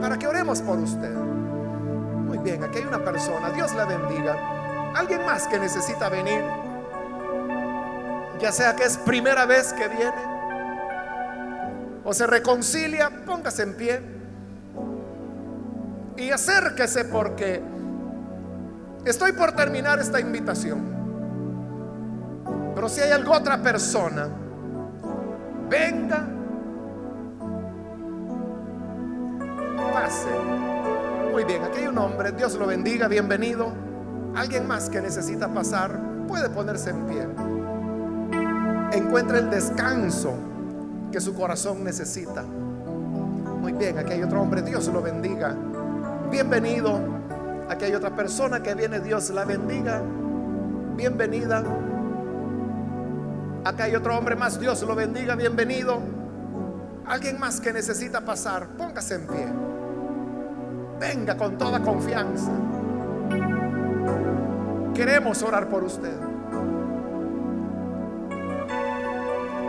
para 0.00 0.18
que 0.18 0.26
oremos 0.26 0.60
por 0.60 0.78
usted. 0.78 1.12
Muy 1.12 2.38
bien, 2.38 2.64
aquí 2.64 2.78
hay 2.78 2.84
una 2.84 3.04
persona, 3.04 3.50
Dios 3.50 3.74
la 3.74 3.84
bendiga. 3.84 4.92
Alguien 4.94 5.24
más 5.24 5.46
que 5.46 5.58
necesita 5.58 6.08
venir, 6.08 6.42
ya 8.40 8.52
sea 8.52 8.76
que 8.76 8.84
es 8.84 8.96
primera 8.98 9.46
vez 9.46 9.72
que 9.72 9.88
viene 9.88 10.34
o 12.04 12.12
se 12.12 12.26
reconcilia, 12.26 13.10
póngase 13.24 13.62
en 13.62 13.74
pie 13.74 14.00
y 16.16 16.30
acérquese 16.30 17.06
porque 17.06 17.62
estoy 19.04 19.32
por 19.32 19.52
terminar 19.52 19.98
esta 19.98 20.20
invitación. 20.20 20.93
Pero 22.74 22.88
si 22.88 23.00
hay 23.00 23.12
alguna 23.12 23.38
otra 23.38 23.62
persona, 23.62 24.28
venga, 25.68 26.26
pase. 29.92 30.28
Muy 31.30 31.44
bien, 31.44 31.62
aquí 31.62 31.78
hay 31.78 31.86
un 31.86 31.98
hombre, 31.98 32.32
Dios 32.32 32.54
lo 32.54 32.66
bendiga, 32.66 33.08
bienvenido. 33.08 33.72
Alguien 34.34 34.66
más 34.66 34.90
que 34.90 35.00
necesita 35.00 35.52
pasar, 35.52 35.98
puede 36.26 36.48
ponerse 36.48 36.90
en 36.90 37.06
pie. 37.06 37.28
Encuentra 38.92 39.38
el 39.38 39.50
descanso 39.50 40.34
que 41.12 41.20
su 41.20 41.34
corazón 41.34 41.84
necesita. 41.84 42.42
Muy 42.42 43.72
bien, 43.72 43.98
aquí 43.98 44.12
hay 44.12 44.22
otro 44.22 44.42
hombre, 44.42 44.62
Dios 44.62 44.88
lo 44.88 45.00
bendiga. 45.00 45.54
Bienvenido. 46.30 46.98
Aquí 47.68 47.86
hay 47.86 47.94
otra 47.94 48.14
persona 48.14 48.62
que 48.62 48.74
viene, 48.74 49.00
Dios 49.00 49.30
la 49.30 49.44
bendiga. 49.44 50.02
Bienvenida. 50.96 51.62
Acá 53.64 53.84
hay 53.84 53.96
otro 53.96 54.14
hombre 54.14 54.36
más, 54.36 54.60
Dios 54.60 54.82
lo 54.82 54.94
bendiga, 54.94 55.36
bienvenido. 55.36 55.98
Alguien 57.06 57.40
más 57.40 57.62
que 57.62 57.72
necesita 57.72 58.20
pasar, 58.20 58.68
póngase 58.76 59.14
en 59.14 59.26
pie. 59.26 59.48
Venga 61.00 61.34
con 61.34 61.56
toda 61.56 61.80
confianza. 61.80 62.50
Queremos 64.94 65.42
orar 65.42 65.70
por 65.70 65.82
usted. 65.82 66.12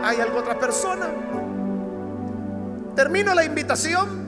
¿Hay 0.04 0.20
alguna 0.20 0.40
otra 0.40 0.58
persona? 0.58 1.06
Termino 2.94 3.34
la 3.34 3.44
invitación. 3.44 4.26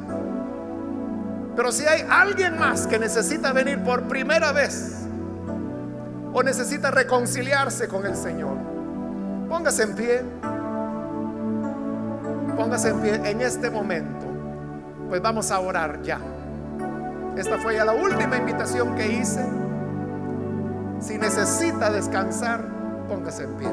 Pero 1.55 1.73
si 1.73 1.85
hay 1.85 2.07
alguien 2.09 2.59
más 2.59 2.87
que 2.87 2.99
necesita 2.99 3.53
venir 3.53 3.83
por 3.85 4.09
primera 4.09 4.51
vez 4.53 5.07
o 6.33 6.43
necesita 6.43 6.91
reconciliarse 6.91 7.87
con 7.87 8.07
el 8.07 8.17
Señor, 8.17 8.78
póngase 9.49 9.83
en 9.83 9.95
pie. 9.95 10.23
Póngase 12.57 12.89
en 12.91 13.01
pie 13.01 13.15
en 13.31 13.41
este 13.41 13.71
momento. 13.71 14.27
Pues 15.09 15.23
vamos 15.23 15.51
a 15.51 15.61
orar 15.61 16.03
ya. 16.03 16.21
Esta 17.37 17.59
fue 17.59 17.77
ya 17.77 17.85
la 17.85 17.93
última 17.93 18.37
invitación 18.37 18.95
que 18.95 19.07
hice. 19.13 19.45
Si 21.01 21.17
necesita 21.17 21.91
descansar, 21.91 22.61
póngase 23.09 23.45
en 23.45 23.55
pie. 23.55 23.69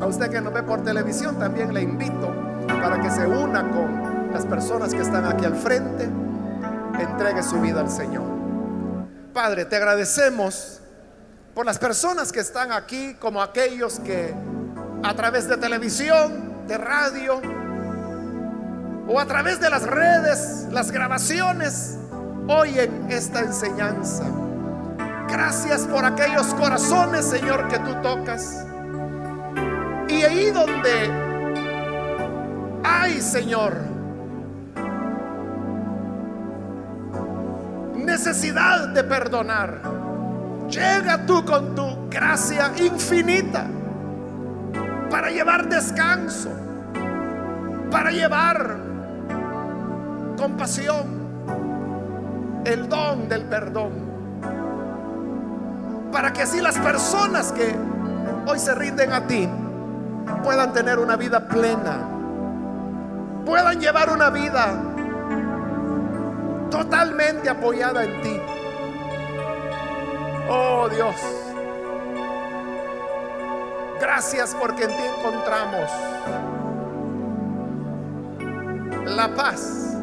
A 0.00 0.06
usted 0.06 0.30
que 0.30 0.40
nos 0.40 0.52
ve 0.52 0.62
por 0.62 0.82
televisión, 0.82 1.38
también 1.38 1.72
le 1.72 1.82
invito 1.82 2.34
para 2.66 3.00
que 3.00 3.10
se 3.10 3.26
una 3.26 3.70
con 3.70 4.32
las 4.32 4.46
personas 4.46 4.94
que 4.94 5.02
están 5.02 5.26
aquí 5.26 5.44
al 5.44 5.54
frente, 5.54 6.08
entregue 6.98 7.42
su 7.42 7.60
vida 7.60 7.80
al 7.80 7.90
Señor. 7.90 8.24
Padre, 9.32 9.64
te 9.64 9.76
agradecemos 9.76 10.81
por 11.54 11.66
las 11.66 11.78
personas 11.78 12.32
que 12.32 12.40
están 12.40 12.72
aquí, 12.72 13.14
como 13.14 13.42
aquellos 13.42 14.00
que 14.00 14.34
a 15.02 15.14
través 15.14 15.48
de 15.48 15.56
televisión, 15.56 16.66
de 16.66 16.78
radio, 16.78 17.40
o 19.06 19.20
a 19.20 19.26
través 19.26 19.60
de 19.60 19.68
las 19.68 19.82
redes, 19.82 20.66
las 20.70 20.90
grabaciones, 20.90 21.98
oyen 22.48 23.06
esta 23.10 23.40
enseñanza. 23.40 24.24
Gracias 25.28 25.82
por 25.82 26.04
aquellos 26.04 26.46
corazones, 26.54 27.26
Señor, 27.26 27.68
que 27.68 27.78
tú 27.80 27.94
tocas. 28.02 28.64
Y 30.08 30.22
ahí 30.22 30.50
donde 30.50 31.10
hay, 32.84 33.20
Señor, 33.20 33.76
necesidad 37.96 38.88
de 38.88 39.04
perdonar, 39.04 40.01
llega 40.72 41.24
tú 41.26 41.44
con 41.44 41.74
tu 41.76 42.08
gracia 42.10 42.72
infinita 42.78 43.66
para 45.08 45.30
llevar 45.30 45.68
descanso 45.68 46.50
para 47.92 48.10
llevar 48.10 48.78
compasión, 50.38 51.04
el 52.64 52.88
don 52.88 53.28
del 53.28 53.44
perdón, 53.44 53.92
para 56.10 56.32
que 56.32 56.42
así 56.42 56.60
las 56.60 56.78
personas 56.78 57.52
que 57.52 57.76
hoy 58.46 58.58
se 58.58 58.74
rinden 58.74 59.12
a 59.12 59.26
ti 59.26 59.46
puedan 60.42 60.72
tener 60.72 60.98
una 60.98 61.16
vida 61.16 61.46
plena, 61.46 61.98
puedan 63.44 63.78
llevar 63.78 64.10
una 64.10 64.30
vida 64.30 64.74
totalmente 66.70 67.50
apoyada 67.50 68.04
en 68.04 68.22
ti. 68.22 68.40
Oh 70.54 70.86
Dios, 70.90 71.14
gracias 73.98 74.54
porque 74.60 74.84
en 74.84 74.90
ti 74.90 75.02
encontramos 75.18 75.90
la 79.06 79.34
paz 79.34 79.96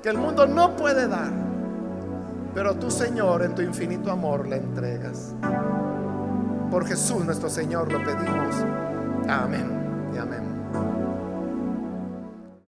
que 0.00 0.10
el 0.10 0.16
mundo 0.16 0.46
no 0.46 0.76
puede 0.76 1.08
dar, 1.08 1.32
pero 2.54 2.76
tú 2.76 2.88
Señor 2.88 3.42
en 3.42 3.56
tu 3.56 3.62
infinito 3.62 4.12
amor 4.12 4.46
la 4.46 4.54
entregas. 4.54 5.34
Por 6.70 6.86
Jesús 6.86 7.24
nuestro 7.24 7.50
Señor 7.50 7.90
lo 7.90 7.98
pedimos. 8.04 8.54
Amén 9.28 10.12
y 10.14 10.18
amén. 10.18 10.49